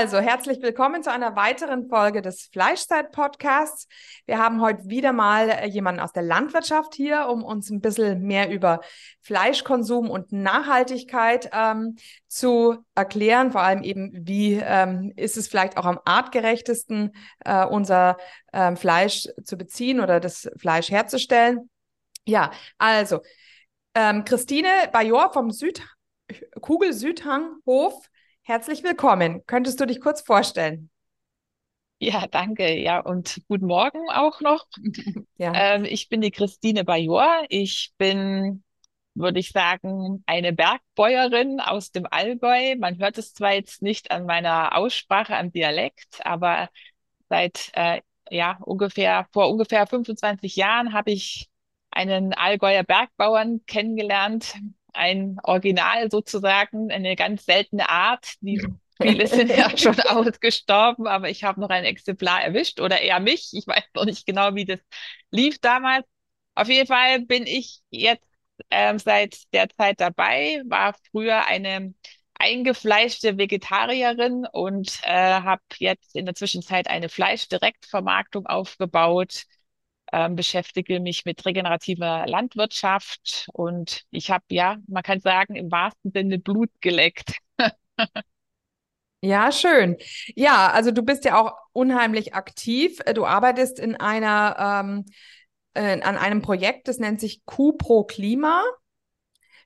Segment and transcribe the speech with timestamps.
[0.00, 3.88] Also, herzlich willkommen zu einer weiteren Folge des Fleischzeit-Podcasts.
[4.26, 8.22] Wir haben heute wieder mal äh, jemanden aus der Landwirtschaft hier, um uns ein bisschen
[8.22, 8.78] mehr über
[9.22, 11.96] Fleischkonsum und Nachhaltigkeit ähm,
[12.28, 13.50] zu erklären.
[13.50, 17.10] Vor allem eben, wie ähm, ist es vielleicht auch am artgerechtesten,
[17.44, 18.18] äh, unser
[18.52, 21.70] ähm, Fleisch zu beziehen oder das Fleisch herzustellen.
[22.24, 23.18] Ja, also,
[23.96, 25.82] ähm, Christine Bajor vom Süd
[26.60, 28.08] Kugel Südhanghof
[28.48, 29.44] Herzlich willkommen.
[29.44, 30.88] Könntest du dich kurz vorstellen?
[31.98, 32.80] Ja, danke.
[32.80, 34.66] Ja, und guten Morgen auch noch.
[35.36, 35.52] ja.
[35.54, 37.44] Ähm, ich bin die Christine Bajor.
[37.50, 38.64] Ich bin,
[39.12, 42.74] würde ich sagen, eine Bergbäuerin aus dem Allgäu.
[42.78, 46.70] Man hört es zwar jetzt nicht an meiner Aussprache, am Dialekt, aber
[47.28, 51.50] seit äh, ja ungefähr vor ungefähr 25 Jahren habe ich
[51.90, 54.54] einen Allgäuer Bergbauern kennengelernt,
[54.98, 58.34] ein Original sozusagen, eine ganz seltene Art.
[58.40, 58.62] Die
[59.00, 63.50] viele sind ja schon ausgestorben, aber ich habe noch ein Exemplar erwischt oder eher mich.
[63.52, 64.80] Ich weiß noch nicht genau, wie das
[65.30, 66.04] lief damals.
[66.54, 68.28] Auf jeden Fall bin ich jetzt
[68.70, 71.94] ähm, seit der Zeit dabei, war früher eine
[72.34, 79.44] eingefleischte Vegetarierin und äh, habe jetzt in der Zwischenzeit eine Fleischdirektvermarktung aufgebaut
[80.12, 86.12] ähm, beschäftige mich mit regenerativer Landwirtschaft und ich habe, ja, man kann sagen, im wahrsten
[86.12, 87.38] Sinne Blut geleckt.
[89.20, 89.96] Ja, schön.
[90.36, 92.98] Ja, also du bist ja auch unheimlich aktiv.
[93.14, 95.06] Du arbeitest in einer, ähm,
[95.74, 98.62] äh, an einem Projekt, das nennt sich Q pro Klima.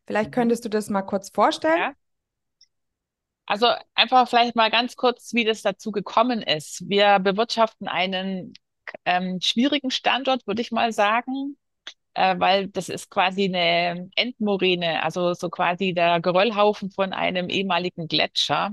[0.06, 0.34] Vielleicht mhm.
[0.34, 1.78] könntest du das mal kurz vorstellen.
[1.78, 1.92] Ja.
[3.44, 6.88] Also einfach vielleicht mal ganz kurz, wie das dazu gekommen ist.
[6.88, 8.54] Wir bewirtschaften einen
[9.04, 11.56] ähm, schwierigen Standort, würde ich mal sagen,
[12.14, 18.08] äh, weil das ist quasi eine Endmoräne, also so quasi der Geröllhaufen von einem ehemaligen
[18.08, 18.70] Gletscher,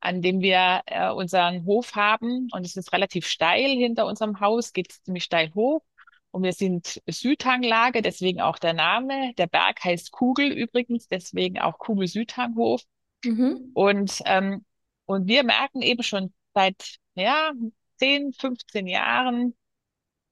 [0.00, 2.48] an dem wir äh, unseren Hof haben.
[2.52, 5.82] Und es ist relativ steil hinter unserem Haus, geht ziemlich steil hoch.
[6.30, 9.32] Und wir sind Südhanglage, deswegen auch der Name.
[9.38, 12.82] Der Berg heißt Kugel übrigens, deswegen auch Kugel Südhanghof.
[13.24, 13.70] Mhm.
[13.74, 14.64] Und, ähm,
[15.06, 17.52] und wir merken eben schon seit ja,
[17.98, 19.54] 10, 15 Jahren,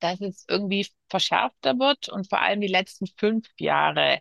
[0.00, 4.20] dass es irgendwie verschärfter wird und vor allem die letzten fünf Jahre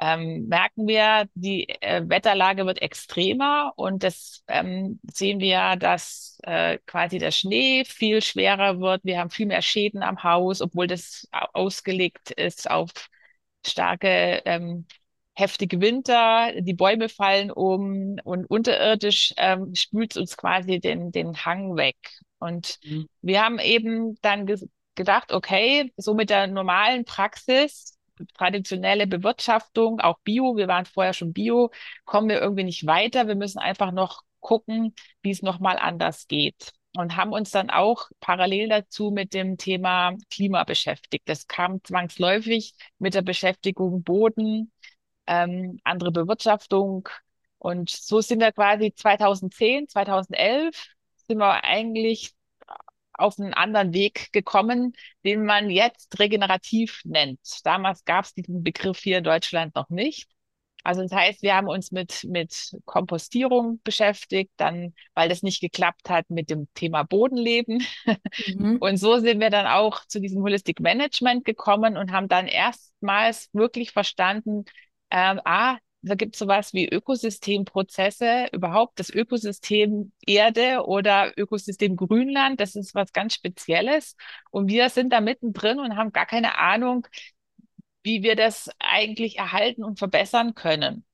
[0.00, 6.78] ähm, merken wir, die äh, Wetterlage wird extremer und das ähm, sehen wir, dass äh,
[6.86, 9.04] quasi der Schnee viel schwerer wird.
[9.04, 12.90] Wir haben viel mehr Schäden am Haus, obwohl das ausgelegt ist auf
[13.66, 14.86] starke ähm,
[15.34, 21.76] heftige Winter, die Bäume fallen um und unterirdisch ähm, spült uns quasi den, den Hang
[21.76, 21.96] weg.
[22.40, 23.08] Und mhm.
[23.22, 24.58] wir haben eben dann ge
[24.96, 27.96] gedacht, okay, so mit der normalen Praxis,
[28.34, 31.70] traditionelle Bewirtschaftung, auch Bio, wir waren vorher schon Bio,
[32.04, 33.26] kommen wir irgendwie nicht weiter.
[33.26, 36.72] Wir müssen einfach noch gucken, wie es nochmal anders geht.
[36.96, 41.28] Und haben uns dann auch parallel dazu mit dem Thema Klima beschäftigt.
[41.28, 44.72] Das kam zwangsläufig mit der Beschäftigung Boden,
[45.26, 47.08] ähm, andere Bewirtschaftung.
[47.58, 50.88] Und so sind wir quasi 2010, 2011
[51.30, 52.32] sind wir eigentlich
[53.12, 57.40] auf einen anderen Weg gekommen, den man jetzt regenerativ nennt.
[57.64, 60.28] Damals gab es diesen Begriff hier in Deutschland noch nicht.
[60.82, 66.08] Also das heißt, wir haben uns mit, mit Kompostierung beschäftigt, dann, weil das nicht geklappt
[66.08, 67.84] hat mit dem Thema Bodenleben.
[68.46, 68.78] Mhm.
[68.80, 73.50] Und so sind wir dann auch zu diesem Holistic Management gekommen und haben dann erstmals
[73.52, 74.64] wirklich verstanden,
[75.10, 82.60] ähm, ah, da gibt es sowas wie Ökosystemprozesse, überhaupt das Ökosystem Erde oder Ökosystem Grünland,
[82.60, 84.16] das ist was ganz Spezielles.
[84.50, 87.06] Und wir sind da mittendrin und haben gar keine Ahnung,
[88.02, 91.04] wie wir das eigentlich erhalten und verbessern können.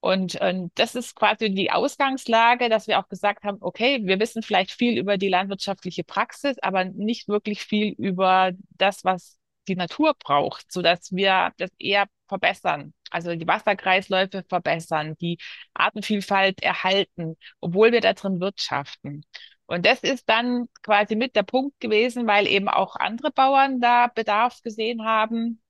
[0.00, 4.42] Und, und das ist quasi die Ausgangslage, dass wir auch gesagt haben, okay, wir wissen
[4.42, 9.38] vielleicht viel über die landwirtschaftliche Praxis, aber nicht wirklich viel über das, was
[9.68, 12.94] die Natur braucht, so dass wir das eher verbessern.
[13.10, 15.38] Also die Wasserkreisläufe verbessern, die
[15.74, 19.24] Artenvielfalt erhalten, obwohl wir da drin wirtschaften.
[19.66, 24.06] Und das ist dann quasi mit der Punkt gewesen, weil eben auch andere Bauern da
[24.08, 25.60] Bedarf gesehen haben.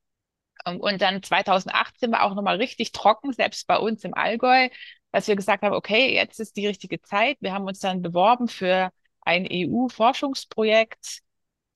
[0.64, 4.68] Und dann 2018 war auch nochmal richtig trocken, selbst bei uns im Allgäu,
[5.12, 7.36] dass wir gesagt haben, okay, jetzt ist die richtige Zeit.
[7.40, 8.90] Wir haben uns dann beworben für
[9.22, 11.22] ein EU-Forschungsprojekt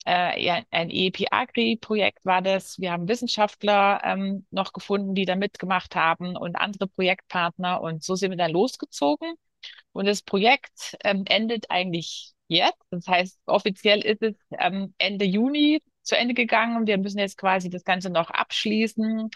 [0.05, 2.79] äh, ein EEP-Agri-Projekt war das.
[2.79, 7.81] Wir haben Wissenschaftler ähm, noch gefunden, die da mitgemacht haben und andere Projektpartner.
[7.81, 9.35] Und so sind wir dann losgezogen.
[9.93, 12.81] Und das Projekt ähm, endet eigentlich jetzt.
[12.89, 16.87] Das heißt, offiziell ist es ähm, Ende Juni zu Ende gegangen.
[16.87, 19.29] Wir müssen jetzt quasi das Ganze noch abschließen.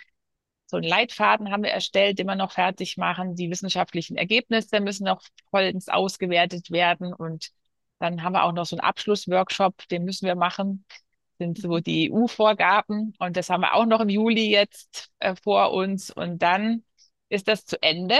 [0.68, 3.35] So einen Leitfaden haben wir erstellt, den wir noch fertig machen.
[3.35, 5.21] Die wissenschaftlichen Ergebnisse müssen noch
[5.51, 7.51] vollends ausgewertet werden und
[8.00, 10.86] dann haben wir auch noch so einen Abschlussworkshop, den müssen wir machen.
[10.89, 11.00] Das
[11.39, 15.71] sind so die EU-Vorgaben und das haben wir auch noch im Juli jetzt äh, vor
[15.74, 16.83] uns und dann
[17.30, 18.18] ist das zu Ende.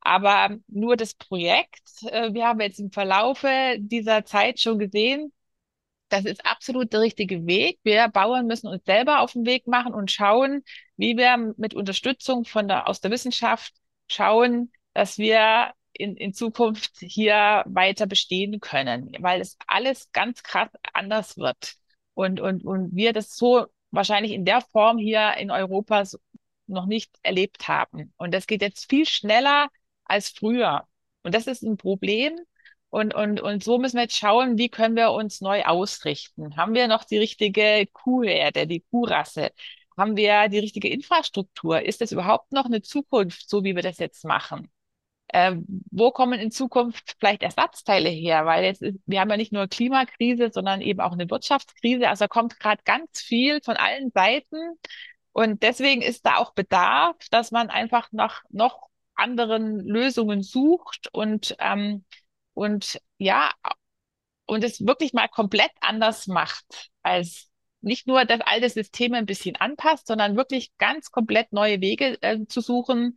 [0.00, 5.32] Aber nur das Projekt, äh, wir haben jetzt im Verlaufe dieser Zeit schon gesehen,
[6.08, 7.78] das ist absolut der richtige Weg.
[7.84, 10.64] Wir Bauern müssen uns selber auf den Weg machen und schauen,
[10.96, 13.74] wie wir mit Unterstützung von der, aus der Wissenschaft
[14.08, 20.70] schauen, dass wir in, in Zukunft hier weiter bestehen können, weil es alles ganz krass
[20.92, 21.74] anders wird.
[22.14, 26.04] Und, und, und wir das so wahrscheinlich in der Form hier in Europa
[26.66, 28.12] noch nicht erlebt haben.
[28.16, 29.68] Und das geht jetzt viel schneller
[30.04, 30.86] als früher.
[31.22, 32.38] Und das ist ein Problem.
[32.90, 36.56] Und, und, und so müssen wir jetzt schauen, wie können wir uns neu ausrichten.
[36.56, 39.50] Haben wir noch die richtige Kuhherde, die Kuhrasse?
[39.96, 41.82] Haben wir die richtige Infrastruktur?
[41.82, 44.70] Ist das überhaupt noch eine Zukunft, so wie wir das jetzt machen?
[45.32, 45.56] Äh,
[45.90, 48.46] wo kommen in Zukunft vielleicht Ersatzteile her?
[48.46, 52.08] Weil jetzt ist, wir haben ja nicht nur Klimakrise, sondern eben auch eine Wirtschaftskrise.
[52.08, 54.56] Also da kommt gerade ganz viel von allen Seiten.
[55.32, 61.54] Und deswegen ist da auch Bedarf, dass man einfach nach noch anderen Lösungen sucht und,
[61.60, 62.04] ähm,
[62.54, 63.50] und ja,
[64.46, 67.48] und es wirklich mal komplett anders macht, als
[67.82, 72.46] nicht nur das alte System ein bisschen anpasst, sondern wirklich ganz komplett neue Wege äh,
[72.46, 73.16] zu suchen,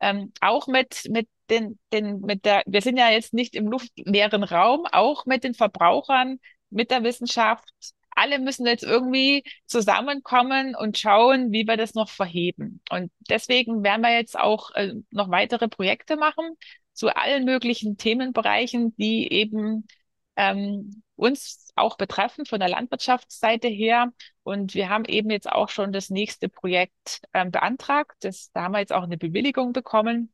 [0.00, 4.44] ähm, auch mit, mit den, den, mit der, wir sind ja jetzt nicht im luftleeren
[4.44, 6.38] Raum, auch mit den Verbrauchern,
[6.70, 7.68] mit der Wissenschaft.
[8.16, 12.80] Alle müssen jetzt irgendwie zusammenkommen und schauen, wie wir das noch verheben.
[12.90, 16.56] Und deswegen werden wir jetzt auch äh, noch weitere Projekte machen
[16.92, 19.86] zu allen möglichen Themenbereichen, die eben
[20.36, 24.12] ähm, uns auch betreffen von der Landwirtschaftsseite her.
[24.42, 28.16] Und wir haben eben jetzt auch schon das nächste Projekt ähm, beantragt.
[28.20, 30.32] Das, da haben wir jetzt auch eine Bewilligung bekommen.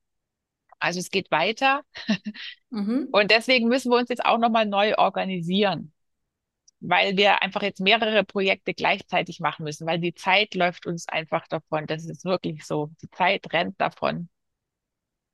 [0.80, 1.82] Also es geht weiter.
[2.70, 3.08] Mhm.
[3.12, 5.92] Und deswegen müssen wir uns jetzt auch nochmal neu organisieren,
[6.80, 11.46] weil wir einfach jetzt mehrere Projekte gleichzeitig machen müssen, weil die Zeit läuft uns einfach
[11.48, 11.86] davon.
[11.86, 12.90] Das ist wirklich so.
[13.02, 14.28] Die Zeit rennt davon.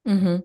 [0.07, 0.45] Mhm.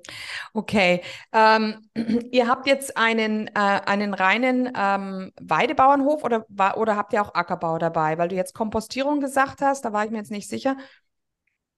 [0.53, 1.01] Okay.
[1.31, 1.88] Ähm,
[2.31, 6.45] ihr habt jetzt einen, äh, einen reinen ähm, Weidebauernhof oder,
[6.77, 8.18] oder habt ihr auch Ackerbau dabei?
[8.18, 10.77] Weil du jetzt Kompostierung gesagt hast, da war ich mir jetzt nicht sicher.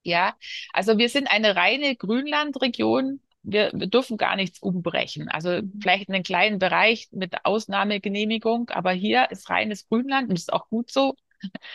[0.04, 0.36] Ja,
[0.72, 3.20] also wir sind eine reine Grünlandregion.
[3.42, 5.28] Wir, wir dürfen gar nichts umbrechen.
[5.28, 10.68] Also vielleicht einen kleinen Bereich mit Ausnahmegenehmigung, aber hier ist reines Grünland und ist auch
[10.68, 11.14] gut so.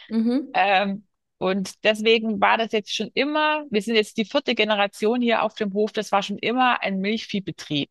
[0.10, 0.50] Mhm.
[0.54, 1.04] Ähm,
[1.40, 5.56] und deswegen war das jetzt schon immer, wir sind jetzt die vierte Generation hier auf
[5.56, 7.90] dem Hof, das war schon immer ein Milchviehbetrieb.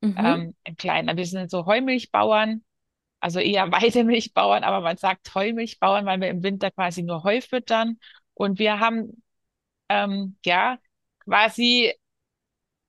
[0.00, 0.14] Mhm.
[0.18, 1.16] Ähm, ein kleiner.
[1.16, 2.64] Wir sind so Heumilchbauern,
[3.20, 7.98] also eher Weidemilchbauern, aber man sagt Heumilchbauern, weil wir im Winter quasi nur Heu füttern.
[8.34, 9.22] Und wir haben
[9.88, 10.78] ähm, ja,
[11.24, 11.94] quasi,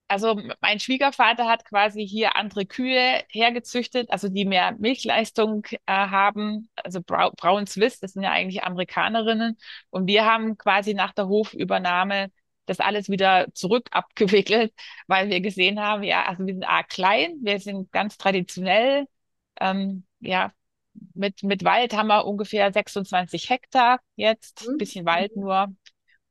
[0.08, 6.70] also mein Schwiegervater hat quasi hier andere Kühe hergezüchtet, also die mehr Milchleistung äh, haben,
[6.76, 9.58] also Brau Braun Swiss, das sind ja eigentlich Amerikanerinnen.
[9.92, 12.32] Und wir haben quasi nach der Hofübernahme
[12.66, 14.74] das alles wieder zurück abgewickelt,
[15.08, 19.06] weil wir gesehen haben, ja, also wir sind A klein, wir sind ganz traditionell,
[19.60, 20.52] ähm, ja,
[21.14, 24.78] mit, mit Wald haben wir ungefähr 26 Hektar jetzt, mhm.
[24.78, 25.68] bisschen Wald nur.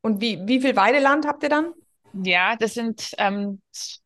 [0.01, 1.73] Und wie, wie viel Weideland habt ihr dann?
[2.13, 3.61] Ja, das sind ähm,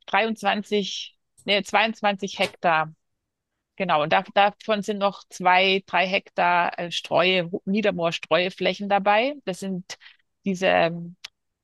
[0.07, 2.95] 23, nee, 22 Hektar.
[3.77, 9.35] Genau, und da, davon sind noch zwei, drei Hektar äh, Streue, Niedermoor-Streueflächen dabei.
[9.45, 9.99] Das sind
[10.45, 10.93] diese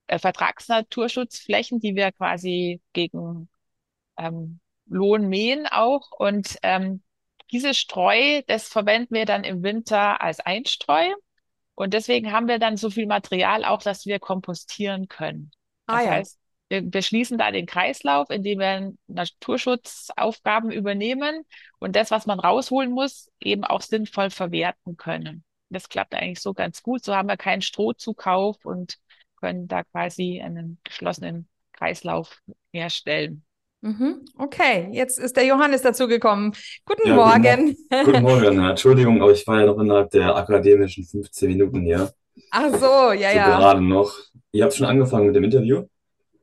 [0.07, 3.49] äh, Vertragsnaturschutzflächen, die wir quasi gegen
[4.19, 6.11] ähm, Lohn mähen auch.
[6.13, 7.03] Und ähm,
[7.53, 11.13] diese Streu, das verwenden wir dann im Winter als Einstreu.
[11.79, 15.53] Und deswegen haben wir dann so viel Material auch, dass wir kompostieren können.
[15.87, 16.11] Ah, das ja.
[16.11, 16.39] heißt,
[16.71, 21.45] wir, wir schließen da den Kreislauf, indem wir Naturschutzaufgaben übernehmen
[21.79, 25.45] und das, was man rausholen muss, eben auch sinnvoll verwerten können.
[25.69, 27.05] Das klappt eigentlich so ganz gut.
[27.05, 28.97] So haben wir keinen Strohzukauf und
[29.37, 32.43] können da quasi einen geschlossenen Kreislauf
[32.73, 33.45] herstellen.
[33.81, 34.25] Mhm.
[34.37, 36.53] Okay, jetzt ist der Johannes dazugekommen.
[36.85, 37.77] Guten ja, Morgen.
[37.89, 38.65] Guten, guten Morgen.
[38.71, 42.13] Entschuldigung, aber ich war ja noch innerhalb der akademischen 15 Minuten hier.
[42.51, 43.59] Ach so, ja, so ja.
[43.59, 44.13] Gerade noch.
[44.51, 45.85] Ihr habt schon angefangen mit dem Interview?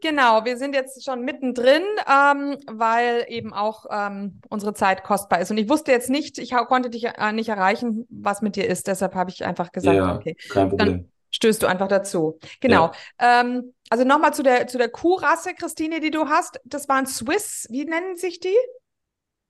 [0.01, 5.51] Genau, wir sind jetzt schon mittendrin, ähm, weil eben auch ähm, unsere Zeit kostbar ist.
[5.51, 8.87] Und ich wusste jetzt nicht, ich konnte dich äh, nicht erreichen, was mit dir ist.
[8.87, 10.87] Deshalb habe ich einfach gesagt, Ja, okay, kein Problem.
[10.87, 12.39] dann stößt du einfach dazu.
[12.61, 12.91] Genau.
[13.19, 16.59] Ähm, also nochmal zu der, zu der Kuhrasse, Christine, die du hast.
[16.63, 18.55] Das waren Swiss, wie nennen sich die?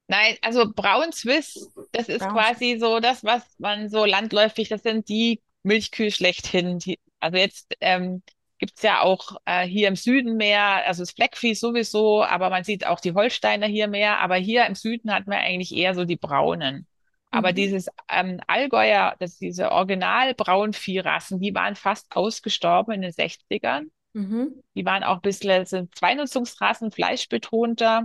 [0.07, 4.83] Nein, also Braun Swiss, das ist Braun quasi so das, was man so landläufig, das
[4.83, 6.79] sind die Milchkühe schlechthin.
[6.79, 8.23] Die, also jetzt ähm,
[8.57, 12.85] gibt's ja auch äh, hier im Süden mehr, also das Fleckvieh sowieso, aber man sieht
[12.85, 14.19] auch die Holsteiner hier mehr.
[14.19, 16.87] Aber hier im Süden hat man eigentlich eher so die Braunen.
[17.35, 17.55] Aber Mhm.
[17.55, 23.91] dieses ähm, Allgäuer, das, diese Original-Braunviehrassen, die waren fast ausgestorben in den 60ern.
[24.13, 24.63] Mhm.
[24.75, 28.03] Die waren auch ein bisschen, sind Zweinutzungsrassen, fleischbetonter.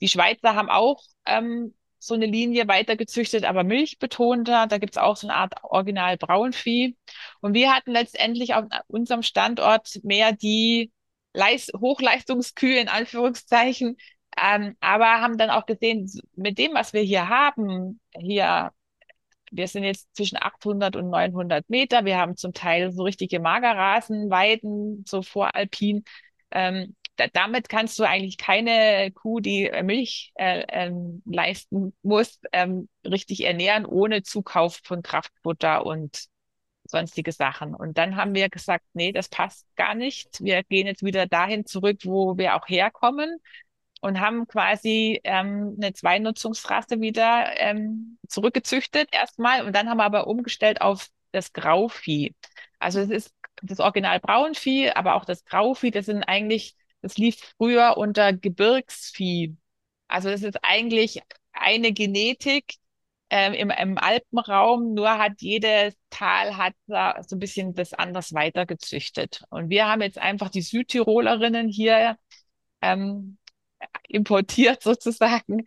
[0.00, 4.66] Die Schweizer haben auch ähm, so eine Linie weitergezüchtet, aber milchbetonter.
[4.66, 6.96] Da gibt's auch so eine Art Original Braunvieh.
[7.40, 10.92] Und wir hatten letztendlich auf unserem Standort mehr die
[11.32, 13.96] Leis Hochleistungskühe in Anführungszeichen.
[14.40, 18.72] Ähm, aber haben dann auch gesehen, mit dem, was wir hier haben, hier,
[19.50, 22.04] wir sind jetzt zwischen 800 und 900 Meter.
[22.04, 26.04] Wir haben zum Teil so richtige Magerrasen, Weiden, so voralpin.
[26.50, 32.40] Ähm, da, damit kannst du eigentlich keine Kuh, die äh, Milch äh, ähm, leisten muss,
[32.52, 36.26] ähm, richtig ernähren, ohne Zukauf von Kraftfutter und
[36.86, 37.74] sonstige Sachen.
[37.74, 40.42] Und dann haben wir gesagt, nee, das passt gar nicht.
[40.42, 43.38] Wir gehen jetzt wieder dahin zurück, wo wir auch herkommen
[44.04, 50.26] und haben quasi ähm, eine Zweinutzungsrasse wieder ähm, zurückgezüchtet erstmal und dann haben wir aber
[50.26, 52.34] umgestellt auf das Grauvieh.
[52.78, 57.54] Also es ist das Original Braunvieh, aber auch das Grauvieh, das sind eigentlich, das lief
[57.56, 59.56] früher unter Gebirgsvieh.
[60.06, 62.74] Also das ist eigentlich eine Genetik
[63.30, 68.34] ähm, im, im Alpenraum, nur hat jedes Tal hat da so ein bisschen das anders
[68.34, 69.44] weitergezüchtet.
[69.48, 72.18] Und wir haben jetzt einfach die Südtirolerinnen hier
[72.82, 73.38] ähm,
[74.08, 75.66] importiert sozusagen.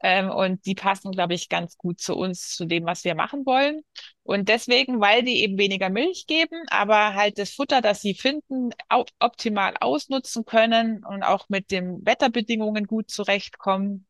[0.00, 3.44] Ähm, und die passen, glaube ich, ganz gut zu uns, zu dem, was wir machen
[3.46, 3.82] wollen.
[4.22, 8.70] Und deswegen, weil die eben weniger Milch geben, aber halt das Futter, das sie finden,
[8.88, 14.06] au optimal ausnutzen können und auch mit den Wetterbedingungen gut zurechtkommen,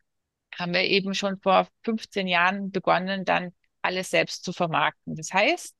[0.59, 5.15] haben wir eben schon vor 15 Jahren begonnen, dann alles selbst zu vermarkten.
[5.17, 5.75] Das heißt,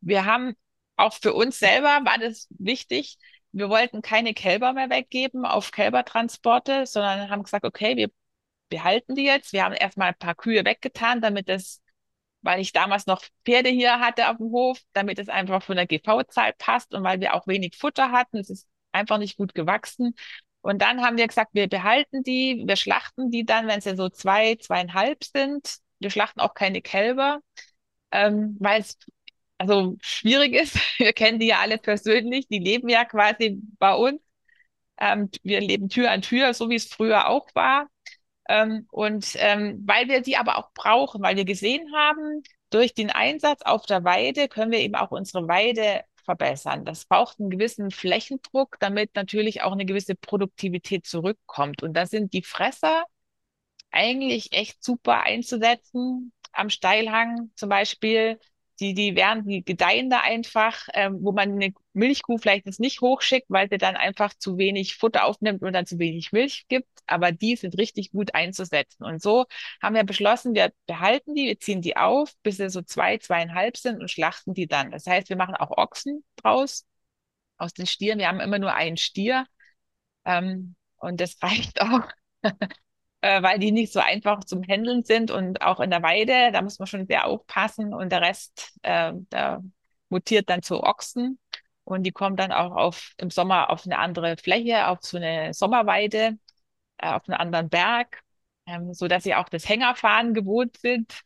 [0.00, 0.54] wir haben
[0.96, 3.18] auch für uns selber war das wichtig,
[3.52, 8.10] wir wollten keine Kälber mehr weggeben auf Kälbertransporte, sondern haben gesagt, okay, wir
[8.68, 9.52] behalten die jetzt.
[9.52, 11.82] Wir haben erstmal ein paar Kühe weggetan, damit es,
[12.42, 15.86] weil ich damals noch Pferde hier hatte auf dem Hof, damit es einfach von der
[15.86, 18.38] GV-Zahl passt und weil wir auch wenig Futter hatten.
[18.38, 20.14] Es ist einfach nicht gut gewachsen.
[20.60, 24.08] Und dann haben wir gesagt, wir behalten die, wir schlachten die dann, wenn sie so
[24.08, 25.78] zwei, zweieinhalb sind.
[25.98, 27.40] Wir schlachten auch keine Kälber,
[28.12, 28.98] ähm, weil es
[29.58, 30.76] also schwierig ist.
[30.98, 34.20] Wir kennen die ja alle persönlich, die leben ja quasi bei uns.
[35.00, 37.88] Ähm, wir leben Tür an Tür, so wie es früher auch war.
[38.48, 43.10] Ähm, und ähm, weil wir die aber auch brauchen, weil wir gesehen haben, durch den
[43.10, 46.84] Einsatz auf der Weide können wir eben auch unsere Weide verbessern.
[46.84, 51.82] Das braucht einen gewissen Flächendruck, damit natürlich auch eine gewisse Produktivität zurückkommt.
[51.82, 53.04] Und da sind die Fresser
[53.90, 56.32] eigentlich echt super einzusetzen.
[56.52, 58.38] Am Steilhang zum Beispiel
[58.80, 63.00] die, die werden, die gedeihen da einfach, ähm, wo man eine Milchkuh vielleicht jetzt nicht
[63.00, 66.88] hochschickt, weil sie dann einfach zu wenig Futter aufnimmt und dann zu wenig Milch gibt.
[67.06, 69.04] Aber die sind richtig gut einzusetzen.
[69.04, 69.46] Und so
[69.82, 73.76] haben wir beschlossen, wir behalten die, wir ziehen die auf, bis sie so zwei, zweieinhalb
[73.76, 74.90] sind und schlachten die dann.
[74.90, 76.86] Das heißt, wir machen auch Ochsen draus
[77.56, 78.18] aus den Stieren.
[78.18, 79.46] Wir haben immer nur einen Stier.
[80.24, 82.02] Ähm, und das reicht auch
[83.20, 86.62] äh, weil die nicht so einfach zum Handeln sind und auch in der Weide, da
[86.62, 89.60] muss man schon sehr aufpassen und der Rest, äh, da
[90.08, 91.38] mutiert dann zu Ochsen
[91.84, 95.52] und die kommen dann auch auf, im Sommer auf eine andere Fläche, auf so eine
[95.54, 96.38] Sommerweide,
[96.98, 98.22] äh, auf einen anderen Berg,
[98.66, 101.22] ähm, so dass sie auch das Hängerfahren gewohnt sind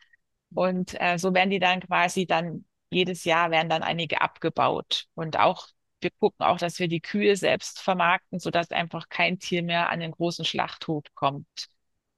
[0.55, 5.39] und äh, so werden die dann quasi dann jedes Jahr werden dann einige abgebaut und
[5.39, 5.69] auch
[6.01, 10.01] wir gucken auch, dass wir die Kühe selbst vermarkten, sodass einfach kein Tier mehr an
[10.01, 11.69] den großen Schlachthof kommt.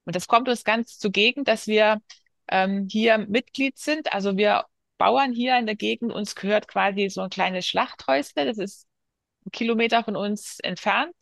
[0.04, 2.00] Und das kommt uns ganz zugegen, dass wir
[2.48, 4.12] ähm, hier Mitglied sind.
[4.12, 4.66] Also wir
[4.98, 8.46] Bauern hier in der Gegend, uns gehört quasi so ein kleines Schlachthäusle.
[8.46, 8.86] Das ist
[9.46, 11.14] ein Kilometer von uns entfernt.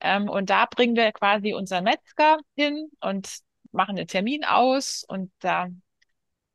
[0.00, 3.38] Ähm, und da bringen wir quasi unseren Metzger hin und
[3.72, 5.04] machen einen Termin aus.
[5.06, 5.68] Und da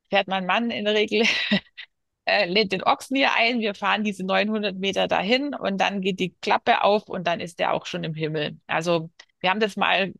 [0.10, 1.26] fährt mein Mann in der Regel,
[2.26, 3.60] äh, lädt den Ochsen hier ein.
[3.60, 7.60] Wir fahren diese 900 Meter dahin und dann geht die Klappe auf und dann ist
[7.60, 8.60] der auch schon im Himmel.
[8.68, 10.14] Also wir haben das mal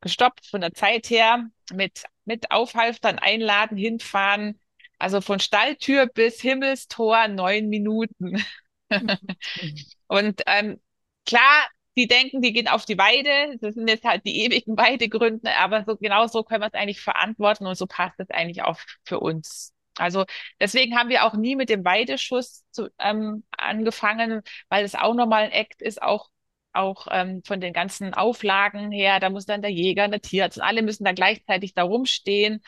[0.00, 4.60] gestoppt von der Zeit her mit, mit Aufhalftern einladen, hinfahren.
[4.98, 8.44] Also von Stalltür bis Himmelstor neun Minuten.
[10.06, 10.80] Und ähm,
[11.26, 13.58] klar, die denken, die gehen auf die Weide.
[13.60, 17.00] Das sind jetzt halt die ewigen Weidegründe, aber so genau so können wir es eigentlich
[17.00, 19.74] verantworten und so passt es eigentlich auch für uns.
[19.96, 20.24] Also
[20.60, 25.44] deswegen haben wir auch nie mit dem Weideschuss zu, ähm, angefangen, weil es auch nochmal
[25.44, 26.30] ein Act ist, auch
[26.72, 29.20] auch ähm, von den ganzen Auflagen her.
[29.20, 32.62] Da muss dann der Jäger, der Tierarzt und alle müssen da gleichzeitig da rumstehen.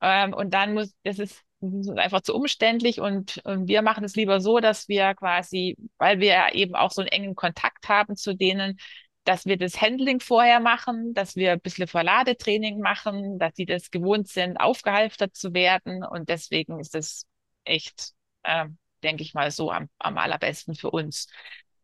[0.00, 4.04] Ähm, und dann muss, das ist, das ist einfach zu umständlich und, und wir machen
[4.04, 8.16] es lieber so, dass wir quasi, weil wir eben auch so einen engen Kontakt haben
[8.16, 8.78] zu denen,
[9.24, 13.90] dass wir das Handling vorher machen, dass wir ein bisschen Verladetraining machen, dass sie das
[13.90, 16.04] gewohnt sind, aufgehalftert zu werden.
[16.04, 17.26] Und deswegen ist es
[17.64, 18.66] echt, äh,
[19.02, 21.28] denke ich mal, so am, am allerbesten für uns.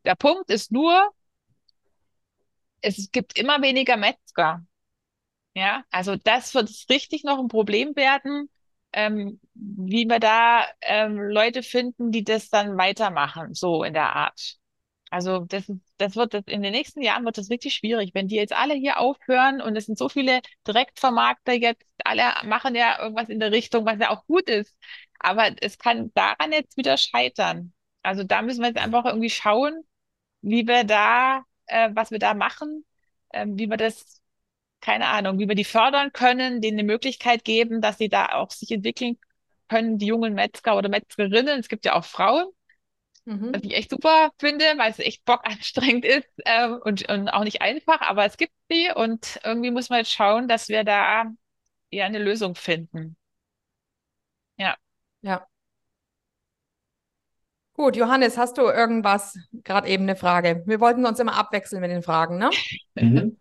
[0.04, 1.10] Der Punkt ist nur,
[2.80, 4.64] es gibt immer weniger Metzger.
[5.54, 8.50] Ja, also das wird richtig noch ein Problem werden,
[8.92, 14.56] ähm, wie wir da ähm, Leute finden, die das dann weitermachen, so in der Art.
[15.10, 18.36] Also das, das wird das, in den nächsten Jahren wird das wirklich schwierig, wenn die
[18.36, 23.28] jetzt alle hier aufhören und es sind so viele Direktvermarkter jetzt, alle machen ja irgendwas
[23.28, 24.76] in der Richtung, was ja auch gut ist.
[25.20, 27.72] Aber es kann daran jetzt wieder scheitern.
[28.02, 29.84] Also da müssen wir jetzt einfach irgendwie schauen,
[30.42, 32.84] wie wir da, äh, was wir da machen,
[33.30, 34.22] äh, wie wir das,
[34.80, 38.50] keine Ahnung, wie wir die fördern können, denen eine Möglichkeit geben, dass sie da auch
[38.52, 39.18] sich entwickeln
[39.68, 41.60] können, die jungen Metzger oder Metzgerinnen.
[41.60, 42.46] Es gibt ja auch Frauen,
[43.24, 43.52] Mhm.
[43.52, 47.60] Was ich echt super finde, weil es echt bockanstrengend ist äh, und, und auch nicht
[47.60, 51.24] einfach, aber es gibt sie und irgendwie muss man jetzt schauen, dass wir da
[51.90, 53.16] eher eine Lösung finden.
[54.58, 54.76] Ja.
[55.22, 55.48] Ja.
[57.76, 60.62] Gut, Johannes, hast du irgendwas, gerade eben eine Frage?
[60.64, 62.48] Wir wollten uns immer abwechseln mit den Fragen, ne?
[62.94, 63.36] Mhm.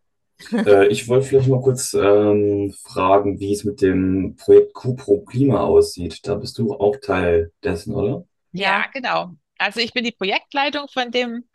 [0.51, 5.61] äh, ich wollte vielleicht mal kurz ähm, fragen, wie es mit dem Projekt Q-Pro Klima
[5.61, 6.27] aussieht.
[6.27, 8.25] Da bist du auch Teil dessen, oder?
[8.51, 9.31] Ja, genau.
[9.57, 11.45] Also ich bin die Projektleitung von dem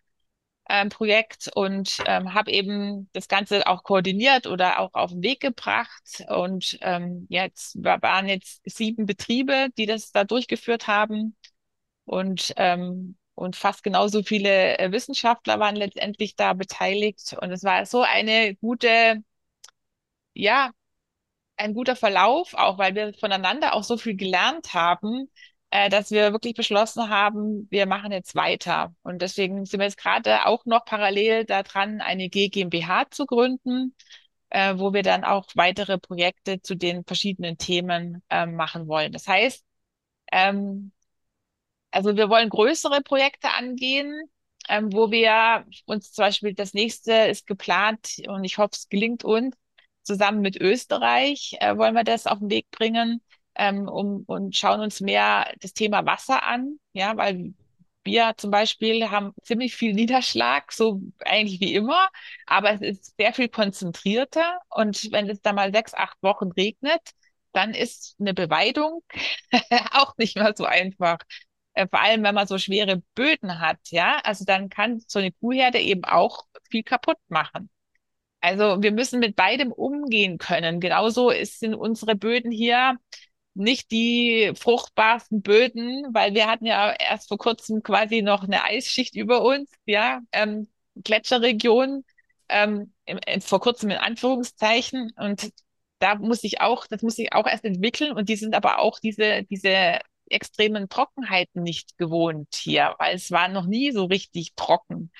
[0.70, 5.40] ähm, Projekt und ähm, habe eben das Ganze auch koordiniert oder auch auf den Weg
[5.40, 6.24] gebracht.
[6.28, 11.36] Und ähm, jetzt waren jetzt sieben Betriebe, die das da durchgeführt haben.
[12.10, 17.36] Und, ähm, und fast genauso viele äh, Wissenschaftler waren letztendlich da beteiligt.
[17.40, 19.22] Und es war so eine gute,
[20.34, 20.70] ja,
[21.56, 25.30] ein guter Verlauf, auch weil wir voneinander auch so viel gelernt haben,
[25.70, 28.94] äh, dass wir wirklich beschlossen haben, wir machen jetzt weiter.
[29.02, 33.94] Und deswegen sind wir jetzt gerade auch noch parallel daran, eine GmbH zu gründen,
[34.50, 39.12] äh, wo wir dann auch weitere Projekte zu den verschiedenen Themen äh, machen wollen.
[39.12, 39.64] Das heißt,
[40.32, 40.92] ähm,
[41.90, 44.30] also wir wollen größere Projekte angehen,
[44.68, 49.24] ähm, wo wir uns zum Beispiel das nächste ist geplant und ich hoffe, es gelingt
[49.24, 49.56] uns.
[50.02, 53.20] Zusammen mit Österreich äh, wollen wir das auf den Weg bringen
[53.54, 57.54] ähm, um, und schauen uns mehr das Thema Wasser an, ja, weil
[58.04, 62.08] wir zum Beispiel haben ziemlich viel Niederschlag, so eigentlich wie immer,
[62.46, 67.02] aber es ist sehr viel konzentrierter und wenn es da mal sechs, acht Wochen regnet,
[67.52, 69.02] dann ist eine Beweidung
[69.92, 71.18] auch nicht mehr so einfach.
[71.74, 75.32] Äh, vor allem, wenn man so schwere Böden hat, ja, also dann kann so eine
[75.32, 77.70] Kuhherde eben auch viel kaputt machen.
[78.40, 80.80] Also wir müssen mit beidem umgehen können.
[80.80, 82.98] Genauso sind unsere Böden hier
[83.54, 89.14] nicht die fruchtbarsten Böden, weil wir hatten ja erst vor kurzem quasi noch eine Eisschicht
[89.16, 92.04] über uns, ja, ähm, Gletscherregion,
[92.48, 92.92] ähm,
[93.40, 95.12] vor kurzem in Anführungszeichen.
[95.16, 95.50] Und
[95.98, 98.12] da muss ich auch, das muss ich auch erst entwickeln.
[98.12, 99.98] Und die sind aber auch diese, diese
[100.30, 105.10] extremen Trockenheiten nicht gewohnt hier, weil es war noch nie so richtig trocken.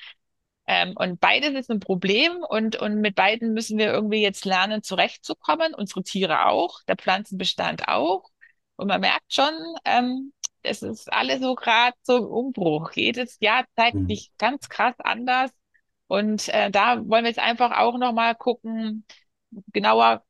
[0.67, 4.83] Ähm, und beides ist ein Problem und, und mit beiden müssen wir irgendwie jetzt lernen,
[4.83, 5.73] zurechtzukommen.
[5.73, 8.29] Unsere Tiere auch, der Pflanzenbestand auch.
[8.77, 9.53] Und man merkt schon,
[9.85, 12.91] ähm, es ist alles so gerade so im Umbruch.
[12.93, 14.07] Jedes Jahr zeigt mhm.
[14.07, 15.51] sich ganz krass anders.
[16.07, 19.05] Und äh, da wollen wir jetzt einfach auch nochmal gucken,
[19.73, 20.23] genauer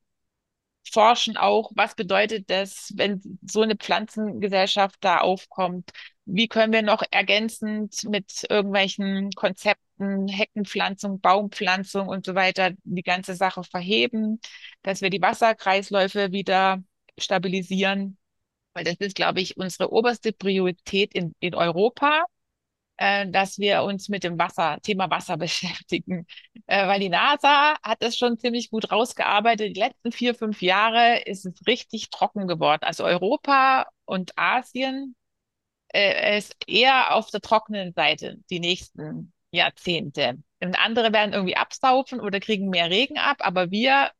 [0.89, 5.91] forschen auch, was bedeutet das, wenn so eine Pflanzengesellschaft da aufkommt?
[6.25, 13.35] Wie können wir noch ergänzend mit irgendwelchen Konzepten, Heckenpflanzung, Baumpflanzung und so weiter die ganze
[13.35, 14.39] Sache verheben,
[14.81, 16.83] dass wir die Wasserkreisläufe wieder
[17.17, 18.17] stabilisieren?
[18.73, 22.23] Weil das ist, glaube ich, unsere oberste Priorität in, in Europa
[23.01, 26.27] äh, dass wir uns mit dem Wasser, Thema Wasser beschäftigen.
[26.67, 29.75] Äh, weil die NASA hat das schon ziemlich gut rausgearbeitet.
[29.75, 32.81] Die letzten vier, fünf Jahre ist es richtig trocken geworden.
[32.83, 35.15] Also Europa und Asien
[35.93, 40.37] äh, ist eher auf der trockenen Seite die nächsten Jahrzehnte.
[40.61, 44.11] Und andere werden irgendwie absaufen oder kriegen mehr Regen ab, aber wir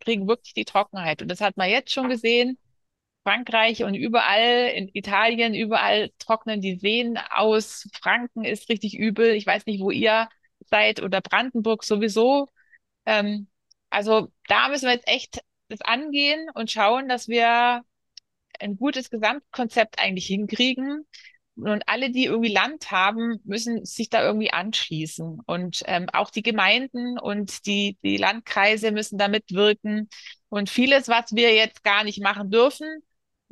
[0.00, 1.20] kriegen wirklich die Trockenheit.
[1.22, 2.58] Und das hat man jetzt schon gesehen.
[3.24, 7.88] Frankreich und überall in Italien, überall trocknen die Seen aus.
[8.00, 9.30] Franken ist richtig übel.
[9.32, 10.28] Ich weiß nicht, wo ihr
[10.72, 12.48] Jahreszeit oder Brandenburg sowieso.
[13.06, 13.48] Ähm,
[13.90, 17.82] also da müssen wir jetzt echt das angehen und schauen, dass wir
[18.60, 21.06] ein gutes Gesamtkonzept eigentlich hinkriegen.
[21.54, 25.40] Und alle, die irgendwie Land haben, müssen sich da irgendwie anschließen.
[25.46, 30.08] Und ähm, auch die Gemeinden und die, die Landkreise müssen da mitwirken.
[30.48, 32.86] Und vieles, was wir jetzt gar nicht machen dürfen,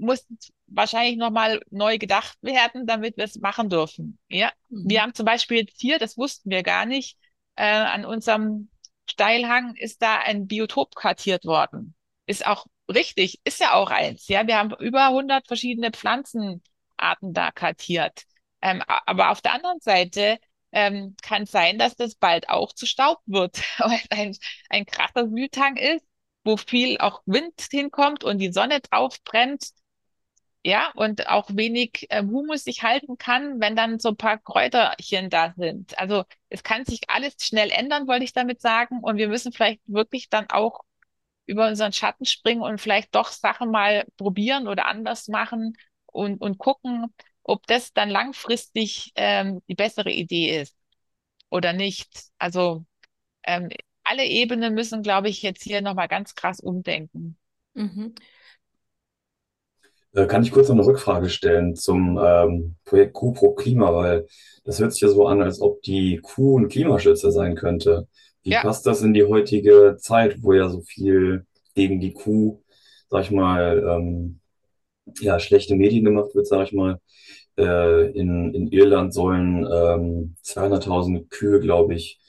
[0.01, 0.27] muss
[0.67, 4.19] wahrscheinlich nochmal neu gedacht werden, damit wir es machen dürfen.
[4.29, 4.89] Ja, mhm.
[4.89, 7.19] wir haben zum Beispiel jetzt hier, das wussten wir gar nicht,
[7.57, 8.71] äh, an unserem
[9.09, 11.95] Steilhang ist da ein Biotop kartiert worden.
[12.27, 14.29] Ist auch richtig, ist ja auch eins.
[14.29, 16.61] Ja, wir haben über 100 verschiedene Pflanzenarten
[17.33, 18.23] da kartiert.
[18.63, 20.39] Ähm, aber auf der anderen Seite
[20.73, 24.37] ähm, kann sein, dass das bald auch zu Staub wird, weil es ein,
[24.69, 26.05] ein krasser Wühltang ist,
[26.45, 29.71] wo viel auch Wind hinkommt und die Sonne drauf brennt.
[30.63, 35.31] Ja, und auch wenig äh, Humus sich halten kann, wenn dann so ein paar Kräuterchen
[35.31, 35.99] da sind.
[35.99, 39.01] Also es kann sich alles schnell ändern, wollte ich damit sagen.
[39.01, 40.81] Und wir müssen vielleicht wirklich dann auch
[41.47, 46.59] über unseren Schatten springen und vielleicht doch Sachen mal probieren oder anders machen und, und
[46.59, 47.07] gucken,
[47.43, 50.77] ob das dann langfristig ähm, die bessere Idee ist
[51.51, 52.09] oder nicht.
[52.39, 52.85] Also
[53.45, 53.71] ähm,
[54.05, 57.39] alle Ebenen müssen, glaube ich, jetzt hier nochmal ganz krass umdenken.
[57.75, 58.15] Mhm.
[60.13, 64.27] Äh, kann ich kurz noch eine Rückfrage stellen zum ähm, Projekt Kuh pro Klima, weil
[64.65, 68.09] das hört sich ja so an, als ob die Kuh ein Klimaschützer sein könnte.
[68.43, 68.63] Wie ja.
[68.63, 72.63] passt das in die heutige Zeit, wo ja so viel gegen die Kuh,
[73.09, 74.41] sag ich mal, ähm,
[75.21, 77.01] ja, schlechte Medien gemacht wird, sag ich mal.
[77.59, 82.20] Äh, in, in Irland sollen ähm, 200.000 Kühe, glaube ich,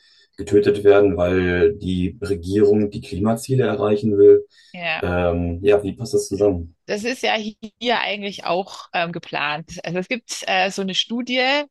[0.41, 4.47] getötet werden, weil die Regierung die Klimaziele erreichen will.
[4.73, 6.75] Ja, ähm, ja wie passt das zusammen?
[6.87, 7.35] Das ist ja
[7.79, 9.79] hier eigentlich auch ähm, geplant.
[9.83, 11.63] Also es gibt äh, so eine Studie,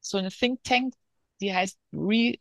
[0.00, 0.94] so eine Think Tank,
[1.40, 2.34] die heißt Re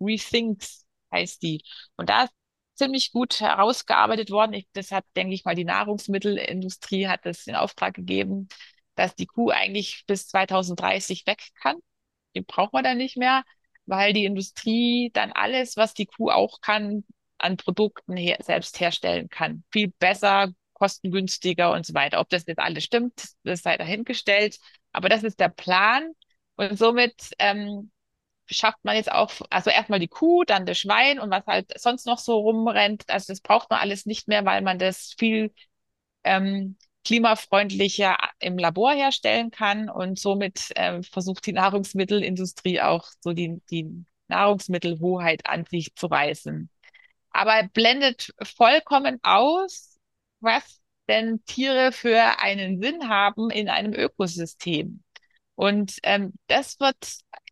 [0.00, 1.62] Rethinks heißt die.
[1.96, 2.32] Und da ist
[2.74, 4.54] ziemlich gut herausgearbeitet worden.
[4.54, 8.48] Ich, das hat, denke ich mal, die Nahrungsmittelindustrie hat das in Auftrag gegeben,
[8.94, 11.76] dass die Kuh eigentlich bis 2030 weg kann.
[12.34, 13.44] Die braucht man dann nicht mehr,
[13.90, 17.04] weil die Industrie dann alles, was die Kuh auch kann,
[17.38, 19.64] an Produkten her selbst herstellen kann.
[19.72, 22.20] Viel besser, kostengünstiger und so weiter.
[22.20, 24.58] Ob das jetzt alles stimmt, das sei dahingestellt.
[24.92, 26.12] Aber das ist der Plan.
[26.56, 27.90] Und somit ähm,
[28.46, 32.06] schafft man jetzt auch, also erstmal die Kuh, dann das Schwein und was halt sonst
[32.06, 33.04] noch so rumrennt.
[33.08, 35.52] Also das braucht man alles nicht mehr, weil man das viel
[36.24, 43.60] ähm, klimafreundlicher im Labor herstellen kann und somit ähm, versucht die Nahrungsmittelindustrie auch so die,
[43.70, 46.70] die Nahrungsmittelhoheit an sich zu reißen.
[47.30, 49.98] Aber blendet vollkommen aus,
[50.40, 55.02] was denn Tiere für einen Sinn haben in einem Ökosystem.
[55.56, 56.96] Und ähm, das wird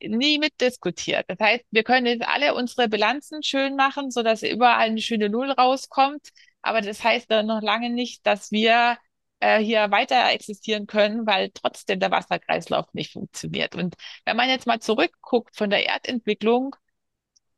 [0.01, 1.27] nie mitdiskutiert.
[1.29, 5.29] Das heißt, wir können jetzt alle unsere Bilanzen schön machen, so dass überall eine schöne
[5.29, 6.29] Null rauskommt.
[6.63, 8.97] Aber das heißt dann noch lange nicht, dass wir
[9.41, 13.75] äh, hier weiter existieren können, weil trotzdem der Wasserkreislauf nicht funktioniert.
[13.75, 16.75] Und wenn man jetzt mal zurückguckt von der Erdentwicklung,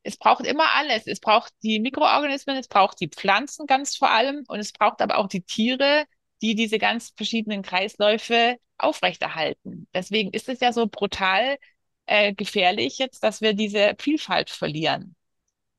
[0.02, 1.06] es braucht immer alles.
[1.06, 5.18] Es braucht die Mikroorganismen, es braucht die Pflanzen ganz vor allem und es braucht aber
[5.18, 6.04] auch die Tiere,
[6.42, 9.88] die diese ganz verschiedenen Kreisläufe aufrechterhalten.
[9.94, 11.58] Deswegen ist es ja so brutal
[12.06, 15.16] äh, gefährlich jetzt, dass wir diese Vielfalt verlieren.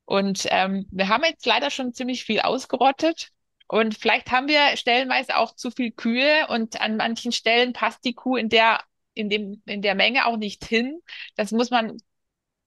[0.05, 3.31] Und ähm, wir haben jetzt leider schon ziemlich viel ausgerottet.
[3.71, 8.13] Und vielleicht haben wir stellenweise auch zu viel Kühe und an manchen Stellen passt die
[8.13, 10.99] Kuh in der, in dem, in der Menge auch nicht hin.
[11.37, 11.95] Das muss man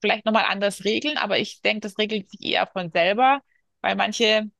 [0.01, 3.43] vielleicht nochmal anders regeln, aber ich denke, das regelt sich eher von selber,
[3.83, 4.51] weil manche,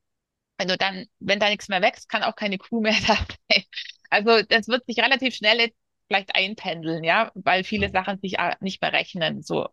[0.59, 3.17] wenn du dann, wenn da nichts mehr wächst, kann auch keine Kuh mehr da
[3.51, 3.65] sein.
[4.11, 5.73] Also das wird sich relativ schnell
[6.09, 9.43] vielleicht einpendeln, ja, weil viele Sachen sich nicht mehr rechnen.
[9.43, 9.69] So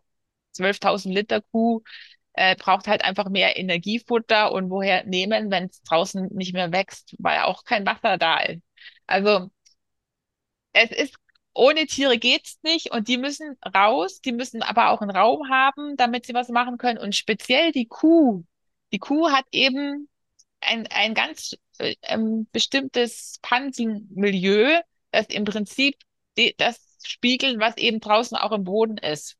[0.52, 1.82] 12.000 Liter Kuh
[2.34, 7.14] äh, braucht halt einfach mehr Energiefutter und woher nehmen, wenn es draußen nicht mehr wächst,
[7.18, 8.62] weil auch kein Wasser da ist.
[9.06, 9.50] Also
[10.72, 11.16] es ist
[11.54, 15.96] ohne Tiere geht's nicht und die müssen raus, die müssen aber auch einen Raum haben,
[15.96, 16.98] damit sie was machen können.
[16.98, 18.44] Und speziell die Kuh.
[18.92, 20.08] Die Kuh hat eben
[20.60, 25.96] ein, ein ganz äh, ähm, bestimmtes Pansenmilieu, das im Prinzip
[26.56, 29.36] das spiegeln, was eben draußen auch im Boden ist.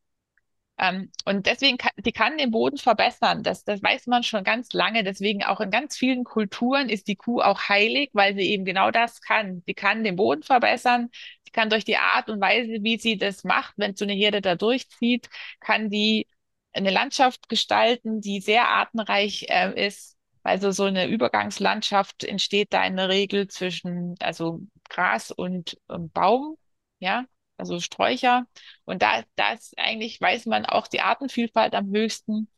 [0.83, 3.45] Ähm, und deswegen kann, die kann den Boden verbessern.
[3.45, 5.05] Das, das weiß man schon ganz lange.
[5.05, 8.91] Deswegen auch in ganz vielen Kulturen ist die Kuh auch heilig, weil sie eben genau
[8.91, 9.63] das kann.
[9.67, 11.11] Sie kann den Boden verbessern.
[11.45, 14.41] Sie kann durch die Art und Weise, wie sie das macht, wenn so eine Herde
[14.41, 15.29] da durchzieht,
[15.61, 16.27] kann die
[16.73, 20.17] eine Landschaft gestalten, die sehr artenreich äh, ist.
[20.43, 26.57] Also so eine Übergangslandschaft entsteht da in der Regel zwischen also Gras und, und Baum,
[26.99, 27.27] ja.
[27.57, 28.47] Also Sträucher.
[28.85, 32.49] Und da, da ist eigentlich, weiß man auch die Artenvielfalt am höchsten.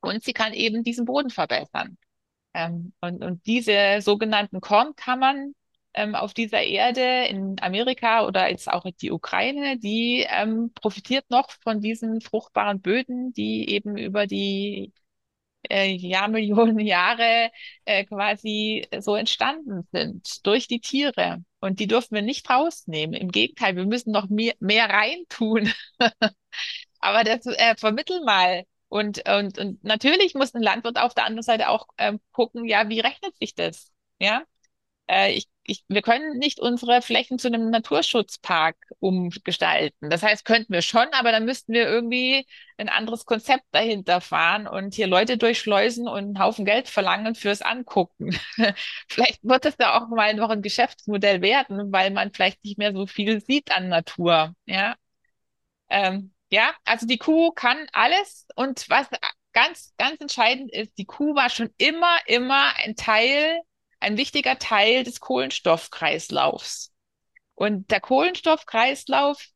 [0.00, 1.98] Und sie kann eben diesen Boden verbessern.
[2.54, 5.54] Ähm, und, und diese sogenannten Kornkammern
[5.94, 11.50] ähm, auf dieser Erde in Amerika oder jetzt auch die Ukraine, die ähm, profitiert noch
[11.62, 14.92] von diesen fruchtbaren Böden, die eben über die
[15.70, 17.50] äh, Jahrmillionen Jahre
[17.84, 21.44] äh, quasi so entstanden sind durch die Tiere.
[21.60, 23.14] Und die dürfen wir nicht rausnehmen.
[23.14, 25.72] Im Gegenteil, wir müssen noch mehr, mehr reintun.
[27.00, 28.64] Aber das äh, vermittel mal.
[28.88, 32.88] Und, und, und natürlich muss ein Landwirt auf der anderen Seite auch ähm, gucken, ja,
[32.88, 33.92] wie rechnet sich das?
[34.20, 34.44] Ja,
[35.08, 40.10] äh, ich, ich, wir können nicht unsere Flächen zu einem Naturschutzpark umgestalten.
[40.10, 42.46] Das heißt, könnten wir schon, aber dann müssten wir irgendwie
[42.76, 47.62] ein anderes Konzept dahinter fahren und hier Leute durchschleusen und einen Haufen Geld verlangen fürs
[47.62, 48.36] Angucken.
[49.08, 52.92] vielleicht wird es da auch mal noch ein Geschäftsmodell werden, weil man vielleicht nicht mehr
[52.92, 54.54] so viel sieht an Natur.
[54.66, 54.94] Ja,
[55.88, 59.08] ähm, ja, also die Kuh kann alles und was
[59.52, 63.60] ganz, ganz entscheidend ist, die Kuh war schon immer, immer ein Teil
[64.04, 66.92] ein wichtiger Teil des Kohlenstoffkreislaufs.
[67.54, 69.46] Und der Kohlenstoffkreislauf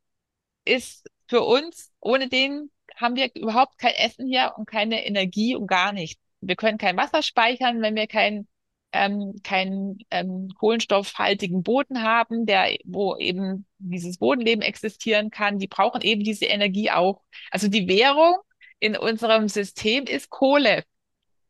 [0.65, 5.67] ist für uns, ohne den haben wir überhaupt kein Essen hier und keine Energie und
[5.67, 6.21] gar nichts.
[6.41, 8.49] Wir können kein Wasser speichern, wenn wir keinen
[8.93, 15.59] ähm, keinen ähm, kohlenstoffhaltigen Boden haben, der, wo eben dieses Bodenleben existieren kann.
[15.59, 17.23] Die brauchen eben diese Energie auch.
[17.51, 18.37] Also die Währung
[18.79, 20.85] in unserem System ist Kohle.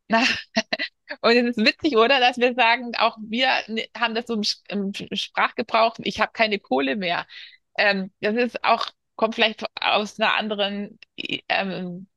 [1.22, 3.48] Und es ist witzig, oder, dass wir sagen, auch wir
[3.96, 7.26] haben das so im, im Sprachgebrauch, ich habe keine Kohle mehr.
[7.78, 10.98] Ähm, das ist auch, kommt vielleicht aus einer anderen
[11.48, 12.08] ähm,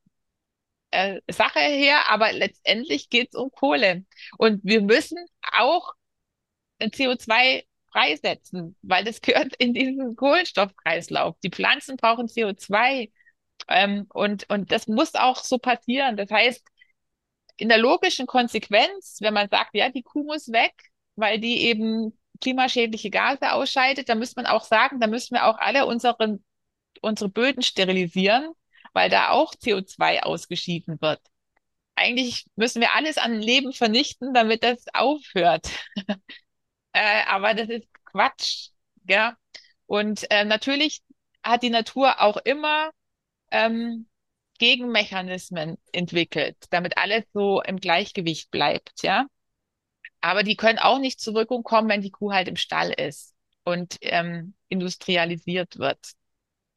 [0.90, 4.04] äh, Sache her, aber letztendlich geht es um Kohle.
[4.38, 5.18] Und wir müssen
[5.52, 5.94] auch
[6.80, 11.36] CO2 freisetzen, weil das gehört in diesen Kohlenstoffkreislauf.
[11.42, 13.10] Die Pflanzen brauchen CO2
[13.68, 16.16] ähm, und, und das muss auch so passieren.
[16.16, 16.66] Das heißt,
[17.62, 20.74] in der logischen Konsequenz, wenn man sagt, ja, die Kuh muss weg,
[21.14, 25.58] weil die eben klimaschädliche Gase ausscheidet, dann müsste man auch sagen, da müssen wir auch
[25.58, 26.44] alle unseren,
[27.02, 28.50] unsere Böden sterilisieren,
[28.94, 31.20] weil da auch CO2 ausgeschieden wird.
[31.94, 35.70] Eigentlich müssen wir alles an Leben vernichten, damit das aufhört.
[36.92, 38.70] äh, aber das ist Quatsch.
[39.08, 39.36] Ja?
[39.86, 41.00] Und äh, natürlich
[41.44, 42.90] hat die Natur auch immer
[43.52, 44.08] ähm,
[44.62, 49.26] Gegenmechanismen entwickelt, damit alles so im Gleichgewicht bleibt, ja.
[50.20, 53.34] Aber die können auch nicht zur Wirkung kommen, wenn die Kuh halt im Stall ist
[53.64, 55.98] und ähm, industrialisiert wird.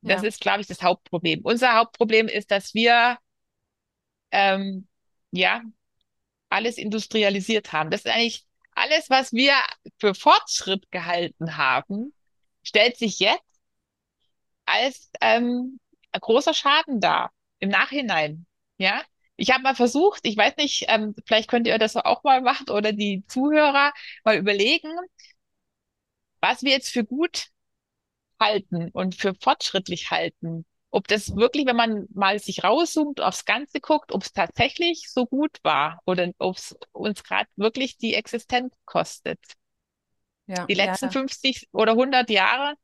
[0.02, 0.30] Das ja.
[0.30, 1.42] ist, glaube ich, das Hauptproblem.
[1.44, 3.20] Unser Hauptproblem ist, dass wir
[4.32, 4.88] ähm,
[5.30, 5.62] ja
[6.50, 7.92] alles industrialisiert haben.
[7.92, 9.54] Das ist eigentlich alles, was wir
[10.00, 12.16] für Fortschritt gehalten haben,
[12.64, 13.44] stellt sich jetzt
[14.66, 15.80] als ähm,
[16.20, 17.32] großer Schaden dar
[17.66, 18.46] im Nachhinein,
[18.78, 19.02] ja.
[19.38, 22.70] Ich habe mal versucht, ich weiß nicht, ähm, vielleicht könnt ihr das auch mal machen
[22.70, 23.92] oder die Zuhörer
[24.24, 24.90] mal überlegen,
[26.40, 27.48] was wir jetzt für gut
[28.40, 30.66] halten und für fortschrittlich halten.
[30.90, 35.26] Ob das wirklich, wenn man mal sich rauszoomt, aufs Ganze guckt, ob es tatsächlich so
[35.26, 39.40] gut war oder ob es uns gerade wirklich die Existenz kostet.
[40.48, 41.12] Ja, die letzten ja.
[41.12, 42.76] 50 oder 100 Jahre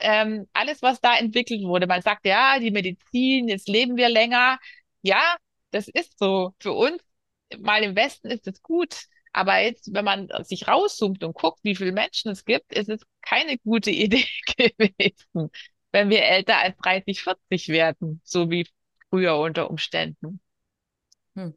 [0.00, 1.86] ähm, alles, was da entwickelt wurde.
[1.86, 4.58] Man sagt, ja, die Medizin, jetzt leben wir länger.
[5.02, 5.36] Ja,
[5.70, 6.54] das ist so.
[6.60, 7.02] Für uns
[7.58, 9.04] mal im Westen ist es gut.
[9.32, 13.00] Aber jetzt, wenn man sich rauszoomt und guckt, wie viele Menschen es gibt, ist es
[13.22, 15.50] keine gute Idee gewesen,
[15.92, 18.66] wenn wir älter als 30, 40 werden, so wie
[19.08, 20.40] früher unter Umständen.
[21.36, 21.56] Hm.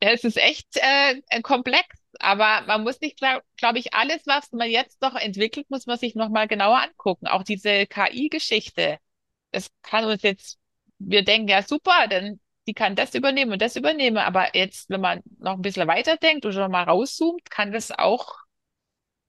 [0.00, 4.70] Es ist echt äh, komplex aber man muss nicht, glaube glaub ich, alles, was man
[4.70, 7.26] jetzt noch entwickelt, muss man sich nochmal genauer angucken.
[7.26, 8.98] Auch diese KI-Geschichte.
[9.52, 10.58] Das kann uns jetzt,
[10.98, 14.18] wir denken ja super, denn die kann das übernehmen und das übernehmen.
[14.18, 18.36] Aber jetzt, wenn man noch ein bisschen weiter denkt oder mal rauszoomt, kann das auch,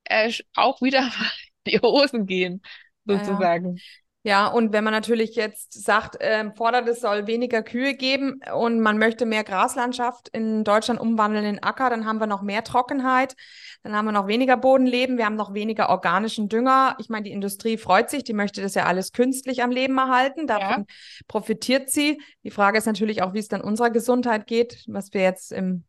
[0.04, 1.10] äh, auch wieder
[1.66, 2.62] die Hosen gehen,
[3.06, 3.76] sozusagen.
[3.76, 3.82] Ja,
[4.24, 8.78] ja, und wenn man natürlich jetzt sagt, ähm, fordert, es soll weniger Kühe geben und
[8.78, 13.34] man möchte mehr Graslandschaft in Deutschland umwandeln in Acker, dann haben wir noch mehr Trockenheit,
[13.82, 16.94] dann haben wir noch weniger Bodenleben, wir haben noch weniger organischen Dünger.
[17.00, 20.46] Ich meine, die Industrie freut sich, die möchte das ja alles künstlich am Leben erhalten,
[20.46, 20.94] davon ja.
[21.26, 22.22] profitiert sie.
[22.44, 25.82] Die Frage ist natürlich auch, wie es dann unserer Gesundheit geht, was wir jetzt im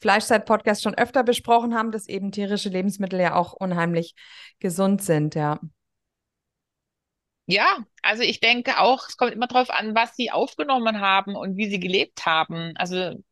[0.00, 4.14] Fleischzeit-Podcast schon öfter besprochen haben, dass eben tierische Lebensmittel ja auch unheimlich
[4.58, 5.60] gesund sind, ja.
[7.46, 11.56] Ja, also ich denke auch, es kommt immer darauf an, was sie aufgenommen haben und
[11.58, 12.72] wie sie gelebt haben.
[12.76, 13.22] Also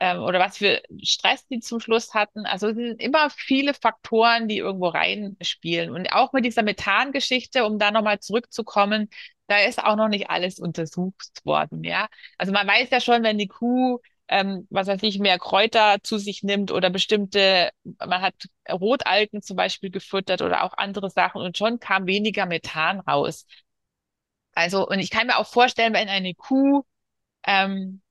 [0.00, 2.46] ähm, oder was für Stress die zum Schluss hatten.
[2.46, 5.90] Also es sind immer viele Faktoren, die irgendwo reinspielen.
[5.90, 9.10] Und auch mit dieser Methangeschichte, um da nochmal zurückzukommen,
[9.48, 12.08] da ist auch noch nicht alles untersucht worden, ja.
[12.38, 16.18] Also man weiß ja schon, wenn die Kuh ähm, was weiß ich, mehr Kräuter zu
[16.18, 18.34] sich nimmt oder bestimmte, man hat
[18.70, 23.46] Rotalgen zum Beispiel gefüttert oder auch andere Sachen und schon kam weniger Methan raus.
[24.54, 26.82] Also, und ich kann mir auch vorstellen, wenn eine Kuh
[27.46, 28.02] ähm,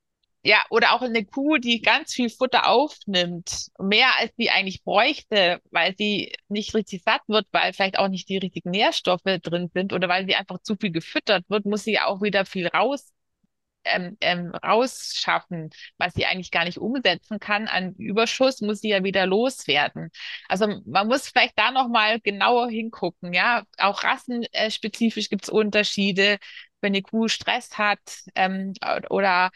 [0.44, 5.62] ja, oder auch eine Kuh, die ganz viel Futter aufnimmt, mehr als sie eigentlich bräuchte,
[5.72, 9.94] weil sie nicht richtig satt wird, weil vielleicht auch nicht die richtigen Nährstoffe drin sind
[9.94, 13.12] oder weil sie einfach zu viel gefüttert wird, muss sie auch wieder viel raus
[13.90, 19.04] ähm, ähm, rausschaffen, was sie eigentlich gar nicht umsetzen kann an Überschuss, muss sie ja
[19.04, 20.10] wieder loswerden.
[20.48, 23.64] Also man muss vielleicht da nochmal genauer hingucken, ja.
[23.78, 26.38] Auch rassenspezifisch gibt es Unterschiede,
[26.82, 28.00] wenn die Kuh Stress hat
[28.36, 28.74] ähm,
[29.10, 29.52] oder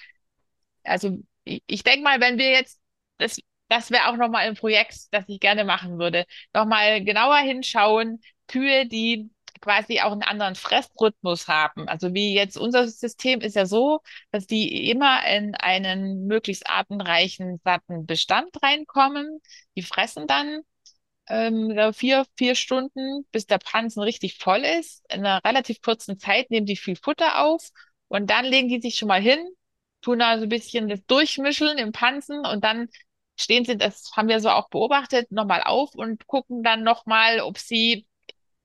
[0.84, 2.80] also ich, ich denke mal, wenn wir jetzt,
[3.18, 3.40] das,
[3.70, 8.86] das wäre auch nochmal ein Projekt, das ich gerne machen würde, nochmal genauer hinschauen, Kühe,
[8.88, 9.30] die
[9.62, 11.88] quasi auch einen anderen Fressrhythmus haben.
[11.88, 17.62] Also wie jetzt unser System ist ja so, dass die immer in einen möglichst artenreichen,
[17.64, 19.40] satten Bestand reinkommen.
[19.76, 20.62] Die fressen dann
[21.30, 25.04] ähm, vier, vier Stunden, bis der Pansen richtig voll ist.
[25.12, 27.70] In einer relativ kurzen Zeit nehmen die viel Futter auf
[28.08, 29.40] und dann legen die sich schon mal hin,
[30.02, 32.90] tun da so ein bisschen das Durchmischeln im Pansen und dann
[33.40, 37.58] stehen sie, das haben wir so auch beobachtet, nochmal auf und gucken dann nochmal, ob
[37.58, 38.06] sie,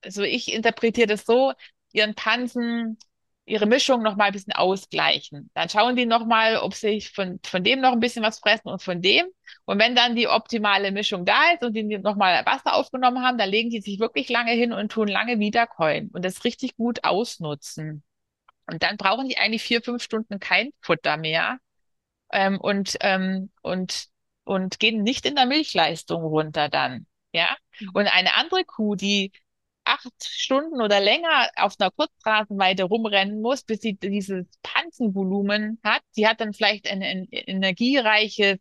[0.06, 1.52] also ich interpretiere das so,
[1.92, 2.98] ihren Pansen,
[3.44, 5.50] ihre Mischung nochmal ein bisschen ausgleichen.
[5.54, 8.82] Dann schauen die nochmal, ob sie von, von dem noch ein bisschen was fressen und
[8.82, 9.26] von dem.
[9.64, 13.50] Und wenn dann die optimale Mischung da ist und die nochmal Wasser aufgenommen haben, dann
[13.50, 18.02] legen die sich wirklich lange hin und tun lange wiederkäuen und das richtig gut ausnutzen.
[18.66, 21.58] Und dann brauchen die eigentlich vier, fünf Stunden kein Futter mehr
[22.32, 24.06] ähm, und, ähm, und,
[24.44, 27.06] und gehen nicht in der Milchleistung runter dann.
[27.32, 27.56] Ja.
[27.78, 27.90] Mhm.
[27.94, 29.30] Und eine andere Kuh, die
[29.86, 36.26] acht Stunden oder länger auf einer Kurzrasenweide rumrennen muss, bis sie dieses Panzenvolumen hat, die
[36.26, 38.58] hat dann vielleicht ein, ein energiereiches,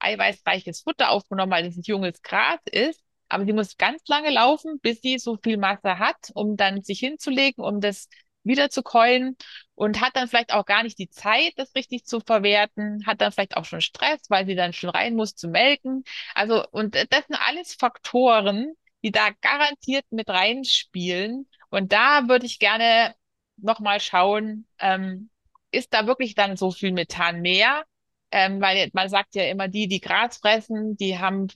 [0.00, 3.00] eiweißreiches Futter aufgenommen, weil es ein junges Gras ist.
[3.28, 6.98] Aber sie muss ganz lange laufen, bis sie so viel Masse hat, um dann sich
[7.00, 8.08] hinzulegen, um das
[8.44, 9.36] wieder zu keulen
[9.74, 13.32] und hat dann vielleicht auch gar nicht die Zeit, das richtig zu verwerten, hat dann
[13.32, 16.04] vielleicht auch schon Stress, weil sie dann schon rein muss zu melken.
[16.34, 21.46] Also, und das sind alles Faktoren, die da garantiert mit reinspielen.
[21.70, 23.14] Und da würde ich gerne
[23.58, 25.30] nochmal schauen, ähm,
[25.70, 27.84] ist da wirklich dann so viel Methan mehr?
[28.30, 31.48] Ähm, weil man sagt ja immer, die, die Gras fressen, die haben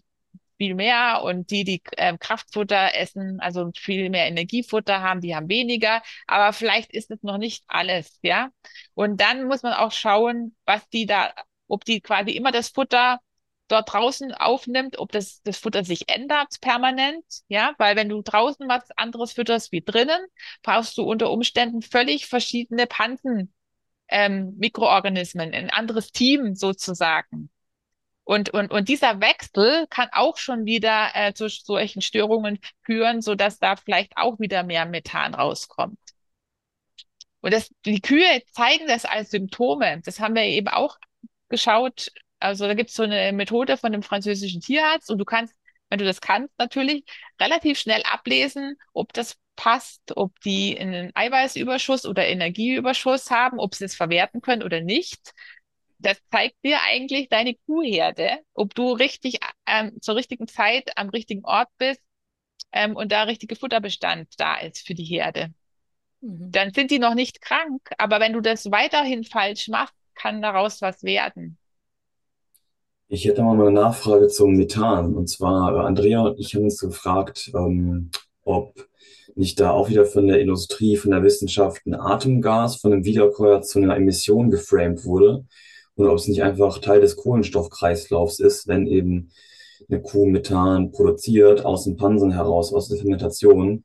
[0.58, 5.48] viel mehr und die, die äh, Kraftfutter essen, also viel mehr Energiefutter haben, die haben
[5.48, 6.02] weniger.
[6.26, 8.50] Aber vielleicht ist es noch nicht alles, ja.
[8.94, 11.32] Und dann muss man auch schauen, was die da,
[11.68, 13.20] ob die quasi immer das Futter
[13.68, 18.68] dort draußen aufnimmt, ob das, das Futter sich ändert permanent, ja, weil wenn du draußen
[18.68, 20.20] was anderes fütterst wie drinnen,
[20.62, 23.52] brauchst du unter Umständen völlig verschiedene Pansen,
[24.08, 27.50] ähm, Mikroorganismen, ein anderes Team sozusagen.
[28.24, 33.34] Und, und, und dieser Wechsel kann auch schon wieder äh, zu solchen Störungen führen, so
[33.34, 35.98] dass da vielleicht auch wieder mehr Methan rauskommt.
[37.40, 40.02] Und das, die Kühe zeigen das als Symptome.
[40.04, 40.98] Das haben wir eben auch
[41.48, 42.08] geschaut.
[42.40, 45.54] Also da gibt es so eine Methode von dem französischen Tierarzt und du kannst,
[45.90, 47.04] wenn du das kannst, natürlich
[47.40, 53.86] relativ schnell ablesen, ob das passt, ob die einen Eiweißüberschuss oder Energieüberschuss haben, ob sie
[53.86, 55.34] es verwerten können oder nicht
[55.98, 61.44] das zeigt dir eigentlich deine Kuhherde, ob du richtig ähm, zur richtigen Zeit am richtigen
[61.44, 62.00] Ort bist
[62.72, 65.52] ähm, und da richtige Futterbestand da ist für die Herde.
[66.20, 66.52] Mhm.
[66.52, 70.80] Dann sind die noch nicht krank, aber wenn du das weiterhin falsch machst, kann daraus
[70.80, 71.58] was werden.
[73.10, 75.14] Ich hätte mal eine Nachfrage zum Methan.
[75.14, 78.10] Und zwar, äh, Andrea und ich haben uns gefragt, ähm,
[78.44, 78.86] ob
[79.34, 83.62] nicht da auch wieder von der Industrie, von der Wissenschaft ein Atemgas von einem Wiederkäuer
[83.62, 85.46] zu einer Emission geframed wurde
[85.96, 89.30] oder ob es nicht einfach Teil des Kohlenstoffkreislaufs ist, wenn eben
[89.88, 93.84] eine Kuh Methan produziert aus dem Pansen heraus, aus der Fermentation,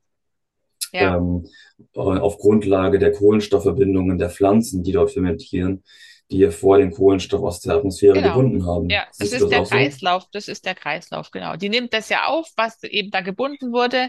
[0.92, 1.16] ja.
[1.16, 1.46] ähm,
[1.94, 5.82] auf Grundlage der Kohlenstoffverbindungen der Pflanzen, die dort fermentieren,
[6.30, 8.28] die ja vor den Kohlenstoff aus der Atmosphäre genau.
[8.28, 8.88] gebunden haben.
[8.88, 10.28] Ja, das ist das der Kreislauf, so?
[10.32, 11.56] das ist der Kreislauf, genau.
[11.56, 14.08] Die nimmt das ja auf, was eben da gebunden wurde,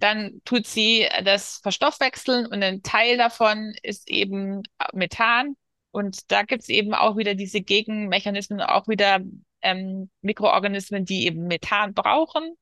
[0.00, 4.62] dann tut sie das verstoffwechseln und ein Teil davon ist eben
[4.92, 5.56] Methan
[5.94, 9.20] und da gibt es eben auch wieder diese Gegenmechanismen, auch wieder
[9.62, 12.56] ähm, Mikroorganismen, die eben Methan brauchen.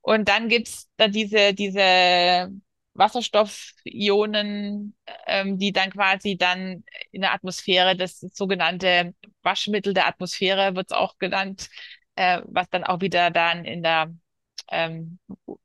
[0.00, 2.50] Und dann gibt es da diese, diese
[3.00, 4.96] Wasserstoffionen,
[5.26, 10.96] ähm, die dann quasi dann in der Atmosphäre, das sogenannte Waschmittel der Atmosphäre wird es
[10.96, 11.68] auch genannt,
[12.16, 14.14] äh, was dann auch wieder dann in der
[14.70, 15.18] ähm,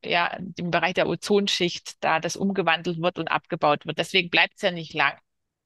[0.03, 0.27] ja,
[0.57, 3.97] im Bereich der Ozonschicht da das umgewandelt wird und abgebaut wird.
[3.99, 5.17] Deswegen bleibt es ja nicht lang.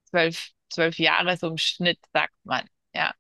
[0.06, 2.68] Zwölf, zwölf Jahre so im Schnitt, sagt man.
[2.94, 3.14] Ja.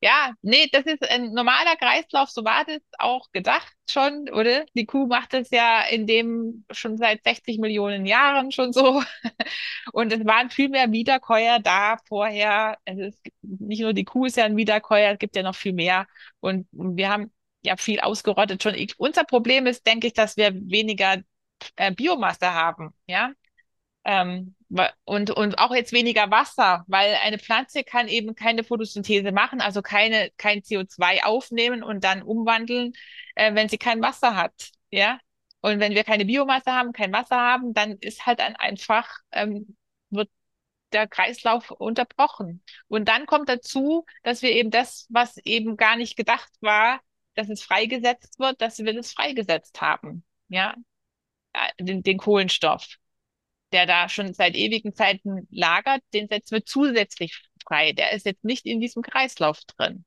[0.00, 4.64] Ja, nee, das ist ein normaler Kreislauf, so war das auch gedacht schon, oder?
[4.74, 9.02] Die Kuh macht das ja in dem schon seit 60 Millionen Jahren schon so.
[9.92, 12.78] Und es waren viel mehr Wiederkäuer da vorher.
[12.84, 15.72] Es ist nicht nur die Kuh ist ja ein Wiederkäuer, es gibt ja noch viel
[15.72, 16.06] mehr.
[16.40, 17.32] Und wir haben
[17.62, 18.74] ja viel ausgerottet schon.
[18.74, 21.22] Ich, unser Problem ist, denke ich, dass wir weniger
[21.76, 23.32] äh, Biomasse haben, ja.
[24.04, 24.56] Ähm,
[25.04, 29.80] und, und auch jetzt weniger Wasser, weil eine Pflanze kann eben keine Photosynthese machen, also
[29.82, 32.92] keine, kein CO2 aufnehmen und dann umwandeln,
[33.34, 34.70] äh, wenn sie kein Wasser hat.
[34.90, 35.20] Ja.
[35.60, 39.76] Und wenn wir keine Biomasse haben, kein Wasser haben, dann ist halt ein einfach, ähm,
[40.10, 40.30] wird
[40.92, 42.62] der Kreislauf unterbrochen.
[42.88, 47.00] Und dann kommt dazu, dass wir eben das, was eben gar nicht gedacht war,
[47.34, 50.24] dass es freigesetzt wird, dass wir das freigesetzt haben.
[50.48, 50.74] Ja.
[51.80, 52.98] Den, den Kohlenstoff
[53.72, 57.92] der da schon seit ewigen Zeiten lagert, den setzen wir zusätzlich frei.
[57.92, 60.04] Der ist jetzt nicht in diesem Kreislauf drin.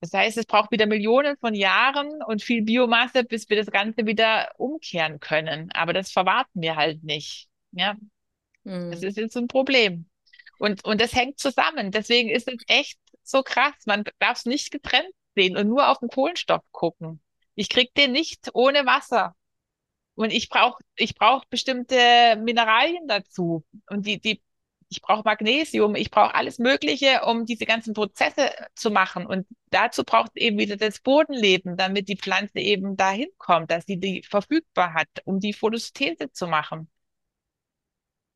[0.00, 4.06] Das heißt, es braucht wieder Millionen von Jahren und viel Biomasse, bis wir das Ganze
[4.06, 5.72] wieder umkehren können.
[5.72, 7.48] Aber das verwarten wir halt nicht.
[7.72, 7.96] Ja,
[8.64, 8.90] mhm.
[8.90, 10.08] das ist jetzt ein Problem.
[10.58, 11.90] Und, und das hängt zusammen.
[11.90, 13.74] Deswegen ist es echt so krass.
[13.86, 17.20] Man darf es nicht getrennt sehen und nur auf den Kohlenstoff gucken.
[17.54, 19.34] Ich krieg den nicht ohne Wasser.
[20.16, 21.96] Und ich brauche ich brauch bestimmte
[22.42, 23.64] Mineralien dazu.
[23.88, 24.42] Und die, die,
[24.88, 29.26] ich brauche Magnesium, ich brauche alles Mögliche, um diese ganzen Prozesse zu machen.
[29.26, 33.98] Und dazu braucht eben wieder das Bodenleben, damit die Pflanze eben dahin kommt, dass sie
[33.98, 36.90] die verfügbar hat, um die Photosynthese zu machen.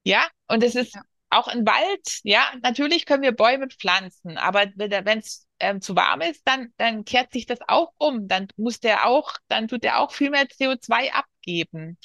[0.05, 1.03] Ja, und es ist ja.
[1.31, 2.21] auch ein Wald.
[2.25, 7.05] Ja, natürlich können wir Bäume pflanzen, aber wenn es ähm, zu warm ist, dann, dann
[7.05, 8.29] kehrt sich das auch um.
[8.29, 11.11] Dann muss der auch, dann tut der auch viel mehr CO2
[11.41, 11.99] abgeben.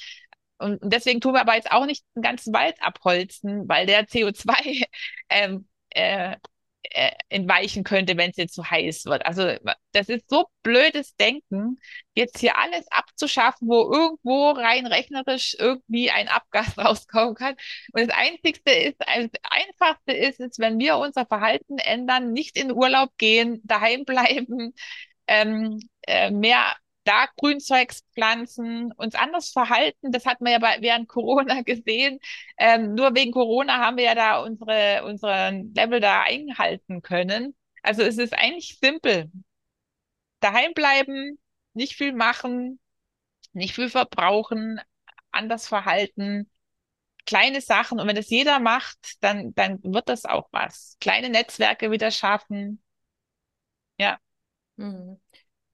[0.58, 4.84] Und deswegen tun wir aber jetzt auch nicht den ganzen Wald abholzen, weil der CO2
[5.28, 6.36] ähm, äh,
[6.90, 9.26] äh, entweichen könnte, wenn es jetzt zu heiß wird.
[9.26, 9.54] Also
[9.92, 11.78] das ist so blödes Denken,
[12.14, 17.56] jetzt hier alles abzuschaffen, wo irgendwo rein rechnerisch irgendwie ein Abgas rauskommen kann.
[17.92, 22.72] Und das Einzigste ist, das Einfachste ist es, wenn wir unser Verhalten ändern, nicht in
[22.72, 24.72] Urlaub gehen, daheim bleiben,
[25.26, 26.76] ähm, äh, mehr
[27.06, 30.12] da Grünzeugs pflanzen, uns anders verhalten.
[30.12, 32.20] Das hat man ja bei, während Corona gesehen.
[32.58, 37.56] Ähm, nur wegen Corona haben wir ja da unsere, unseren Level da einhalten können.
[37.82, 39.30] Also es ist eigentlich simpel.
[40.40, 41.38] Daheim bleiben,
[41.74, 42.80] nicht viel machen,
[43.54, 44.80] nicht viel verbrauchen,
[45.32, 46.50] anders verhalten,
[47.26, 48.00] kleine Sachen.
[48.00, 50.96] Und wenn das jeder macht, dann, dann wird das auch was.
[51.00, 52.82] Kleine Netzwerke wieder schaffen.
[53.98, 54.18] Ja.
[54.76, 55.20] Mhm.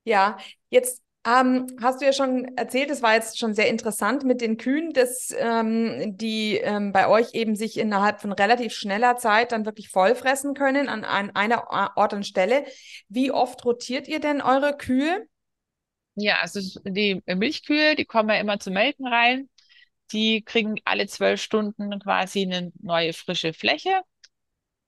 [0.04, 0.38] Ja,
[0.70, 4.56] jetzt ähm, hast du ja schon erzählt, es war jetzt schon sehr interessant mit den
[4.56, 9.64] Kühen, dass ähm, die ähm, bei euch eben sich innerhalb von relativ schneller Zeit dann
[9.64, 12.64] wirklich vollfressen können an, an einer Ort und Stelle.
[13.08, 15.26] Wie oft rotiert ihr denn eure Kühe?
[16.14, 19.48] Ja, also die Milchkühe, die kommen ja immer zum Melken rein.
[20.12, 24.02] Die kriegen alle zwölf Stunden quasi eine neue frische Fläche.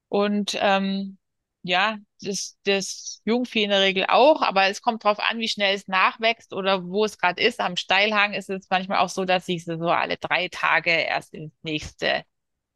[0.09, 1.16] Und ähm,
[1.62, 5.75] ja, das, das Jungvieh in der Regel auch, aber es kommt drauf an, wie schnell
[5.75, 7.61] es nachwächst oder wo es gerade ist.
[7.61, 11.35] Am Steilhang ist es manchmal auch so, dass ich sie so alle drei Tage erst
[11.35, 12.25] ins nächste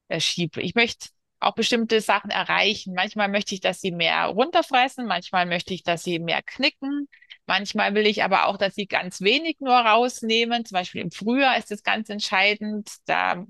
[0.09, 0.61] äh, schiebe.
[0.63, 1.09] Ich möchte
[1.41, 2.95] auch bestimmte Sachen erreichen.
[2.95, 7.09] Manchmal möchte ich, dass sie mehr runterfressen, manchmal möchte ich, dass sie mehr knicken.
[7.47, 10.65] Manchmal will ich aber auch, dass sie ganz wenig nur rausnehmen.
[10.65, 12.91] Zum Beispiel im Frühjahr ist es ganz entscheidend.
[13.07, 13.47] Da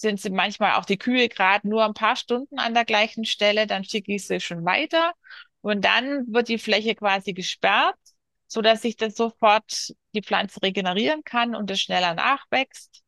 [0.00, 3.66] sind sie manchmal auch die Kühe gerade nur ein paar Stunden an der gleichen Stelle,
[3.66, 5.12] dann schicke ich sie schon weiter
[5.60, 7.98] und dann wird die Fläche quasi gesperrt,
[8.46, 13.02] so dass sich das sofort die Pflanze regenerieren kann und es schneller nachwächst.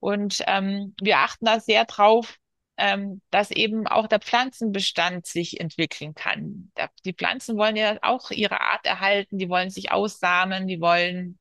[0.00, 2.36] Und ähm, wir achten da sehr drauf,
[2.76, 6.70] ähm, dass eben auch der Pflanzenbestand sich entwickeln kann.
[7.04, 11.38] Die Pflanzen wollen ja auch ihre Art erhalten, die wollen sich aussamen, die wollen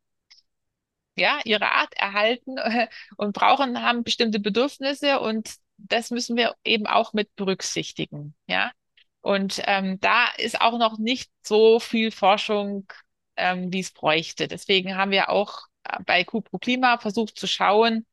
[1.17, 2.87] ja, ihre Art erhalten äh,
[3.17, 8.71] und brauchen, haben bestimmte Bedürfnisse und das müssen wir eben auch mit berücksichtigen, ja.
[9.21, 12.87] Und ähm, da ist auch noch nicht so viel Forschung,
[13.35, 14.47] ähm, wie es bräuchte.
[14.47, 18.05] Deswegen haben wir auch äh, bei Kuh pro Klima versucht zu schauen,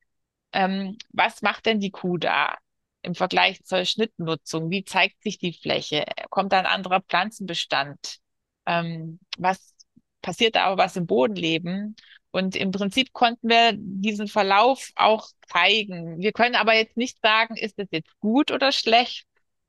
[0.53, 2.57] ähm, was macht denn die Kuh da
[3.03, 4.71] im Vergleich zur Schnittnutzung?
[4.71, 6.05] Wie zeigt sich die Fläche?
[6.31, 8.19] Kommt da ein anderer Pflanzenbestand?
[8.67, 9.75] Ähm, was
[10.23, 11.97] passiert da aber was im Bodenleben?
[12.35, 16.19] Und im Prinzip konnten wir diesen Verlauf auch zeigen.
[16.19, 19.25] Wir können aber jetzt nicht sagen, ist das jetzt gut oder schlecht?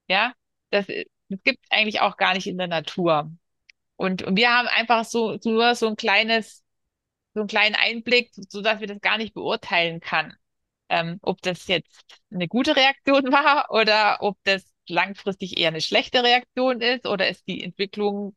[0.08, 0.34] Ja,
[0.72, 3.32] das, das gibt es eigentlich auch gar nicht in der Natur.
[3.98, 6.64] Und, und wir haben einfach so, nur so ein kleines,
[7.36, 10.34] so einen kleinen Einblick, so dass wir das gar nicht beurteilen kann.
[10.90, 16.24] Ähm, ob das jetzt eine gute Reaktion war oder ob das langfristig eher eine schlechte
[16.24, 18.36] Reaktion ist oder ist die Entwicklung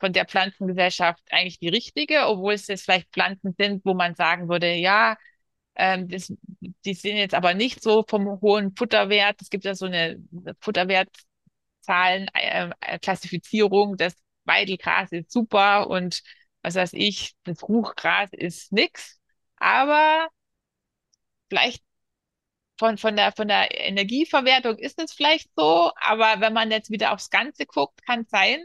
[0.00, 4.48] von der Pflanzengesellschaft eigentlich die richtige, obwohl es jetzt vielleicht Pflanzen sind, wo man sagen
[4.48, 5.16] würde, ja,
[5.76, 6.32] ähm, das,
[6.84, 9.40] die sind jetzt aber nicht so vom hohen Futterwert.
[9.42, 10.18] Es gibt ja so eine
[10.60, 16.22] Futterwertzahlen, äh, äh, Klassifizierung, das Weidelgras ist super und
[16.62, 19.20] was weiß ich, das Ruchgras ist nix.
[19.56, 20.28] Aber
[21.48, 21.82] vielleicht
[22.78, 27.12] von, von der, von der Energieverwertung ist es vielleicht so, aber wenn man jetzt wieder
[27.12, 28.60] aufs Ganze guckt, kann es sein,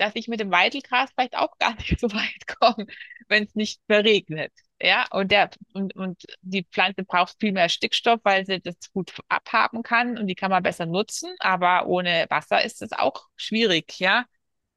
[0.00, 2.86] dass ich mit dem Weidelgras vielleicht auch gar nicht so weit komme,
[3.28, 4.52] wenn es nicht verregnet.
[4.82, 9.12] Ja, und der, und, und die Pflanze braucht viel mehr Stickstoff, weil sie das gut
[9.28, 13.98] abhaben kann und die kann man besser nutzen, aber ohne Wasser ist es auch schwierig,
[14.00, 14.24] ja.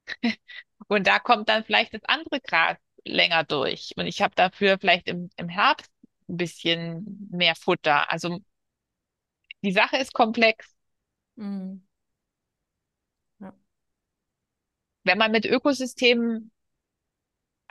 [0.88, 3.92] Und da kommt dann vielleicht das andere Gras länger durch.
[3.96, 5.90] Und ich habe dafür vielleicht im, im Herbst
[6.28, 8.10] ein bisschen mehr Futter.
[8.10, 8.40] Also
[9.62, 10.74] die Sache ist komplex.
[11.36, 11.86] Mhm.
[13.40, 13.54] Ja.
[15.04, 16.50] Wenn man mit Ökosystemen,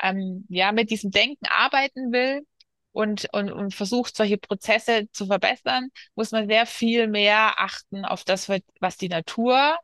[0.01, 2.45] ähm, ja, mit diesem Denken arbeiten will
[2.91, 8.23] und, und, und versucht, solche Prozesse zu verbessern, muss man sehr viel mehr achten auf
[8.23, 9.77] das, was die Natur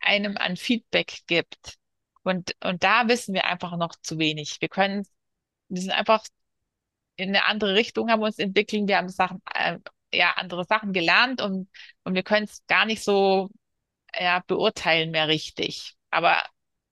[0.00, 1.76] einem an Feedback gibt.
[2.22, 4.56] Und, und da wissen wir einfach noch zu wenig.
[4.60, 5.06] Wir können,
[5.68, 6.24] wir sind einfach
[7.16, 9.78] in eine andere Richtung, haben uns entwickelt, wir haben Sachen, äh,
[10.12, 11.68] ja andere Sachen gelernt und,
[12.04, 13.50] und wir können es gar nicht so
[14.18, 15.96] ja, beurteilen mehr richtig.
[16.10, 16.44] Aber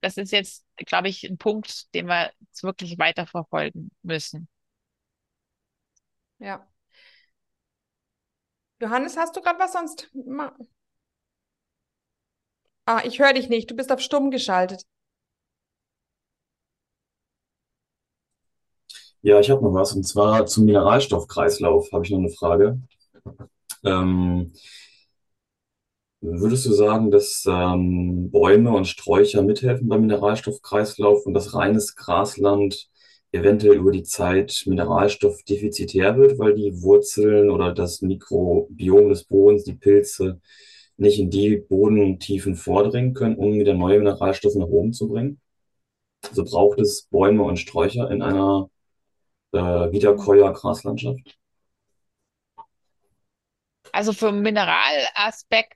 [0.05, 4.49] das ist jetzt, glaube ich, ein Punkt, den wir jetzt wirklich weiterverfolgen müssen.
[6.39, 6.69] Ja.
[8.81, 10.11] Johannes, hast du gerade was sonst?
[12.87, 13.71] Ah, ich höre dich nicht.
[13.71, 14.83] Du bist auf stumm geschaltet.
[19.23, 19.95] Ja, ich habe noch was.
[19.95, 22.79] Und zwar zum Mineralstoffkreislauf habe ich noch eine Frage.
[23.85, 24.53] Ähm,
[26.25, 32.89] würdest du sagen, dass ähm, Bäume und Sträucher mithelfen beim Mineralstoffkreislauf und dass reines Grasland
[33.33, 39.75] eventuell über die Zeit mineralstoffdefizitär wird, weil die Wurzeln oder das Mikrobiom des Bodens, die
[39.75, 40.41] Pilze,
[40.97, 45.41] nicht in die Bodentiefen vordringen können, um wieder neue Mineralstoffe nach oben zu bringen?
[46.23, 48.71] Also braucht es Bäume und Sträucher in einer
[49.53, 51.37] äh, Wiederkäuer-Graslandschaft?
[53.93, 55.75] Also vom Mineralaspekt,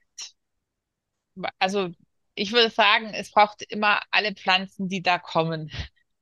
[1.59, 1.89] also
[2.35, 5.71] ich würde sagen, es braucht immer alle Pflanzen, die da kommen.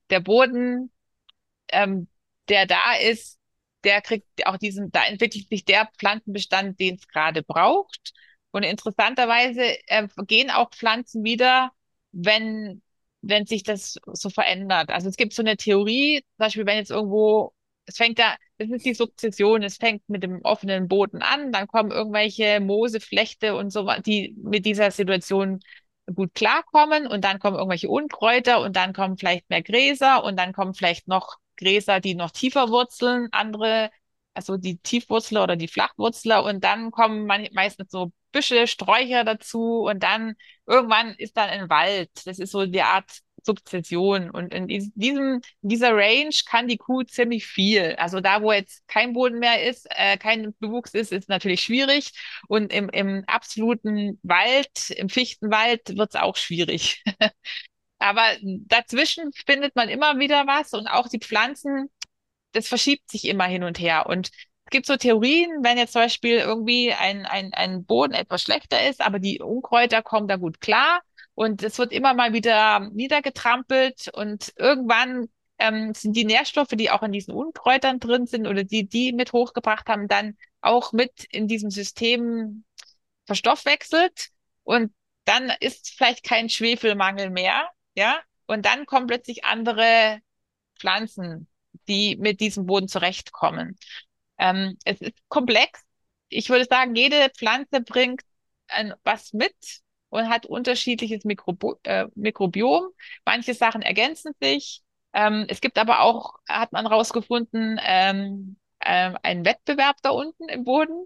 [0.10, 0.92] Der Boden,
[1.70, 2.08] ähm,
[2.50, 3.40] der da ist,
[3.84, 8.14] der kriegt auch diesen, da entwickelt sich der Pflanzenbestand, den es gerade braucht.
[8.52, 11.72] Und interessanterweise äh, gehen auch Pflanzen wieder,
[12.12, 12.82] wenn,
[13.22, 14.90] wenn sich das so verändert.
[14.90, 17.54] Also es gibt so eine Theorie, zum Beispiel, wenn jetzt irgendwo
[17.88, 21.68] es fängt da, das ist die Sukzession, es fängt mit dem offenen Boden an, dann
[21.68, 25.62] kommen irgendwelche Mooseflechte und so, die mit dieser Situation
[26.14, 30.54] gut klarkommen und dann kommen irgendwelche Unkräuter und dann kommen vielleicht mehr Gräser und dann
[30.54, 33.90] kommen vielleicht noch Gräser, die noch tiefer wurzeln, andere,
[34.34, 39.82] also die Tiefwurzler oder die Flachwurzler und dann kommen man, meistens so Büsche, Sträucher dazu
[39.90, 40.36] und dann
[40.66, 42.12] irgendwann ist dann ein Wald.
[42.26, 44.30] Das ist so die Art Sukzession.
[44.30, 47.96] Und in diesem, dieser Range kann die Kuh ziemlich viel.
[47.98, 52.12] Also da, wo jetzt kein Boden mehr ist, äh, kein Bewuchs ist, ist natürlich schwierig.
[52.48, 57.04] Und im, im absoluten Wald, im Fichtenwald, wird es auch schwierig.
[58.00, 61.90] Aber dazwischen findet man immer wieder was und auch die Pflanzen,
[62.54, 64.08] das verschiebt sich immer hin und her.
[64.08, 64.30] Und
[64.66, 68.88] es gibt so Theorien, wenn jetzt zum Beispiel irgendwie ein, ein, ein Boden etwas schlechter
[68.90, 71.02] ist, aber die Unkräuter kommen da gut klar,
[71.38, 75.30] und es wird immer mal wieder niedergetrampelt und irgendwann
[75.60, 79.34] ähm, sind die Nährstoffe, die auch in diesen Unkräutern drin sind oder die die mit
[79.34, 82.64] hochgebracht haben, dann auch mit in diesem System
[83.28, 84.30] verstoffwechselt
[84.64, 84.92] und
[85.26, 90.20] dann ist vielleicht kein Schwefelmangel mehr, ja, und dann kommen plötzlich andere
[90.80, 91.48] Pflanzen,
[91.88, 93.78] die mit diesem Boden zurechtkommen.
[94.40, 95.82] Ähm, es ist komplex.
[96.30, 98.24] Ich würde sagen, jede Pflanze bringt
[98.70, 99.54] ein, was mit,
[100.10, 102.88] und hat unterschiedliches Mikrobo äh, Mikrobiom.
[103.26, 104.82] Manche Sachen ergänzen sich.
[105.14, 110.64] Ähm, es gibt aber auch, hat man rausgefunden, ähm, äh, einen Wettbewerb da unten im
[110.64, 111.06] Boden.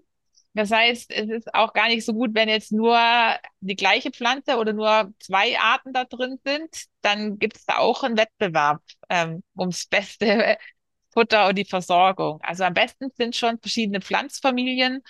[0.54, 2.98] Das heißt, es ist auch gar nicht so gut, wenn jetzt nur
[3.60, 6.68] die gleiche Pflanze oder nur zwei Arten da drin sind.
[7.00, 10.58] Dann gibt es da auch einen Wettbewerb ähm, ums beste
[11.12, 12.40] Futter und die Versorgung.
[12.42, 15.02] Also am besten sind schon verschiedene Pflanzfamilien.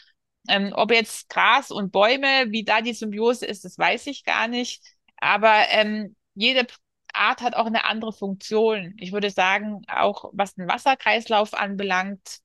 [0.49, 4.49] Ähm, ob jetzt Gras und Bäume, wie da die Symbiose ist, das weiß ich gar
[4.49, 4.83] nicht.
[5.19, 6.67] Aber ähm, jede
[7.13, 8.95] Art hat auch eine andere Funktion.
[8.99, 12.41] Ich würde sagen, auch was den Wasserkreislauf anbelangt,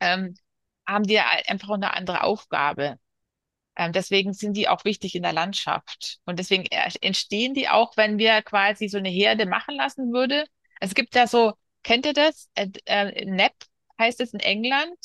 [0.00, 0.34] ähm,
[0.86, 2.98] haben die einfach eine andere Aufgabe.
[3.76, 6.18] Ähm, deswegen sind die auch wichtig in der Landschaft.
[6.26, 6.66] Und deswegen
[7.00, 10.44] entstehen die auch, wenn wir quasi so eine Herde machen lassen würde.
[10.80, 11.52] Es gibt ja so,
[11.82, 12.48] kennt ihr das?
[12.54, 13.54] Äh, äh, NEP
[13.98, 14.96] heißt es in England.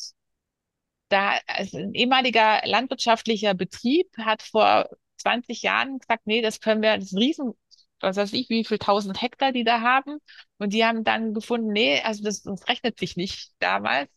[1.15, 6.95] Da also ein ehemaliger landwirtschaftlicher Betrieb hat vor 20 Jahren gesagt, nee, das können wir,
[6.97, 7.53] das ist ein riesen,
[8.01, 10.17] was weiß ich, wie viel tausend Hektar die da haben.
[10.57, 14.09] Und die haben dann gefunden, nee, also das, das rechnet sich nicht damals.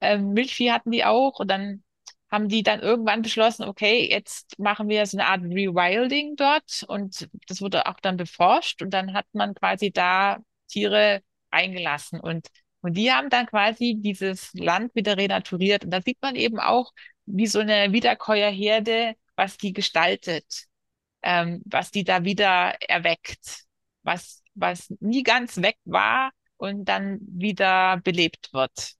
[0.00, 1.84] Ähm, Milchvieh hatten die auch und dann
[2.30, 7.28] haben die dann irgendwann beschlossen, okay, jetzt machen wir so eine Art Rewilding dort und
[7.48, 10.38] das wurde auch dann beforscht und dann hat man quasi da
[10.68, 12.48] Tiere eingelassen und
[12.82, 15.84] und die haben dann quasi dieses Land wieder renaturiert.
[15.84, 16.92] Und da sieht man eben auch,
[17.26, 20.66] wie so eine Wiederkäuerherde, was die gestaltet,
[21.22, 23.64] ähm, was die da wieder erweckt,
[24.02, 28.94] was was nie ganz weg war und dann wieder belebt wird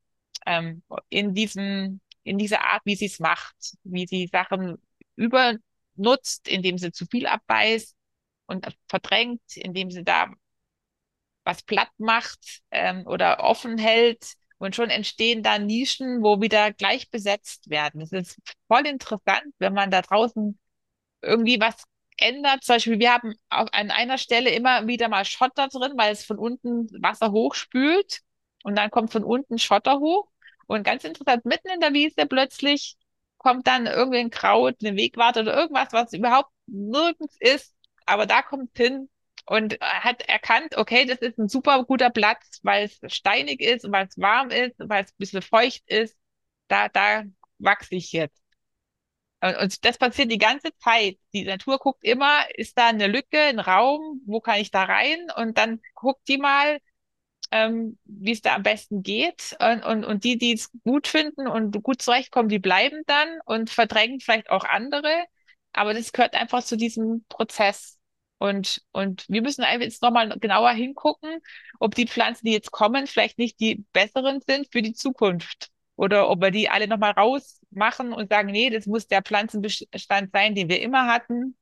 [0.47, 4.77] ähm, in diesem in dieser Art, wie sie es macht, wie sie Sachen
[5.17, 7.97] übernutzt, indem sie zu viel abbeißt
[8.47, 10.33] und verdrängt, indem sie da
[11.45, 14.35] was platt macht ähm, oder offen hält.
[14.59, 18.03] Und schon entstehen da Nischen, wo wieder gleich besetzt werden.
[18.03, 18.39] Es ist
[18.69, 20.59] voll interessant, wenn man da draußen
[21.23, 21.85] irgendwie was
[22.19, 22.65] ändert.
[22.65, 26.25] Zum Beispiel, wir haben auf, an einer Stelle immer wieder mal Schotter drin, weil es
[26.25, 28.21] von unten Wasser hochspült
[28.63, 30.29] und dann kommt von unten Schotter hoch.
[30.67, 32.97] Und ganz interessant, mitten in der Wiese plötzlich
[33.39, 37.75] kommt dann irgendwie ein Kraut, eine Wegwarte oder irgendwas, was überhaupt nirgends ist.
[38.07, 39.09] Aber da kommt hin
[39.51, 44.07] und hat erkannt, okay, das ist ein super guter Platz, weil es steinig ist weil
[44.07, 46.17] es warm ist, weil es ein bisschen feucht ist.
[46.69, 47.25] Da, da
[47.59, 48.41] wachse ich jetzt.
[49.43, 51.19] Und, und das passiert die ganze Zeit.
[51.33, 55.29] Die Natur guckt immer, ist da eine Lücke, ein Raum, wo kann ich da rein?
[55.37, 56.79] Und dann guckt die mal,
[57.53, 59.57] ähm, wie es da am besten geht.
[59.61, 63.71] Und, und, und die, die es gut finden und gut zurechtkommen, die bleiben dann und
[63.71, 65.27] verdrängen vielleicht auch andere.
[65.75, 68.00] Aber das gehört einfach zu diesem Prozess.
[68.41, 71.41] Und, und wir müssen einfach jetzt nochmal genauer hingucken,
[71.79, 75.69] ob die Pflanzen, die jetzt kommen, vielleicht nicht die besseren sind für die Zukunft.
[75.95, 80.55] Oder ob wir die alle nochmal rausmachen und sagen, nee, das muss der Pflanzenbestand sein,
[80.55, 81.55] den wir immer hatten.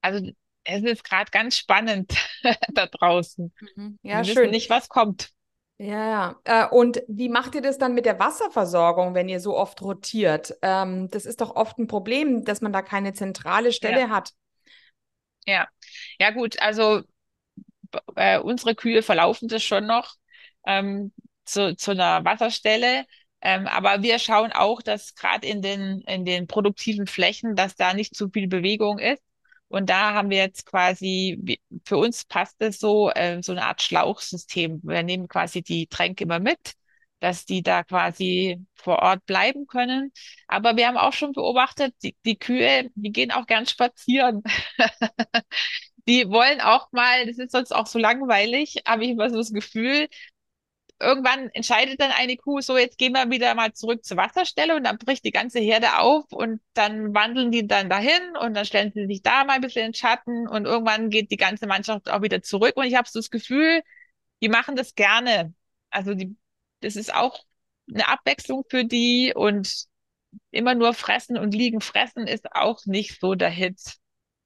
[0.00, 0.30] Also
[0.64, 2.10] es ist gerade ganz spannend
[2.72, 3.52] da draußen.
[3.76, 3.98] Mhm.
[4.02, 4.36] Ja, Wir schön.
[4.36, 5.30] Wissen nicht, was kommt.
[5.76, 6.64] Ja, ja.
[6.64, 10.54] Äh, und wie macht ihr das dann mit der Wasserversorgung, wenn ihr so oft rotiert?
[10.62, 14.08] Ähm, das ist doch oft ein Problem, dass man da keine zentrale Stelle ja.
[14.08, 14.32] hat.
[15.50, 15.68] Ja,
[16.20, 17.02] ja gut, also
[18.16, 20.14] äh, unsere Kühe verlaufen das schon noch
[20.66, 21.12] ähm,
[21.44, 23.06] zu, zu einer Wasserstelle.
[23.42, 27.94] Ähm, aber wir schauen auch, dass gerade in den, in den produktiven Flächen, dass da
[27.94, 29.22] nicht zu viel Bewegung ist.
[29.68, 33.80] Und da haben wir jetzt quasi, für uns passt es so, äh, so eine Art
[33.82, 34.80] Schlauchsystem.
[34.82, 36.74] Wir nehmen quasi die Tränke immer mit,
[37.20, 40.12] dass die da quasi vor Ort bleiben können.
[40.48, 44.42] Aber wir haben auch schon beobachtet, die, die Kühe, die gehen auch gern spazieren.
[46.08, 49.52] die wollen auch mal, das ist sonst auch so langweilig, habe ich immer so das
[49.52, 50.08] Gefühl,
[51.00, 54.84] irgendwann entscheidet dann eine Kuh, so jetzt gehen wir wieder mal zurück zur Wasserstelle und
[54.84, 58.92] dann bricht die ganze Herde auf und dann wandeln die dann dahin und dann stellen
[58.94, 62.10] sie sich da mal ein bisschen in den Schatten und irgendwann geht die ganze Mannschaft
[62.10, 63.82] auch wieder zurück und ich habe so das Gefühl,
[64.42, 65.54] die machen das gerne.
[65.90, 66.36] Also die,
[66.80, 67.44] das ist auch
[67.92, 69.86] eine Abwechslung für die und
[70.50, 73.96] immer nur fressen und liegen fressen ist auch nicht so der Hit.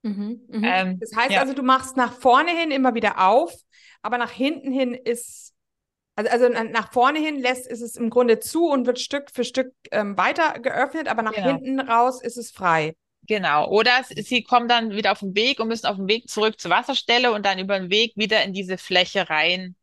[0.03, 0.69] Mhm, mh.
[0.69, 1.41] ähm, das heißt ja.
[1.41, 3.55] also, du machst nach vorne hin immer wieder auf,
[4.03, 5.55] aber nach hinten hin ist
[6.17, 9.45] also, also nach vorne hin lässt ist es im Grunde zu und wird Stück für
[9.45, 11.49] Stück ähm, weiter geöffnet, aber nach genau.
[11.49, 12.95] hinten raus ist es frei.
[13.27, 13.69] Genau.
[13.69, 16.71] Oder sie kommen dann wieder auf den Weg und müssen auf dem Weg zurück zur
[16.71, 19.75] Wasserstelle und dann über den Weg wieder in diese Fläche rein.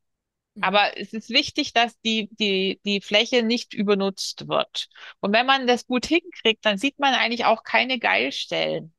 [0.56, 0.64] Mhm.
[0.64, 4.90] Aber es ist wichtig, dass die, die, die Fläche nicht übernutzt wird.
[5.20, 8.94] Und wenn man das gut hinkriegt, dann sieht man eigentlich auch keine Geilstellen.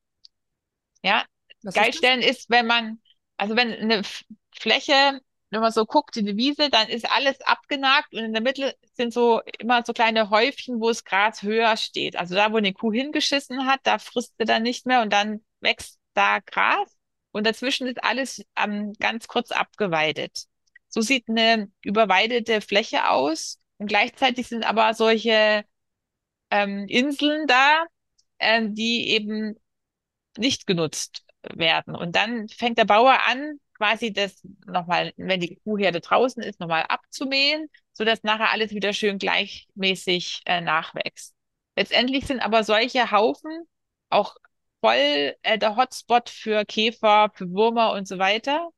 [1.03, 1.25] Ja,
[1.63, 3.01] Was Geilstellen ist, ist, wenn man,
[3.37, 4.03] also wenn eine
[4.55, 5.21] Fläche
[5.53, 8.75] wenn man so guckt in die Wiese, dann ist alles abgenagt und in der Mitte
[8.95, 12.17] sind so immer so kleine Häufchen, wo es Gras höher steht.
[12.17, 15.45] Also da, wo eine Kuh hingeschissen hat, da frisst sie dann nicht mehr und dann
[15.61, 16.97] wächst da Gras
[17.33, 20.47] und dazwischen ist alles ähm, ganz kurz abgeweidet.
[20.93, 25.65] So sieht eine überweidete Fläche aus und gleichzeitig sind aber solche
[26.51, 27.85] ähm, Inseln da,
[28.39, 29.57] ähm, die eben
[30.37, 31.25] nicht genutzt
[31.55, 31.95] werden.
[31.97, 36.85] Und dann fängt der Bauer an, quasi das nochmal, wenn die Kuhherde draußen ist, nochmal
[36.89, 41.35] abzumähen, sodass nachher alles wieder schön gleichmäßig äh, nachwächst.
[41.77, 43.65] Letztendlich sind aber solche Haufen
[44.11, 44.37] auch
[44.81, 48.69] voll äh, der Hotspot für Käfer, für Würmer und so weiter.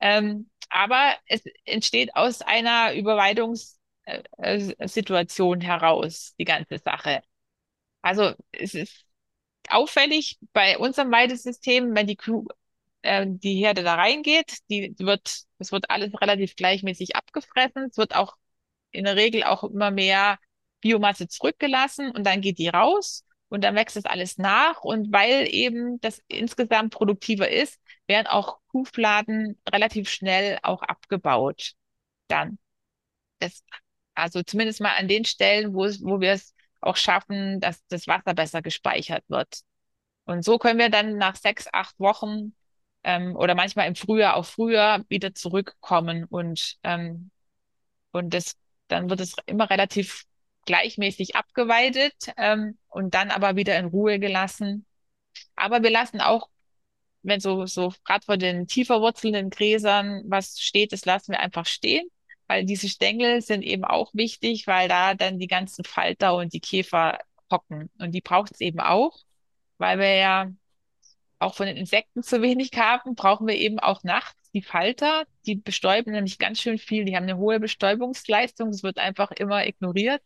[0.00, 7.22] Ähm, aber es entsteht aus einer Überweidungssituation äh, heraus, die ganze Sache.
[8.02, 9.04] Also es ist
[9.68, 12.46] auffällig bei unserem Weidesystem, wenn die Kuh,
[13.02, 17.88] äh, die Herde da reingeht, die wird, es wird alles relativ gleichmäßig abgefressen.
[17.90, 18.36] Es wird auch
[18.92, 20.38] in der Regel auch immer mehr
[20.80, 24.82] Biomasse zurückgelassen und dann geht die raus und dann wächst das alles nach.
[24.82, 31.72] Und weil eben das insgesamt produktiver ist, werden auch Kuhfladen relativ schnell auch abgebaut.
[32.28, 32.58] Dann.
[33.40, 33.62] Das,
[34.14, 38.34] also zumindest mal an den Stellen, wo, wo wir es auch schaffen, dass das Wasser
[38.34, 39.60] besser gespeichert wird.
[40.24, 42.54] Und so können wir dann nach sechs, acht Wochen
[43.04, 47.30] ähm, oder manchmal im Frühjahr auch früher wieder zurückkommen und ähm,
[48.12, 48.56] und das
[48.88, 50.24] dann wird es immer relativ
[50.66, 54.86] gleichmäßig abgeweidet ähm, und dann aber wieder in Ruhe gelassen.
[55.56, 56.48] Aber wir lassen auch,
[57.22, 61.66] wenn so, so gerade vor den tiefer wurzelnden Gräsern was steht, das lassen wir einfach
[61.66, 62.08] stehen,
[62.48, 66.60] weil diese Stängel sind eben auch wichtig, weil da dann die ganzen Falter und die
[66.60, 67.18] Käfer
[67.50, 67.90] hocken.
[67.98, 69.18] Und die braucht es eben auch,
[69.78, 70.50] weil wir ja
[71.38, 75.24] auch von den Insekten zu wenig haben, brauchen wir eben auch nachts die Falter.
[75.46, 77.04] Die bestäuben nämlich ganz schön viel.
[77.04, 78.70] Die haben eine hohe Bestäubungsleistung.
[78.70, 80.22] Das wird einfach immer ignoriert.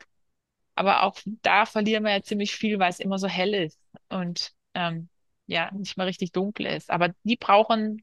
[0.75, 4.53] Aber auch da verlieren wir ja ziemlich viel, weil es immer so hell ist und
[4.75, 5.09] ähm,
[5.47, 6.91] ja, nicht mal richtig dunkel ist.
[6.91, 8.03] Aber die brauchen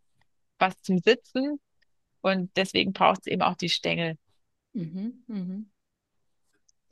[0.58, 1.60] was zum Sitzen
[2.22, 4.18] und deswegen braucht es eben auch die Stängel.
[4.74, 5.64] Mhm, mh.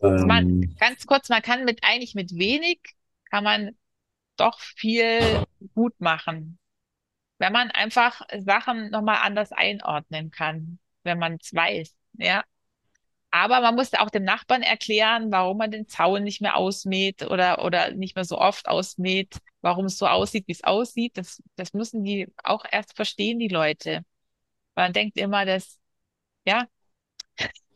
[0.02, 0.76] Also man, ähm.
[0.80, 2.80] ganz kurz, man kann mit eigentlich mit wenig
[3.30, 3.78] kann man
[4.38, 5.44] doch viel
[5.76, 6.58] gut machen,
[7.38, 12.44] wenn man einfach Sachen nochmal anders einordnen kann, wenn man es weiß, ja.
[13.32, 17.64] Aber man muss auch dem Nachbarn erklären, warum man den Zaun nicht mehr ausmäht oder,
[17.64, 21.18] oder nicht mehr so oft ausmäht, warum es so aussieht, wie es aussieht.
[21.18, 24.04] Das, das müssen die auch erst verstehen, die Leute.
[24.76, 25.80] Man denkt immer, dass,
[26.46, 26.68] ja,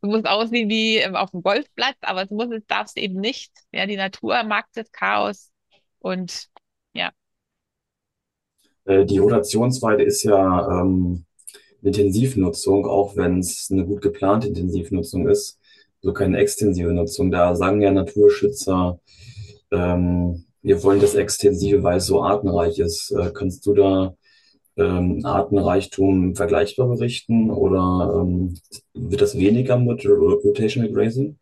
[0.00, 3.52] du musst aussehen wie auf dem Golfplatz, aber es muss, es darf es eben nicht.
[3.72, 5.50] Ja, die Natur mag das Chaos
[6.00, 6.48] und
[6.94, 7.12] ja.
[8.84, 11.26] Äh, die Rotationsweide ist ja ähm,
[11.82, 15.58] Intensivnutzung, auch wenn es eine gut geplante Intensivnutzung ist,
[16.00, 17.30] so keine extensive Nutzung.
[17.30, 19.00] Da sagen ja Naturschützer,
[19.70, 23.10] ähm, wir wollen das extensive, weil es so artenreich ist.
[23.12, 24.14] Äh, kannst du da
[24.76, 28.58] ähm, Artenreichtum vergleichbar berichten oder ähm,
[28.94, 31.38] wird das weniger mit Rotational Grazing?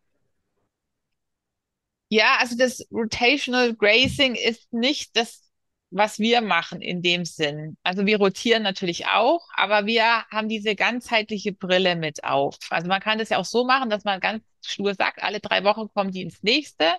[2.08, 5.42] Ja, also das Rotational Grazing ist nicht das
[5.90, 7.76] was wir machen in dem Sinn.
[7.82, 12.58] Also wir rotieren natürlich auch, aber wir haben diese ganzheitliche Brille mit auf.
[12.70, 15.64] Also man kann das ja auch so machen, dass man ganz stur sagt, alle drei
[15.64, 16.94] Wochen kommen die ins nächste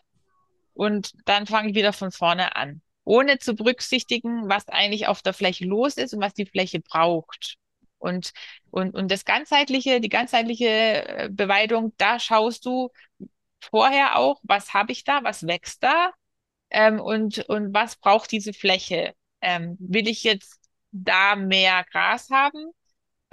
[0.74, 5.34] und dann fange ich wieder von vorne an, ohne zu berücksichtigen, was eigentlich auf der
[5.34, 7.56] Fläche los ist und was die Fläche braucht.
[8.00, 8.32] Und,
[8.70, 12.90] und, und das ganzheitliche, die ganzheitliche äh, Beweidung, da schaust du
[13.60, 16.12] vorher auch, was habe ich da, was wächst da
[16.70, 19.14] ähm, und, und was braucht diese Fläche?
[19.42, 20.60] Ähm, will ich jetzt
[20.92, 22.72] da mehr Gras haben?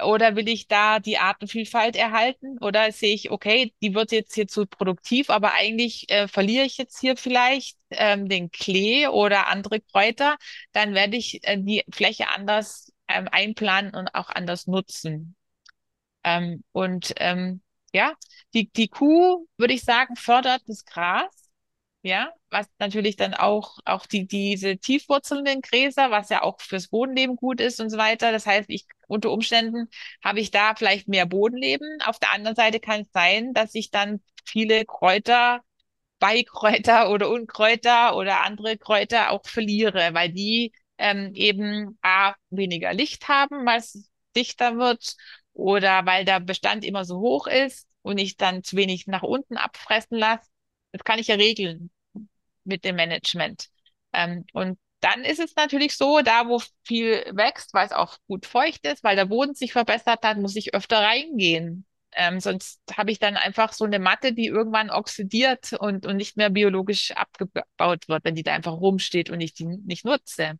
[0.03, 2.59] Oder will ich da die Artenvielfalt erhalten?
[2.61, 6.79] Oder sehe ich, okay, die wird jetzt hier zu produktiv, aber eigentlich äh, verliere ich
[6.79, 10.37] jetzt hier vielleicht ähm, den Klee oder andere Kräuter,
[10.73, 15.37] dann werde ich äh, die Fläche anders ähm, einplanen und auch anders nutzen.
[16.25, 17.63] Ähm, und ähm,
[17.93, 18.15] ja,
[18.55, 21.44] die, die Kuh, würde ich sagen, fördert das Gras
[22.05, 27.35] ja, was natürlich dann auch, auch die, diese tiefwurzelnden Gräser, was ja auch fürs Bodenleben
[27.35, 28.31] gut ist und so weiter.
[28.31, 29.89] Das heißt, ich, unter Umständen
[30.23, 32.03] habe ich da vielleicht mehr Bodenleben.
[32.05, 35.63] Auf der anderen Seite kann es sein, dass ich dann viele Kräuter,
[36.19, 43.29] Beikräuter oder Unkräuter oder andere Kräuter auch verliere, weil die ähm, eben A, weniger Licht
[43.29, 45.17] haben, weil es dichter wird
[45.55, 49.57] oder weil der Bestand immer so hoch ist und ich dann zu wenig nach unten
[49.57, 50.51] abfressen lasse.
[50.93, 51.91] Das kann ich ja regeln
[52.67, 53.69] mit dem Management.
[54.13, 58.47] Ähm, und dann ist es natürlich so, da wo viel wächst, weil es auch gut
[58.47, 61.85] feucht ist, weil der Boden sich verbessert hat, muss ich öfter reingehen.
[62.13, 66.37] Ähm, sonst habe ich dann einfach so eine Matte, die irgendwann oxidiert und, und nicht
[66.37, 70.59] mehr biologisch abgebaut wird, wenn die da einfach rumsteht und ich die nicht nutze.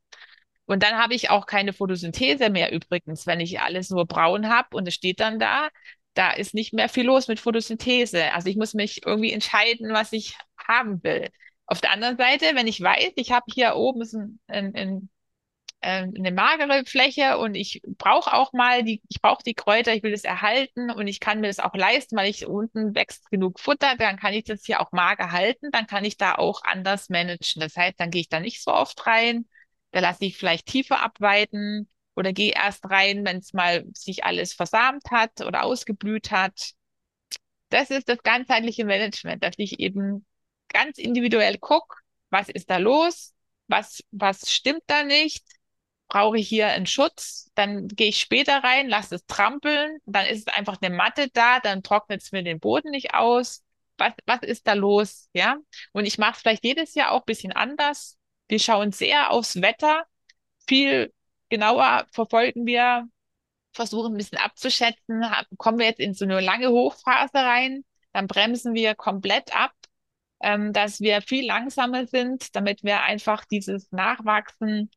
[0.67, 4.77] Und dann habe ich auch keine Photosynthese mehr übrigens, wenn ich alles nur braun habe
[4.77, 5.69] und es steht dann da,
[6.15, 8.33] da ist nicht mehr viel los mit Photosynthese.
[8.33, 11.31] Also ich muss mich irgendwie entscheiden, was ich haben will.
[11.67, 15.09] Auf der anderen Seite, wenn ich weiß, ich habe hier oben ein, ein, ein
[15.85, 20.03] äh, eine magere Fläche und ich brauche auch mal die, ich brauche die Kräuter, ich
[20.03, 23.61] will das erhalten und ich kann mir das auch leisten, weil ich unten wächst genug
[23.61, 27.11] Futter, dann kann ich das hier auch mager halten, dann kann ich da auch anders
[27.11, 27.61] managen.
[27.61, 29.47] Das heißt, dann gehe ich da nicht so oft rein,
[29.91, 34.55] da lasse ich vielleicht tiefer abweiten oder gehe erst rein, wenn es mal sich alles
[34.55, 36.73] versamt hat oder ausgeblüht hat.
[37.69, 40.25] Das ist das ganzheitliche Management, dass ich eben
[40.75, 41.97] ganz individuell gucke,
[42.31, 43.33] was ist da los,
[43.69, 45.45] was, was stimmt da nicht,
[46.09, 50.49] brauche ich hier einen Schutz, dann gehe ich später rein, lasse es trampeln, dann ist
[50.49, 53.63] es einfach eine Matte da, dann trocknet es mir den Boden nicht aus.
[53.97, 55.29] Was, was ist da los?
[55.33, 55.57] Ja.
[55.93, 58.19] Und ich mache es vielleicht jedes Jahr auch ein bisschen anders.
[58.49, 60.05] Wir schauen sehr aufs Wetter.
[60.67, 61.13] Viel
[61.49, 63.09] genauer verfolgen wir,
[63.73, 65.25] versuchen ein bisschen abzuschätzen,
[65.57, 69.73] kommen wir jetzt in so eine lange Hochphase rein, dann bremsen wir komplett ab,
[70.45, 74.91] ähm, dass wir viel langsamer sind, damit wir einfach dieses Nachwachsen,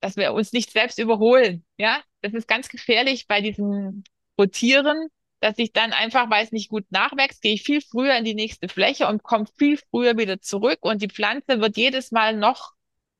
[0.00, 1.64] dass wir uns nicht selbst überholen.
[1.76, 4.04] Ja, das ist ganz gefährlich bei diesem
[4.38, 5.08] Rotieren,
[5.40, 8.34] dass ich dann einfach, weil es nicht gut nachwächst, gehe ich viel früher in die
[8.34, 12.72] nächste Fläche und komme viel früher wieder zurück und die Pflanze wird jedes Mal noch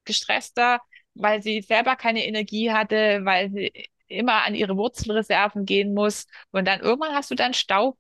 [0.05, 0.81] gestresster,
[1.15, 3.73] weil sie selber keine Energie hatte, weil sie
[4.07, 6.27] immer an ihre Wurzelreserven gehen muss.
[6.53, 7.99] Und dann irgendwann hast du dann Staub.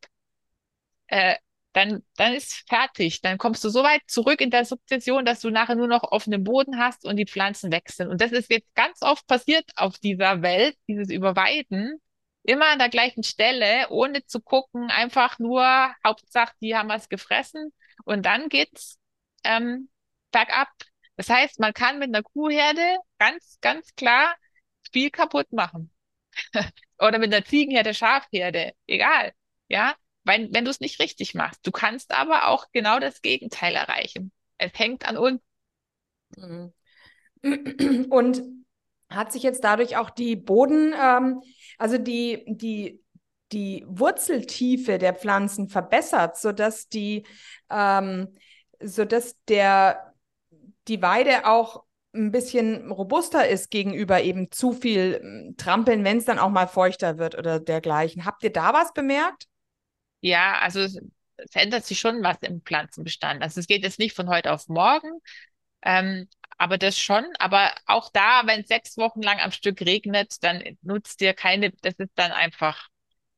[1.08, 1.36] Äh,
[1.76, 3.20] dann, dann ist fertig.
[3.20, 6.42] Dann kommst du so weit zurück in der Sukzession, dass du nachher nur noch offenen
[6.42, 8.08] Boden hast und die Pflanzen wechseln.
[8.08, 12.00] Und das ist jetzt ganz oft passiert auf dieser Welt, dieses Überweiden.
[12.44, 17.74] Immer an der gleichen Stelle, ohne zu gucken, einfach nur, Hauptsache, die haben was gefressen.
[18.04, 18.98] Und dann geht's
[19.44, 19.90] ähm,
[20.32, 20.68] bergab.
[21.16, 24.34] Das heißt, man kann mit einer Kuhherde ganz, ganz klar
[24.92, 25.90] viel kaputt machen.
[26.98, 29.32] Oder mit einer Ziegenherde, Schafherde, egal.
[29.68, 29.94] Ja,
[30.26, 31.66] wenn, wenn du es nicht richtig machst.
[31.66, 34.32] Du kannst aber auch genau das Gegenteil erreichen.
[34.58, 35.40] Es hängt an uns.
[36.36, 36.72] Mhm.
[38.10, 38.42] Und
[39.08, 41.40] hat sich jetzt dadurch auch die Boden, ähm,
[41.78, 43.00] also die, die,
[43.52, 47.24] die Wurzeltiefe der Pflanzen verbessert, sodass die,
[47.70, 48.34] ähm,
[48.82, 50.12] sodass der,
[50.88, 56.24] die Weide auch ein bisschen robuster ist gegenüber eben zu viel hm, Trampeln, wenn es
[56.24, 58.24] dann auch mal feuchter wird oder dergleichen.
[58.24, 59.46] Habt ihr da was bemerkt?
[60.20, 60.98] Ja, also es,
[61.38, 63.42] es sich schon was im Pflanzenbestand.
[63.42, 65.20] Also es geht jetzt nicht von heute auf morgen,
[65.82, 67.24] ähm, aber das schon.
[67.38, 71.70] Aber auch da, wenn es sechs Wochen lang am Stück regnet, dann nutzt dir keine,
[71.82, 72.88] das ist dann einfach,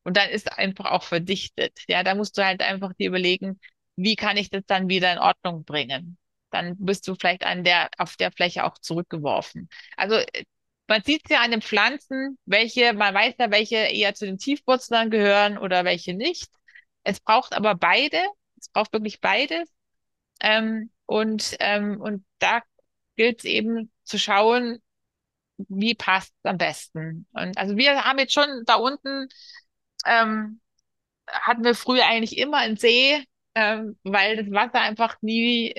[0.03, 1.79] und dann ist einfach auch verdichtet.
[1.87, 3.59] Ja, da musst du halt einfach dir überlegen,
[3.95, 6.17] wie kann ich das dann wieder in Ordnung bringen?
[6.51, 9.69] dann bist du vielleicht an der, auf der Fläche auch zurückgeworfen.
[9.97, 10.45] Also äh,
[10.87, 14.39] man sieht es ja an den Pflanzen, welche, man weiß ja, welche eher zu den
[14.39, 16.49] Tiefwurzlern gehören oder welche nicht.
[17.09, 18.19] Es braucht aber beide.
[18.59, 19.69] Es braucht wirklich beides.
[20.41, 22.61] Ähm, und, ähm, und da
[23.15, 24.79] gilt es eben zu schauen,
[25.57, 27.27] wie passt es am besten.
[27.33, 29.27] Und also wir haben jetzt schon da unten,
[30.05, 30.61] ähm,
[31.27, 33.23] hatten wir früher eigentlich immer einen See,
[33.55, 35.75] ähm, weil das Wasser einfach nie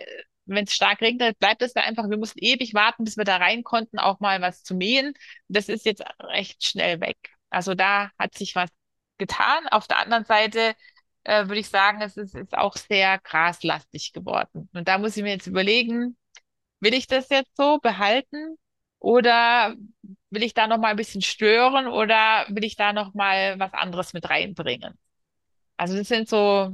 [0.51, 2.09] wenn es stark regnet, bleibt es da einfach.
[2.11, 5.15] Wir mussten ewig warten, bis wir da rein konnten, auch mal was zu mähen.
[5.49, 7.19] Das ist jetzt recht schnell weg.
[7.51, 8.71] Also da hat sich was
[9.19, 9.69] getan.
[9.69, 10.75] Auf der anderen Seite
[11.25, 14.69] äh, würde ich sagen, es ist, ist auch sehr graslastig geworden.
[14.75, 16.17] Und da muss ich mir jetzt überlegen,
[16.81, 18.57] will ich das jetzt so behalten
[19.01, 19.75] oder
[20.31, 23.73] will ich da noch mal ein bisschen stören oder will ich da noch mal was
[23.75, 24.99] anderes mit reinbringen?
[25.77, 26.73] Also das sind so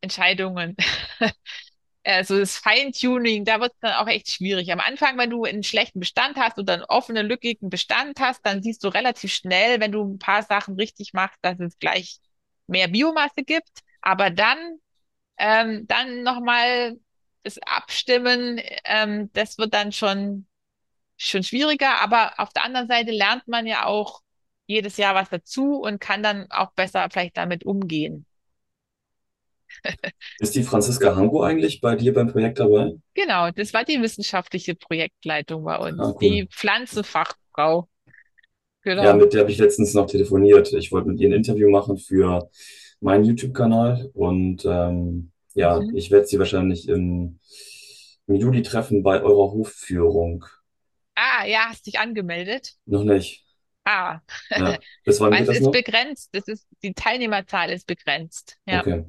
[0.00, 0.76] Entscheidungen,
[2.04, 4.70] also das Feintuning, da wird es dann auch echt schwierig.
[4.72, 8.62] Am Anfang, wenn du einen schlechten Bestand hast oder einen offenen, lückigen Bestand hast, dann
[8.62, 12.18] siehst du relativ schnell, wenn du ein paar Sachen richtig machst, dass es gleich
[12.68, 13.82] mehr Biomasse gibt.
[14.06, 14.78] Aber dann,
[15.36, 16.96] ähm, dann nochmal
[17.42, 20.46] das Abstimmen, ähm, das wird dann schon,
[21.16, 22.00] schon schwieriger.
[22.00, 24.20] Aber auf der anderen Seite lernt man ja auch
[24.66, 28.26] jedes Jahr was dazu und kann dann auch besser vielleicht damit umgehen.
[30.38, 32.92] Ist die Franziska Hanko eigentlich bei dir beim Projekt dabei?
[33.14, 36.18] Genau, das war die wissenschaftliche Projektleitung bei uns, ah, cool.
[36.20, 37.88] die Pflanzenfachfrau.
[38.82, 39.02] Genau.
[39.02, 40.72] Ja, mit der habe ich letztens noch telefoniert.
[40.74, 42.48] Ich wollte mit ihr ein Interview machen für
[43.06, 45.96] meinen YouTube-Kanal und ähm, ja, mhm.
[45.96, 47.38] ich werde sie wahrscheinlich im,
[48.26, 50.44] im Juli treffen bei eurer Hofführung.
[51.14, 52.74] Ah, ja, hast dich angemeldet?
[52.84, 53.46] Noch nicht.
[53.84, 54.18] Ah,
[54.50, 54.76] ja.
[55.04, 55.70] das war es ist noch?
[55.70, 56.30] begrenzt.
[56.32, 58.58] Das ist, die Teilnehmerzahl ist begrenzt.
[58.66, 58.80] Ja.
[58.80, 59.04] Okay.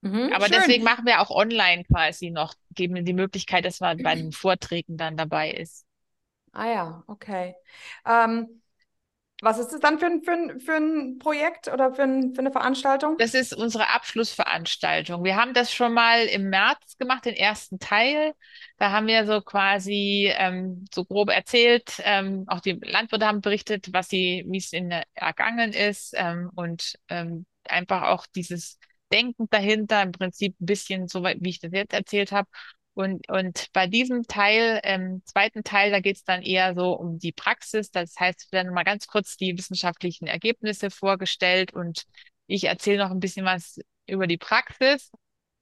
[0.00, 0.56] Mhm, Aber schön.
[0.56, 4.96] deswegen machen wir auch online quasi noch, geben die Möglichkeit, dass man bei den Vorträgen
[4.96, 5.84] dann dabei ist.
[6.52, 7.54] Ah ja, okay.
[8.06, 8.62] Ähm,
[9.40, 12.40] Was ist das dann für ein, für ein, für ein Projekt oder für, ein, für
[12.40, 13.16] eine Veranstaltung?
[13.18, 15.22] Das ist unsere Abschlussveranstaltung.
[15.22, 18.34] Wir haben das schon mal im März gemacht, den ersten Teil.
[18.78, 23.92] Da haben wir so quasi ähm, so grob erzählt, ähm, auch die Landwirte haben berichtet,
[23.92, 28.78] was sie, wie es in ergangen ist ähm, und ähm, einfach auch dieses
[29.12, 32.48] Denken dahinter, im Prinzip ein bisschen so, wie ich das jetzt erzählt habe.
[32.98, 37.20] Und, und bei diesem Teil, ähm, zweiten Teil, da geht es dann eher so um
[37.20, 37.92] die Praxis.
[37.92, 42.06] Das heißt, wir werden mal ganz kurz die wissenschaftlichen Ergebnisse vorgestellt und
[42.48, 43.78] ich erzähle noch ein bisschen was
[44.08, 45.12] über die Praxis,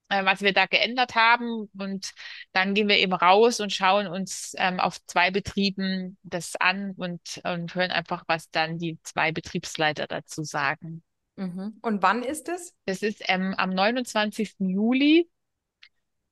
[0.09, 1.69] äh, was wir da geändert haben.
[1.79, 2.13] Und
[2.53, 7.43] dann gehen wir eben raus und schauen uns ähm, auf zwei Betrieben das an und,
[7.45, 11.03] und hören einfach, was dann die zwei Betriebsleiter dazu sagen.
[11.37, 11.81] Mhm.
[11.83, 12.73] Und wann ist es?
[12.87, 14.55] Das ist ähm, am 29.
[14.61, 15.29] Juli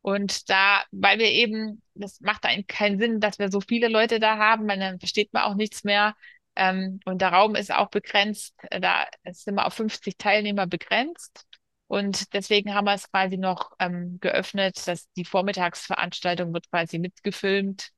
[0.05, 4.21] und da, weil wir eben, das macht eigentlich keinen Sinn, dass wir so viele Leute
[4.21, 6.15] da haben, weil dann versteht man auch nichts mehr.
[6.57, 8.55] Ähm, und der Raum ist auch begrenzt.
[8.71, 11.47] Da sind wir auf 50 Teilnehmer begrenzt.
[11.87, 17.89] Und deswegen haben wir es quasi noch ähm, geöffnet, dass die Vormittagsveranstaltung wird quasi mitgefilmt.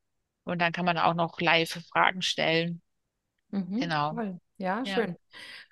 [0.45, 2.83] Und dann kann man auch noch live Fragen stellen.
[3.51, 4.15] Mhm, genau.
[4.15, 4.41] Toll.
[4.59, 4.95] Ja, ja.
[4.95, 5.17] schön.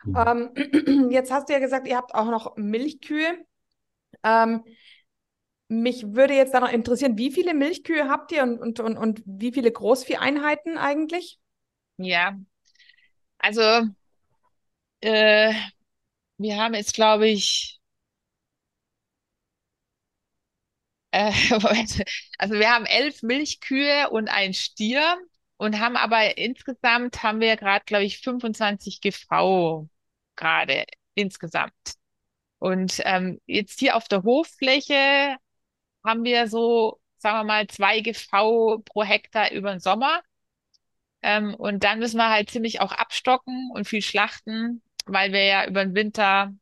[0.05, 3.39] Ähm, jetzt hast du ja gesagt, ihr habt auch noch Milchkühe.
[4.25, 4.65] Ähm,
[5.69, 9.23] mich würde jetzt da noch interessieren, wie viele Milchkühe habt ihr und, und, und, und
[9.27, 11.39] wie viele Großvieheinheiten eigentlich?
[11.97, 12.37] Ja,
[13.39, 13.63] also
[15.01, 15.55] äh,
[16.39, 17.81] wir haben jetzt, glaube ich,
[21.13, 21.33] äh,
[22.39, 25.19] also wir haben elf Milchkühe und ein Stier
[25.57, 29.89] und haben aber insgesamt haben wir gerade, glaube ich, 25 GV
[30.37, 30.85] gerade
[31.15, 31.73] insgesamt.
[32.59, 35.37] Und ähm, jetzt hier auf der Hoffläche
[36.05, 40.23] haben wir so, sagen wir mal, zwei GV pro Hektar über den Sommer.
[41.23, 45.67] Ähm, und dann müssen wir halt ziemlich auch abstocken und viel schlachten, weil wir ja
[45.67, 46.53] über den Winter,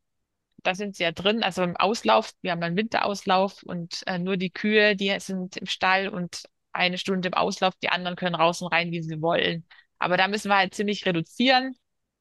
[0.62, 4.36] da sind sie ja drin, also im Auslauf, wir haben einen Winterauslauf und äh, nur
[4.36, 8.62] die Kühe, die sind im Stall und eine Stunde im Auslauf, die anderen können raus
[8.62, 9.66] und rein, wie sie wollen.
[9.98, 11.76] Aber da müssen wir halt ziemlich reduzieren,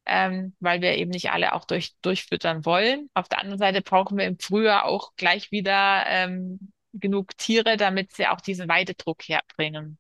[0.06, 3.10] ähm, weil wir eben nicht alle auch durch, durchfüttern wollen.
[3.14, 8.14] Auf der anderen Seite brauchen wir im Frühjahr auch gleich wieder ähm, genug Tiere, damit
[8.14, 9.98] sie auch diesen Weidedruck herbringen.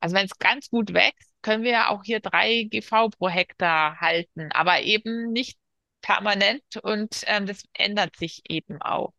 [0.00, 4.50] Also wenn es ganz gut wächst, können wir auch hier drei GV pro Hektar halten,
[4.52, 5.58] aber eben nicht
[6.02, 9.12] permanent und ähm, das ändert sich eben auch.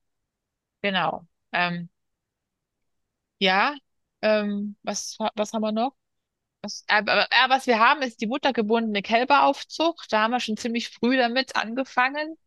[0.82, 1.28] Genau.
[1.52, 1.90] Ähm,
[3.40, 3.76] ja,
[4.22, 5.96] ähm, was, was haben wir noch?
[6.62, 10.12] Was, äh, äh, was wir haben, ist die muttergebundene Kälberaufzucht.
[10.12, 12.38] Da haben wir schon ziemlich früh damit angefangen.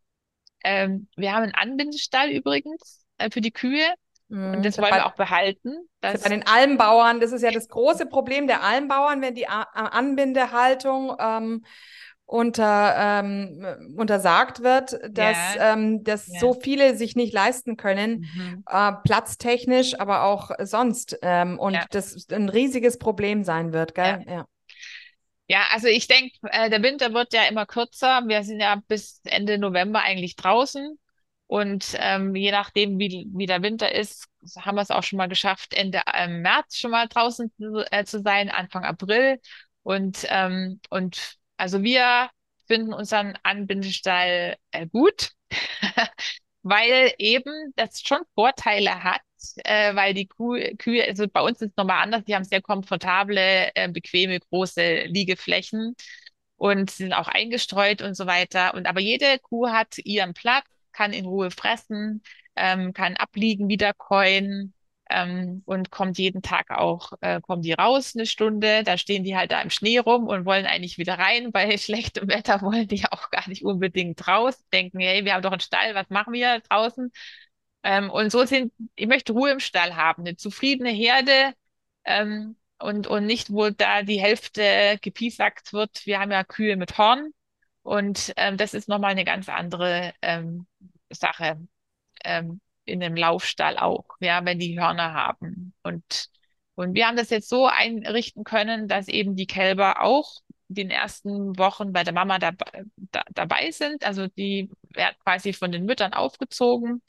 [0.65, 3.95] Ähm, wir haben einen Anbindestall übrigens äh, für die Kühe.
[4.31, 4.63] Und mhm.
[4.63, 5.77] das wollen bei, wir auch behalten.
[6.01, 11.65] Bei den Almbauern, das ist ja das große Problem der Almbauern, wenn die Anbindehaltung ähm,
[12.27, 15.73] unter, ähm, untersagt wird, dass, ja.
[15.73, 16.39] ähm, dass ja.
[16.39, 18.65] so viele sich nicht leisten können, mhm.
[18.71, 21.19] äh, platztechnisch, aber auch sonst.
[21.23, 21.85] Ähm, und ja.
[21.91, 24.25] das ein riesiges Problem sein wird, gell?
[24.29, 24.47] Ja.
[25.49, 28.23] Ja, also ich denke, äh, der Winter wird ja immer kürzer.
[28.29, 30.97] Wir sind ja bis Ende November eigentlich draußen.
[31.51, 34.29] Und ähm, je nachdem, wie, wie der Winter ist,
[34.61, 37.53] haben wir es auch schon mal geschafft, Ende ähm, März schon mal draußen
[37.91, 39.41] äh, zu sein, Anfang April.
[39.83, 42.31] Und, ähm, und also wir
[42.69, 45.33] finden unseren Anbindestall äh, gut,
[46.63, 49.21] weil eben das schon Vorteile hat,
[49.65, 52.63] äh, weil die Kuh, Kühe, also bei uns ist es nochmal anders, die haben sehr
[52.63, 55.97] komfortable, äh, bequeme, große Liegeflächen
[56.57, 58.73] und sind auch eingestreut und so weiter.
[58.75, 62.23] Und aber jede Kuh hat ihren Platz kann in Ruhe fressen,
[62.57, 64.75] ähm, kann abliegen, wieder käuen
[65.11, 69.37] ähm, und kommt jeden Tag auch, äh, kommen die raus eine Stunde, da stehen die
[69.37, 71.53] halt da im Schnee rum und wollen eigentlich wieder rein.
[71.53, 75.53] Bei schlechtem Wetter wollen die auch gar nicht unbedingt raus, denken, hey, wir haben doch
[75.53, 77.11] einen Stall, was machen wir draußen?
[77.83, 81.55] Ähm, und so sind, ich möchte Ruhe im Stall haben, eine zufriedene Herde,
[82.05, 86.07] ähm, und, und nicht, wo da die Hälfte gepiesackt wird.
[86.07, 87.33] Wir haben ja Kühe mit Horn.
[87.83, 90.67] Und ähm, das ist nochmal eine ganz andere ähm,
[91.11, 91.59] Sache
[92.25, 95.75] ähm, in dem Laufstall auch, ja, wenn die Hörner haben.
[95.83, 96.29] Und,
[96.75, 101.59] und wir haben das jetzt so einrichten können, dass eben die Kälber auch den ersten
[101.59, 104.05] Wochen bei der Mama dabei, da, dabei sind.
[104.05, 107.03] Also die werden quasi von den Müttern aufgezogen.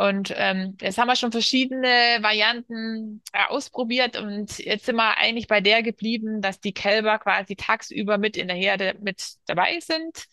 [0.00, 1.86] Und ähm, jetzt haben wir schon verschiedene
[2.22, 7.54] Varianten äh, ausprobiert und jetzt sind wir eigentlich bei der geblieben, dass die Kälber quasi
[7.54, 10.24] tagsüber mit in der Herde mit dabei sind.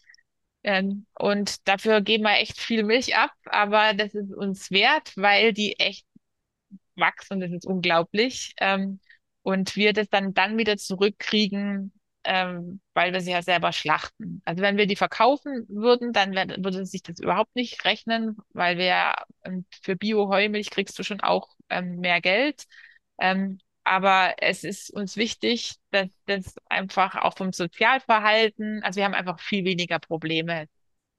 [0.63, 5.51] Ähm, und dafür geben wir echt viel Milch ab, aber das ist uns wert, weil
[5.51, 6.05] die echt
[6.95, 8.53] wachsen, das ist unglaublich.
[8.61, 9.01] Ähm,
[9.41, 11.91] und wir das dann, dann wieder zurückkriegen,
[12.27, 14.41] ähm, weil wir sie ja selber schlachten.
[14.45, 18.77] Also wenn wir die verkaufen würden, dann wär, würde sich das überhaupt nicht rechnen, weil
[18.77, 19.13] wir
[19.45, 22.65] ähm, für Bio-Heumilch kriegst du schon auch ähm, mehr Geld.
[23.19, 29.13] Ähm, aber es ist uns wichtig, dass das einfach auch vom Sozialverhalten, also wir haben
[29.13, 30.67] einfach viel weniger Probleme,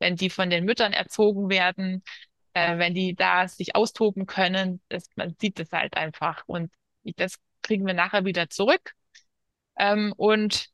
[0.00, 2.02] wenn die von den Müttern erzogen werden,
[2.52, 6.70] äh, wenn die da sich austoben können, das, man sieht das halt einfach und
[7.16, 8.92] das kriegen wir nachher wieder zurück.
[9.78, 10.68] Ähm, und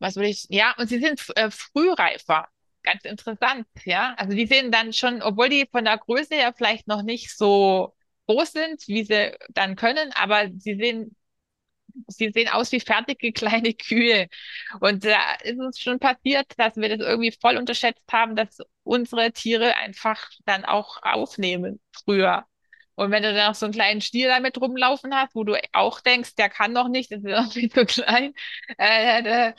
[0.00, 2.48] was würde ich, ja, und sie sind äh, frühreifer.
[2.82, 4.14] Ganz interessant, ja.
[4.16, 7.94] Also die sehen dann schon, obwohl die von der Größe her vielleicht noch nicht so
[8.26, 11.16] groß sind, wie sie dann können, aber sie sehen,
[12.08, 14.28] sie sehen aus wie fertige kleine Kühe.
[14.80, 19.32] Und da ist uns schon passiert, dass wir das irgendwie voll unterschätzt haben, dass unsere
[19.32, 22.46] Tiere einfach dann auch aufnehmen früher.
[22.96, 26.00] Und wenn du dann noch so einen kleinen Stier damit rumlaufen hast, wo du auch
[26.00, 28.34] denkst, der kann noch nicht, das ist viel zu klein,
[28.78, 29.52] äh,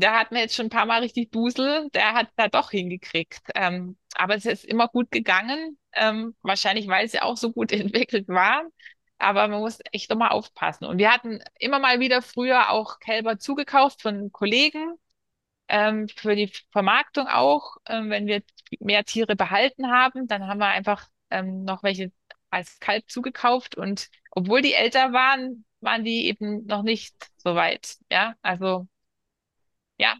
[0.00, 3.40] der hat mir jetzt schon ein paar Mal richtig Dusel, der hat da doch hingekriegt.
[3.54, 8.28] Ähm, aber es ist immer gut gegangen, ähm, wahrscheinlich weil sie auch so gut entwickelt
[8.28, 8.68] waren.
[9.18, 10.84] Aber man muss echt immer aufpassen.
[10.84, 14.94] Und wir hatten immer mal wieder früher auch Kälber zugekauft von Kollegen,
[15.68, 17.76] ähm, für die Vermarktung auch.
[17.88, 18.42] Ähm, wenn wir
[18.80, 22.12] mehr Tiere behalten haben, dann haben wir einfach ähm, noch welche
[22.50, 23.76] als Kalb zugekauft.
[23.76, 27.96] Und obwohl die älter waren, waren die eben noch nicht so weit.
[28.10, 28.88] Ja, also
[29.98, 30.16] ja,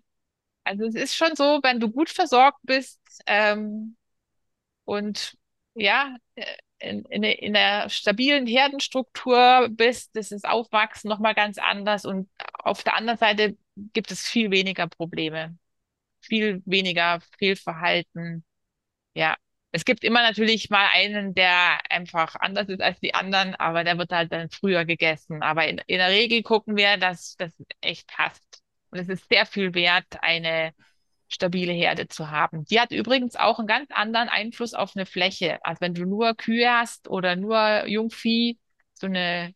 [0.64, 3.96] also es ist schon so, wenn du gut versorgt bist ähm,
[4.84, 5.36] und
[5.74, 6.44] ja, äh,
[6.78, 12.82] in, in, in der stabilen Herdenstruktur bist, das ist Aufwachsen nochmal ganz anders und auf
[12.84, 13.56] der anderen Seite
[13.94, 15.58] gibt es viel weniger Probleme,
[16.22, 18.44] viel weniger Fehlverhalten.
[19.14, 19.36] Ja,
[19.72, 23.98] es gibt immer natürlich mal einen, der einfach anders ist als die anderen, aber der
[23.98, 25.42] wird halt dann früher gegessen.
[25.42, 28.62] Aber in, in der Regel gucken wir, dass das echt passt.
[28.96, 30.72] Und es ist sehr viel wert, eine
[31.28, 32.64] stabile Herde zu haben.
[32.64, 35.62] Die hat übrigens auch einen ganz anderen Einfluss auf eine Fläche.
[35.64, 38.58] Also wenn du nur Kühe hast oder nur Jungvieh,
[38.94, 39.52] so eine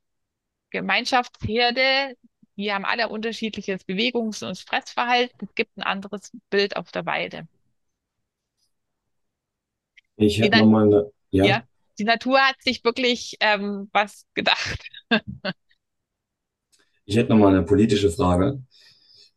[0.71, 2.17] Gemeinschaftsherde,
[2.57, 5.49] die haben alle unterschiedliches Bewegungs- und Fressverhalten.
[5.49, 7.49] Es gibt ein anderes Bild auf der Weide.
[10.17, 11.45] Ich hätte nochmal eine, ja.
[11.45, 11.63] ja.
[11.99, 14.87] Die Natur hat sich wirklich ähm, was gedacht.
[17.07, 18.63] ich hätte nochmal eine politische Frage.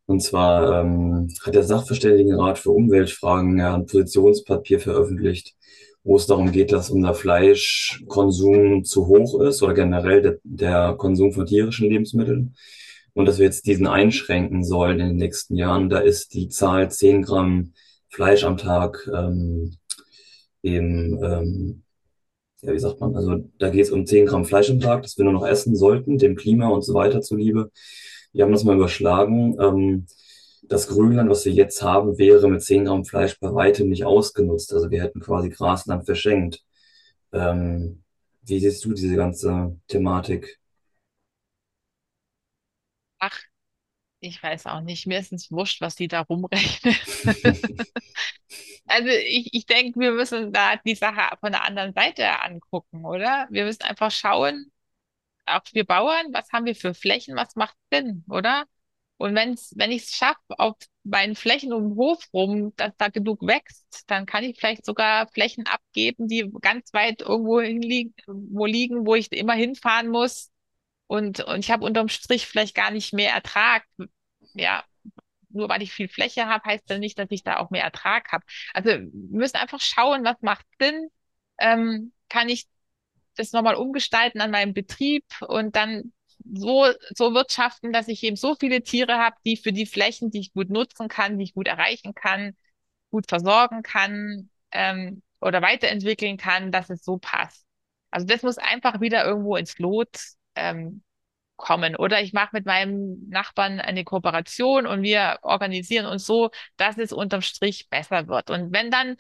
[0.06, 5.56] Und zwar ähm, hat der Sachverständigenrat für Umweltfragen ja ein Positionspapier veröffentlicht,
[6.04, 11.32] wo es darum geht, dass unser Fleischkonsum zu hoch ist oder generell der, der Konsum
[11.32, 12.56] von tierischen Lebensmitteln
[13.14, 15.89] und dass wir jetzt diesen einschränken sollen in den nächsten Jahren.
[15.89, 17.74] Da ist die Zahl 10 Gramm
[18.10, 19.78] Fleisch am Tag ähm,
[20.64, 21.84] eben, ähm,
[22.62, 25.18] ja, wie sagt man, also da geht es um 10 Gramm Fleisch am Tag, das
[25.18, 27.72] wir nur noch essen sollten, dem Klima und so weiter zuliebe.
[28.34, 29.57] Wir haben das mal überschlagen.
[29.61, 30.07] Ähm,
[30.63, 34.73] das Grünland, was wir jetzt haben, wäre mit 10 Gramm Fleisch bei weitem nicht ausgenutzt.
[34.73, 36.63] Also wir hätten quasi Grasland verschenkt.
[37.31, 38.03] Ähm,
[38.43, 40.59] wie siehst du diese ganze Thematik?
[43.19, 43.39] Ach,
[44.19, 45.05] ich weiß auch nicht.
[45.07, 46.95] Mir ist es wurscht, was die da rumrechnen.
[48.86, 53.47] Also ich, ich denke, wir müssen da die Sache von der anderen Seite angucken, oder?
[53.49, 54.71] Wir müssen einfach schauen,
[55.46, 58.66] auch wir Bauern, was haben wir für Flächen, was macht Sinn, oder?
[59.18, 63.10] Und wenn's, wenn ich es schaffe, auf meinen Flächen um den Hof rum, dass da
[63.10, 68.66] genug wächst, dann kann ich vielleicht sogar Flächen abgeben, die ganz weit irgendwo hinliegen, wo
[68.66, 70.52] liegen, wo ich immer hinfahren muss.
[71.08, 73.86] Und, und ich habe unterm Strich vielleicht gar nicht mehr Ertrag.
[74.54, 74.84] Ja,
[75.50, 78.32] nur weil ich viel Fläche habe, heißt das nicht, dass ich da auch mehr Ertrag
[78.32, 78.46] habe.
[78.74, 81.10] Also wir müssen einfach schauen, was macht Sinn.
[81.60, 82.68] Ähm, kann ich
[83.36, 86.13] das nochmal umgestalten an meinem Betrieb und dann
[86.53, 90.39] so, so wirtschaften, dass ich eben so viele Tiere habe, die für die Flächen, die
[90.39, 92.55] ich gut nutzen kann, die ich gut erreichen kann,
[93.11, 97.65] gut versorgen kann ähm, oder weiterentwickeln kann, dass es so passt.
[98.11, 100.09] Also das muss einfach wieder irgendwo ins Lot
[100.55, 101.03] ähm,
[101.55, 101.95] kommen.
[101.95, 107.11] Oder ich mache mit meinem Nachbarn eine Kooperation und wir organisieren uns so, dass es
[107.13, 108.49] unterm Strich besser wird.
[108.49, 109.15] Und wenn dann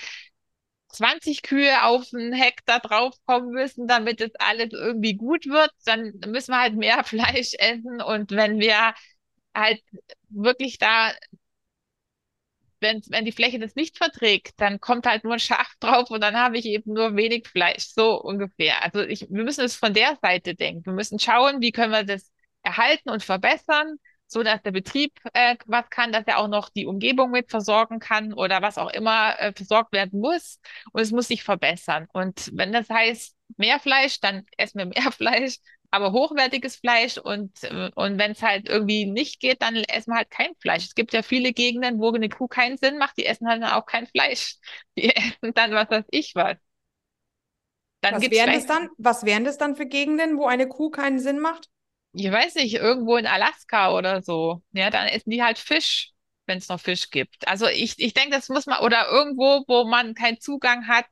[0.93, 6.51] 20 Kühe auf einen Hektar draufkommen müssen, damit es alles irgendwie gut wird, dann müssen
[6.51, 8.01] wir halt mehr Fleisch essen.
[8.01, 8.93] Und wenn wir
[9.55, 9.81] halt
[10.29, 11.11] wirklich da,
[12.79, 16.21] wenn, wenn die Fläche das nicht verträgt, dann kommt halt nur ein Schaf drauf und
[16.21, 18.83] dann habe ich eben nur wenig Fleisch, so ungefähr.
[18.83, 20.85] Also ich, wir müssen es von der Seite denken.
[20.85, 22.31] Wir müssen schauen, wie können wir das
[22.63, 23.97] erhalten und verbessern,
[24.27, 27.99] so dass der Betrieb äh, was kann, dass er auch noch die Umgebung mit versorgen
[27.99, 30.59] kann oder was auch immer äh, versorgt werden muss.
[30.91, 32.07] Und es muss sich verbessern.
[32.13, 35.57] Und wenn das heißt mehr Fleisch, dann essen wir mehr Fleisch.
[35.91, 37.51] aber hochwertiges Fleisch und,
[37.95, 40.85] und wenn es halt irgendwie nicht geht, dann essen wir halt kein Fleisch.
[40.85, 43.71] Es gibt ja viele Gegenden, wo eine Kuh keinen Sinn macht, die essen halt dann
[43.71, 44.55] auch kein Fleisch.
[44.97, 46.57] Die essen dann was weiß ich was.
[48.01, 51.19] Dann was, wären das dann, was wären das dann für Gegenden, wo eine Kuh keinen
[51.19, 51.69] Sinn macht?
[52.13, 54.61] Ich weiß nicht, irgendwo in Alaska oder so.
[54.71, 56.11] Ja, dann essen die halt Fisch,
[56.45, 57.47] wenn es noch Fisch gibt.
[57.47, 61.07] Also ich, ich denke, das muss man, oder irgendwo, wo man keinen Zugang hat,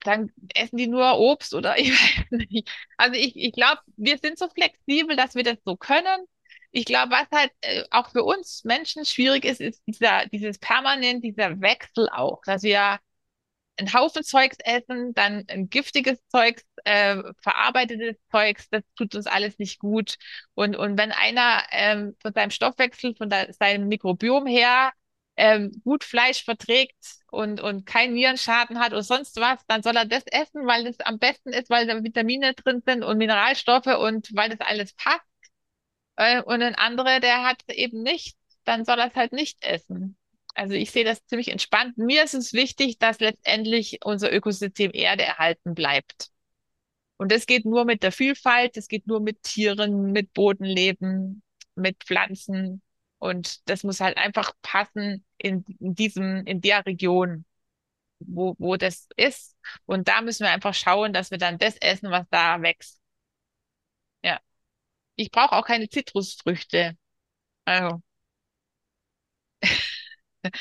[0.00, 2.70] dann essen die nur Obst oder ich weiß nicht.
[2.96, 6.26] Also ich, ich glaube, wir sind so flexibel, dass wir das so können.
[6.72, 11.22] Ich glaube, was halt äh, auch für uns Menschen schwierig ist, ist dieser, dieses permanent,
[11.24, 12.98] dieser Wechsel auch, dass wir
[13.76, 19.58] ein Haufen Zeugs essen, dann ein giftiges Zeugs, äh, verarbeitetes Zeugs, das tut uns alles
[19.58, 20.16] nicht gut.
[20.54, 24.92] Und, und wenn einer ähm, von seinem Stoffwechsel, von der, seinem Mikrobiom her
[25.36, 26.96] ähm, gut Fleisch verträgt
[27.30, 31.00] und, und keinen Virenschaden hat oder sonst was, dann soll er das essen, weil das
[31.00, 35.20] am besten ist, weil da Vitamine drin sind und Mineralstoffe und weil das alles passt.
[36.16, 40.16] Äh, und ein anderer, der hat eben nicht, dann soll er es halt nicht essen.
[40.54, 41.98] Also ich sehe das ziemlich entspannt.
[41.98, 46.30] Mir ist es wichtig, dass letztendlich unser Ökosystem Erde erhalten bleibt.
[47.16, 51.42] Und das geht nur mit der Vielfalt, das geht nur mit Tieren, mit Bodenleben,
[51.74, 52.82] mit Pflanzen.
[53.18, 57.44] Und das muss halt einfach passen in, in diesem, in der Region,
[58.20, 59.56] wo, wo das ist.
[59.86, 63.00] Und da müssen wir einfach schauen, dass wir dann das essen, was da wächst.
[64.22, 64.40] Ja.
[65.16, 66.96] Ich brauche auch keine Zitrusfrüchte.
[67.66, 68.02] Also.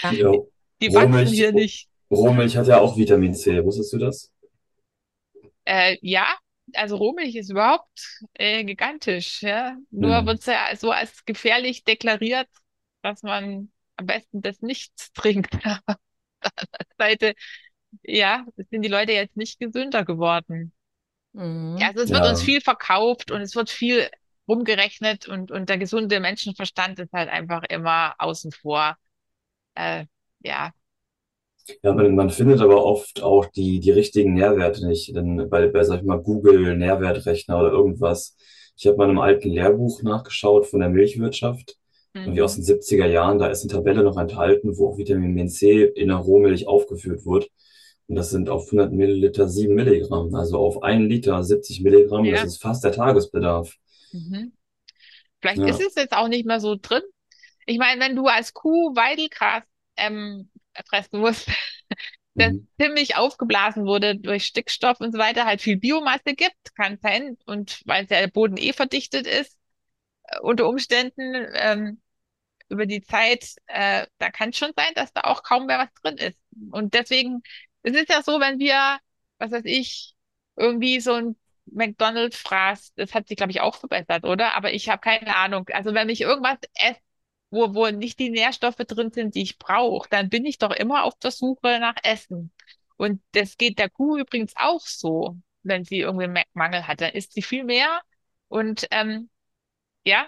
[0.09, 0.43] Ja.
[0.81, 1.89] Die wachsen Rohmilch, hier nicht.
[2.11, 3.63] Rohmilch hat ja auch Vitamin C.
[3.65, 4.31] Wusstest du das?
[5.65, 6.25] Äh, ja,
[6.73, 9.41] also Rohmilch ist überhaupt äh, gigantisch.
[9.41, 9.77] Ja?
[9.91, 10.25] Nur Hm.
[10.25, 12.47] wird es ja so als gefährlich deklariert,
[13.01, 15.53] dass man am besten das nicht trinkt.
[15.65, 15.97] Aber
[16.41, 17.33] auf der anderen Seite,
[18.03, 20.73] ja, sind die Leute jetzt nicht gesünder geworden.
[21.33, 21.77] Mhm.
[21.77, 22.45] Ja, also es wird uns Ja.
[22.45, 24.09] viel verkauft und es wird viel
[24.47, 28.97] rumgerechnet und, und der gesunde Menschenverstand ist halt einfach immer außen vor.
[29.75, 30.05] Äh,
[30.41, 30.73] ja,
[31.81, 35.15] Ja, man, man findet aber oft auch die, die richtigen Nährwerte nicht.
[35.15, 38.35] Denn bei, bei, sag ich mal, Google, Nährwertrechner oder irgendwas.
[38.75, 41.77] Ich habe mal in einem alten Lehrbuch nachgeschaut von der Milchwirtschaft,
[42.23, 42.63] irgendwie aus mhm.
[42.63, 43.39] den 70er Jahren.
[43.39, 47.49] Da ist eine Tabelle noch enthalten, wo auch Vitamin C in der Rohmilch aufgeführt wird.
[48.07, 50.33] Und das sind auf 100 Milliliter 7 Milligramm.
[50.35, 52.29] Also auf einen Liter 70 Milligramm.
[52.29, 53.73] Das Ja, ist fast der Tagesbedarf.
[54.11, 54.53] mhm.
[55.41, 55.87] Vielleicht ist Ja.
[55.87, 57.03] es jetzt auch nicht mehr so drin.
[57.65, 59.63] Ich meine, wenn du als Kuh Weidelgras
[59.97, 60.49] ähm,
[60.87, 61.47] fressen musst,
[62.37, 62.67] das Mhm.
[62.81, 67.37] ziemlich aufgeblasen wurde durch Stickstoff und so weiter, halt viel Biomasse gibt, kann sein.
[67.45, 69.57] Und weil der Boden eh verdichtet ist,
[70.25, 72.01] äh, unter Umständen ähm,
[72.69, 75.93] über die Zeit, äh, da kann es schon sein, dass da auch kaum mehr was
[76.01, 76.39] drin ist.
[76.71, 77.43] Und deswegen,
[77.83, 78.99] es ist ja so, wenn wir,
[79.37, 80.15] was weiß ich,
[80.55, 81.35] irgendwie so ein
[81.65, 84.55] McDonald's-Fraß, das hat sich, glaube ich, auch verbessert, oder?
[84.55, 85.67] Aber ich habe keine Ahnung.
[85.73, 86.99] Also wenn ich irgendwas esse,
[87.53, 91.03] wo, wo nicht die Nährstoffe drin sind, die ich brauche, dann bin ich doch immer
[91.03, 92.51] auf der Suche nach Essen.
[92.97, 97.11] Und das geht der Kuh übrigens auch so, wenn sie irgendwie einen Mangel hat, dann
[97.11, 98.01] isst sie viel mehr.
[98.47, 99.29] Und ähm,
[100.05, 100.27] ja,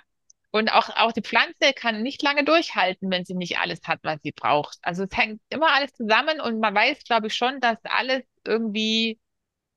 [0.52, 4.20] und auch, auch die Pflanze kann nicht lange durchhalten, wenn sie nicht alles hat, was
[4.24, 4.78] sie braucht.
[4.84, 9.20] Also es hängt immer alles zusammen und man weiß, glaube ich, schon, dass alles irgendwie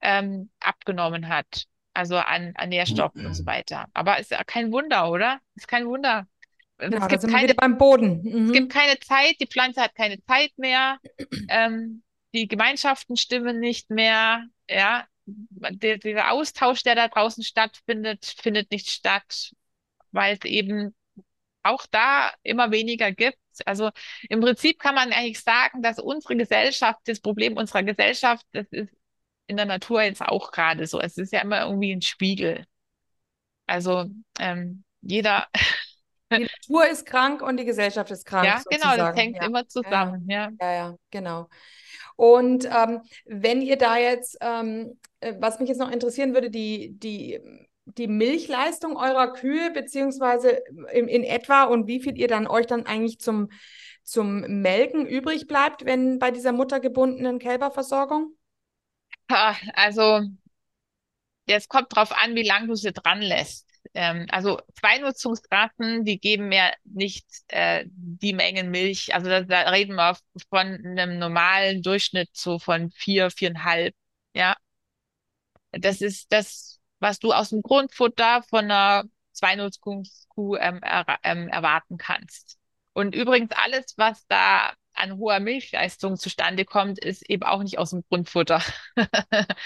[0.01, 1.65] ähm, abgenommen hat.
[1.95, 3.87] Also an, an Nährstoffen und so weiter.
[3.95, 5.41] Aber ist ja kein Wunder, oder?
[5.57, 6.29] Ist kein Wunder.
[6.78, 8.22] Genau, Es gibt keine, beim Boden.
[8.46, 8.68] es gibt Mhm.
[8.68, 10.98] keine Zeit, die Pflanze hat keine Zeit mehr,
[11.48, 12.02] ähm,
[12.34, 15.06] die Gemeinschaften stimmen nicht mehr, ja.
[15.30, 19.52] Der, dieser Austausch, der da draußen stattfindet, findet nicht statt,
[20.12, 20.94] weil es eben
[21.62, 23.38] auch da immer weniger gibt.
[23.66, 23.90] Also
[24.30, 28.90] im Prinzip kann man eigentlich sagen, dass unsere Gesellschaft, das Problem unserer Gesellschaft, das ist
[29.48, 31.00] in der Natur jetzt auch gerade so.
[31.00, 32.64] Es ist ja immer irgendwie ein Spiegel.
[33.66, 34.06] Also
[34.38, 35.48] ähm, jeder,
[36.32, 39.18] Die Natur ist krank und die Gesellschaft ist krank, ja, genau, das sozusagen.
[39.18, 40.50] hängt Ja, immer zusammen, ja.
[40.60, 41.48] ja, ja, genau.
[42.16, 46.98] Und ähm, wenn ihr da jetzt, ähm, äh, was mich jetzt noch interessieren würde, die,
[46.98, 47.40] die,
[47.84, 50.60] die Milchleistung eurer Kühe, beziehungsweise
[50.92, 53.50] in, in etwa und wie viel ihr dann euch dann eigentlich zum,
[54.02, 58.34] zum Melken übrig bleibt, wenn bei dieser muttergebundenen Kälberversorgung?
[59.74, 60.22] Also
[61.46, 63.68] es kommt drauf an, wie lange du sie dran lässt.
[63.94, 69.15] Ähm, also Zweinutzungsrassen, die geben mir nicht äh, die Mengen Milch.
[69.15, 70.16] Also da, da reden wir
[70.51, 73.94] von einem normalen Durchschnitt so von vier, viereinhalb.
[74.35, 74.56] Ja,
[75.73, 81.97] das ist das, was du aus dem Grundfutter von einer Zweinutzungskuh ähm, er, ähm, erwarten
[81.98, 82.59] kannst.
[82.93, 87.90] Und übrigens alles, was da an hoher Milchleistung zustande kommt, ist eben auch nicht aus
[87.90, 88.62] dem Grundfutter,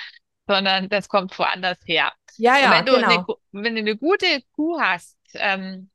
[0.55, 2.13] sondern das kommt woanders her.
[2.37, 3.09] Ja, ja, wenn du genau.
[3.09, 5.91] eine, wenn du eine gute Kuh hast, ähm,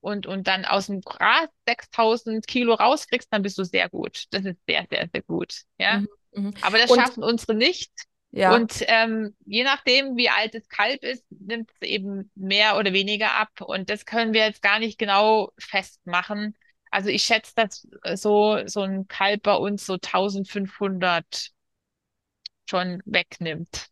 [0.00, 4.24] und, und dann aus dem Gras 6000 Kilo rauskriegst, dann bist du sehr gut.
[4.30, 5.62] Das ist sehr, sehr, sehr gut.
[5.78, 5.98] Ja.
[5.98, 6.54] Mhm, mhm.
[6.62, 7.92] Aber das Und- schaffen unsere nicht.
[8.30, 8.54] Ja.
[8.54, 13.32] Und ähm, je nachdem, wie alt das Kalb ist, nimmt es eben mehr oder weniger
[13.32, 13.48] ab.
[13.62, 16.54] Und das können wir jetzt gar nicht genau festmachen.
[16.90, 21.50] Also ich schätze, dass so, so ein Kalb bei uns so 1500
[22.68, 23.88] schon wegnimmt.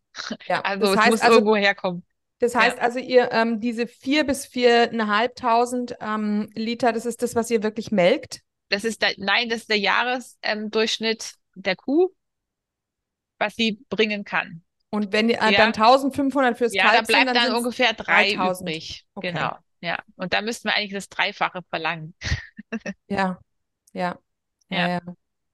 [0.47, 0.61] ja.
[0.65, 2.05] Also das es heißt muss also, irgendwo herkommen.
[2.39, 7.49] das heißt also, ihr ähm, diese vier bis viereinhalbtausend ähm, Liter, das ist das, was
[7.51, 8.41] ihr wirklich melkt?
[8.69, 12.09] Das ist der, nein, das ist der Jahresdurchschnitt ähm, der Kuh,
[13.39, 14.63] was sie bringen kann.
[14.89, 15.57] Und wenn ihr äh, Ja.
[15.57, 18.69] dann 1500 fürs Ja, da Kalb sind, bleibt dann, sind's- ungefähr drei 3000.
[18.69, 19.05] übrig.
[19.13, 19.31] Okay.
[19.31, 19.55] Genau.
[19.81, 19.99] Ja.
[20.15, 22.15] Und da müssten wir eigentlich das Dreifache verlangen.
[23.07, 23.39] Ja,
[23.93, 24.19] ja,
[24.69, 24.87] ja, Ja.
[24.89, 25.01] ja,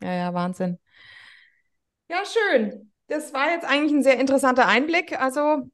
[0.02, 0.80] ja, ja, Wahnsinn.
[2.10, 2.93] Ja, schön.
[3.14, 5.20] Das war jetzt eigentlich ein sehr interessanter Einblick.
[5.20, 5.70] Also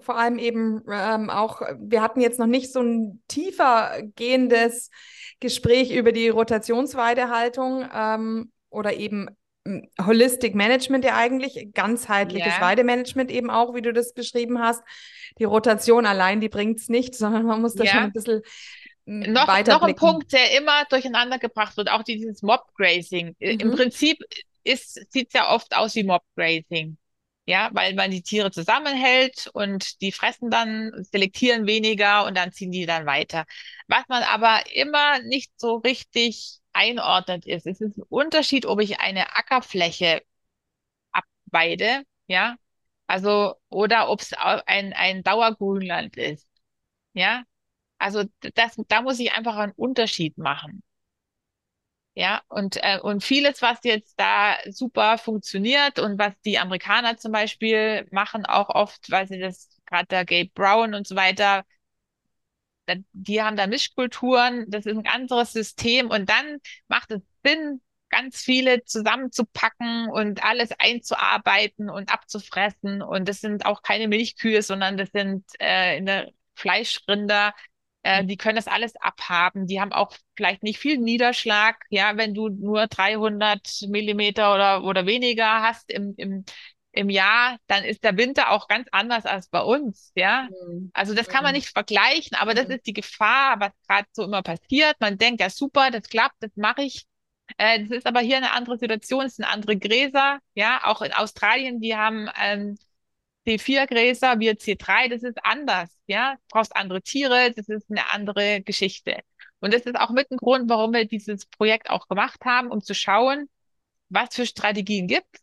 [0.00, 4.90] vor allem eben ähm, auch, wir hatten jetzt noch nicht so ein tiefer gehendes
[5.40, 9.28] Gespräch über die Rotationsweidehaltung ähm, oder eben
[9.66, 12.60] ähm, Holistic Management ja eigentlich, ganzheitliches Ja.
[12.60, 14.82] Weidemanagement eben auch, wie du das beschrieben hast.
[15.38, 17.90] Die Rotation allein, die bringt es nicht, sondern man muss da Ja.
[17.92, 18.42] schon ein bisschen
[19.06, 19.96] ähm, Noch, noch ein.
[19.96, 23.34] Punkt, der immer durcheinander gebracht wird, auch dieses Mob-Grazing.
[23.40, 23.74] Äh, Im Mhm.
[23.74, 24.18] Prinzip
[24.68, 26.98] ist, sieht ja oft aus wie Mob-Grazing.
[27.46, 32.70] Ja, weil man die Tiere zusammenhält und die fressen dann, selektieren weniger und dann ziehen
[32.72, 33.46] die dann weiter.
[33.86, 39.00] Was man aber immer nicht so richtig einordnet ist, es ist ein Unterschied, ob ich
[39.00, 40.22] eine Ackerfläche
[41.12, 42.56] abweide, ja,
[43.06, 46.46] also, oder ob es ein, ein Dauergrünland ist.
[47.14, 47.44] Ja,
[47.98, 48.24] also
[48.54, 50.82] das, da muss ich einfach einen Unterschied machen.
[52.18, 57.30] Ja, und, äh, und vieles, was jetzt da super funktioniert und was die Amerikaner zum
[57.30, 61.64] Beispiel machen, auch oft, weil sie das, gerade der Gabe Brown und so weiter,
[62.86, 66.58] da, die haben da Mischkulturen, das ist ein anderes System und dann
[66.88, 67.80] macht es Sinn,
[68.10, 73.02] ganz viele zusammenzupacken und alles einzuarbeiten und abzufressen.
[73.02, 77.54] Und das sind auch keine Milchkühe, sondern das sind äh, Fleischrinder.
[78.02, 79.66] Äh, die können das alles abhaben.
[79.66, 81.76] Die haben auch vielleicht nicht viel Niederschlag.
[81.90, 86.44] Ja, wenn du nur 300 Millimeter oder, oder weniger hast im, im,
[86.92, 90.12] im Jahr, dann ist der Winter auch ganz anders als bei uns.
[90.14, 90.90] Ja, Mhm.
[90.92, 91.58] also das kann man Mhm.
[91.58, 92.72] nicht vergleichen, aber das Mhm.
[92.74, 94.96] ist die Gefahr, was gerade so immer passiert.
[95.00, 97.06] Man denkt, ja super, das klappt, das mache ich.
[97.58, 100.38] Äh, das ist aber hier eine andere Situation, es sind andere Gräser.
[100.54, 102.78] Ja, auch in Australien, die haben ähm,
[103.48, 105.90] C4-Gräser, wir C3, das ist anders.
[106.06, 109.20] Ja, du brauchst andere Tiere, das ist eine andere Geschichte.
[109.60, 112.82] Und das ist auch mit ein Grund, warum wir dieses Projekt auch gemacht haben, um
[112.82, 113.48] zu schauen,
[114.08, 115.42] was für Strategien gibt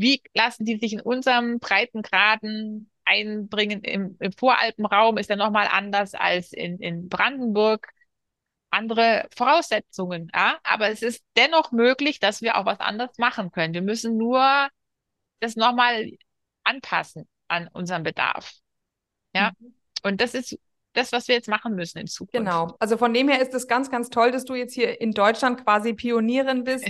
[0.00, 3.82] wie lassen die sich in unserem Breitengraden einbringen?
[3.82, 7.88] Im, im Voralpenraum ist er nochmal anders als in, in Brandenburg.
[8.70, 10.58] Andere Voraussetzungen, ja?
[10.62, 13.74] Aber es ist dennoch möglich, dass wir auch was anderes machen können.
[13.74, 14.68] Wir müssen nur
[15.40, 16.10] das nochmal
[16.64, 18.52] anpassen an unseren Bedarf.
[19.34, 19.52] Ja.
[20.02, 20.58] Und das ist
[20.94, 22.32] das, was wir jetzt machen müssen in Zukunft.
[22.32, 22.74] Genau.
[22.80, 25.62] Also von dem her ist es ganz, ganz toll, dass du jetzt hier in Deutschland
[25.64, 26.84] quasi Pionierin bist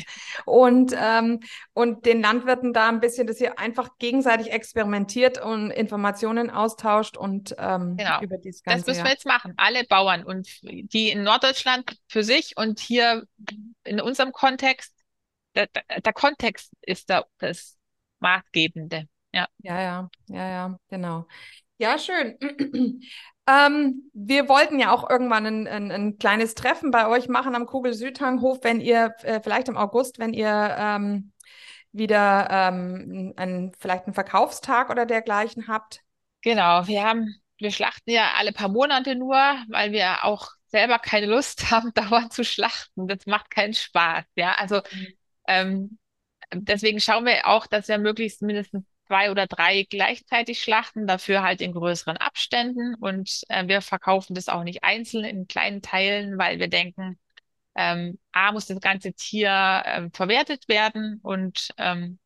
[0.47, 1.41] und, ähm,
[1.75, 7.55] und den Landwirten da ein bisschen, dass ihr einfach gegenseitig experimentiert und Informationen austauscht und
[7.59, 8.23] ähm, Genau.
[8.23, 8.91] über dieses Das Ganze.
[8.91, 9.05] müssen ja.
[9.05, 9.53] wir jetzt machen.
[9.59, 13.25] Alle Bauern und die in Norddeutschland für sich und hier
[13.85, 14.95] in unserem Kontext,
[15.55, 17.77] der, der, der Kontext ist da das
[18.21, 19.09] Maßgebende.
[19.33, 19.47] Ja.
[19.59, 21.27] Ja, ja, ja, ja, genau.
[21.79, 22.39] Ja, schön.
[23.49, 27.67] Ähm, wir wollten ja auch irgendwann ein, ein, ein kleines Treffen bei euch machen am
[27.67, 31.33] Kugel-Südhanghof, wenn ihr äh, vielleicht im August, wenn ihr ähm,
[31.93, 36.03] wieder ähm, ein, vielleicht einen Verkaufstag oder dergleichen habt.
[36.43, 39.37] Genau, wir haben, wir schlachten ja alle paar Monate nur,
[39.69, 43.09] weil wir auch selber keine Lust haben, dauernd zu schlachten.
[43.09, 44.25] Das macht keinen Spaß.
[44.37, 44.83] Ja, also
[45.47, 45.99] ähm,
[46.53, 51.61] deswegen schauen wir auch, dass wir möglichst mindestens zwei oder drei gleichzeitig schlachten, dafür halt
[51.61, 52.95] in größeren Abständen.
[52.95, 57.19] Und äh, wir verkaufen das auch nicht einzeln in kleinen Teilen, weil wir denken,
[57.75, 62.21] ähm, A, muss das ganze Tier ähm, verwertet werden und ähm,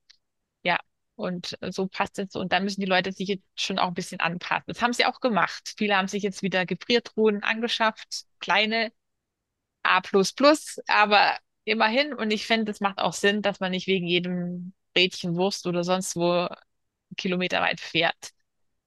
[0.65, 0.79] ja,
[1.17, 2.37] und so passt es.
[2.37, 4.65] Und da müssen die Leute sich jetzt schon auch ein bisschen anpassen.
[4.69, 5.75] Das haben sie auch gemacht.
[5.79, 8.93] Viele haben sich jetzt wieder Gefriertruhen angeschafft, kleine
[9.83, 10.03] A++,
[10.89, 12.15] aber immerhin.
[12.15, 15.85] Und ich finde, es macht auch Sinn, dass man nicht wegen jedem Rädchen Wurst oder
[15.85, 16.49] sonst wo
[17.17, 18.31] Kilometer weit fährt.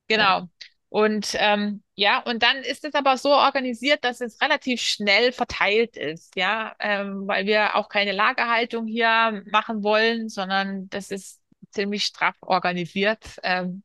[0.08, 0.48] Genau.
[0.90, 5.98] Und ähm, ja, und dann ist es aber so organisiert, dass es relativ schnell verteilt
[5.98, 11.42] ist, ja, ähm, weil wir auch keine Lagerhaltung hier machen wollen, sondern das ist
[11.72, 13.26] ziemlich straff organisiert.
[13.44, 13.84] Ähm,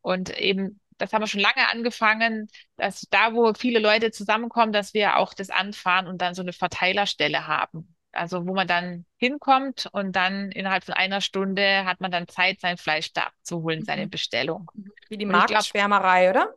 [0.00, 4.92] und eben, das haben wir schon lange angefangen, dass da, wo viele Leute zusammenkommen, dass
[4.92, 7.93] wir auch das anfahren und dann so eine Verteilerstelle haben.
[8.14, 12.60] Also wo man dann hinkommt und dann innerhalb von einer Stunde hat man dann Zeit,
[12.60, 13.84] sein Fleisch da abzuholen, mhm.
[13.84, 14.70] seine Bestellung.
[15.08, 16.54] Wie die Marktschwärmerei, oder?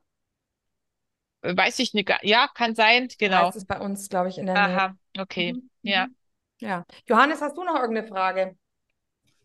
[1.42, 2.12] Weiß ich nicht.
[2.24, 3.48] Ja, kann sein, genau.
[3.48, 4.78] Das ist bei uns, glaube ich, in der Nähe.
[4.78, 5.70] Aha, okay, mhm.
[5.82, 6.08] ja.
[6.60, 6.86] Ja.
[7.08, 8.56] Johannes, hast du noch irgendeine Frage?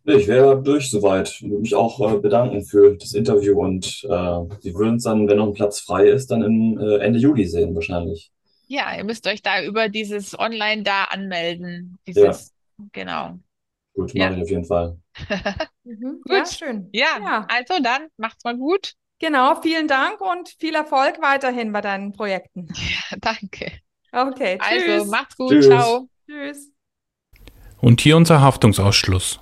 [0.04, 1.28] Ich wäre durch soweit.
[1.28, 5.28] Ich würde mich auch äh, bedanken für das Interview und äh, wir würden uns dann,
[5.28, 8.32] wenn noch ein Platz frei ist, dann im äh, Ende Juli sehen wahrscheinlich.
[8.66, 11.98] Ja, ihr müsst euch da über dieses Online da anmelden.
[12.06, 12.84] Dieses, ja.
[12.92, 13.38] genau.
[13.94, 14.36] Gut, mache ja.
[14.36, 14.98] ich auf jeden Fall.
[15.84, 16.20] mhm.
[16.24, 16.32] Gut.
[16.32, 16.88] Ja, schön.
[16.92, 18.94] Ja, ja, also dann macht's mal gut.
[19.18, 22.68] Genau, vielen Dank und viel Erfolg weiterhin bei deinen Projekten.
[23.10, 23.72] Ja, danke.
[24.10, 24.92] Okay, also, tschüss.
[24.92, 25.50] Also, macht's gut.
[25.50, 25.66] Tschüss.
[25.66, 26.08] Ciao.
[26.26, 26.72] Tschüss.
[27.80, 29.41] Und hier unser Haftungsausschluss.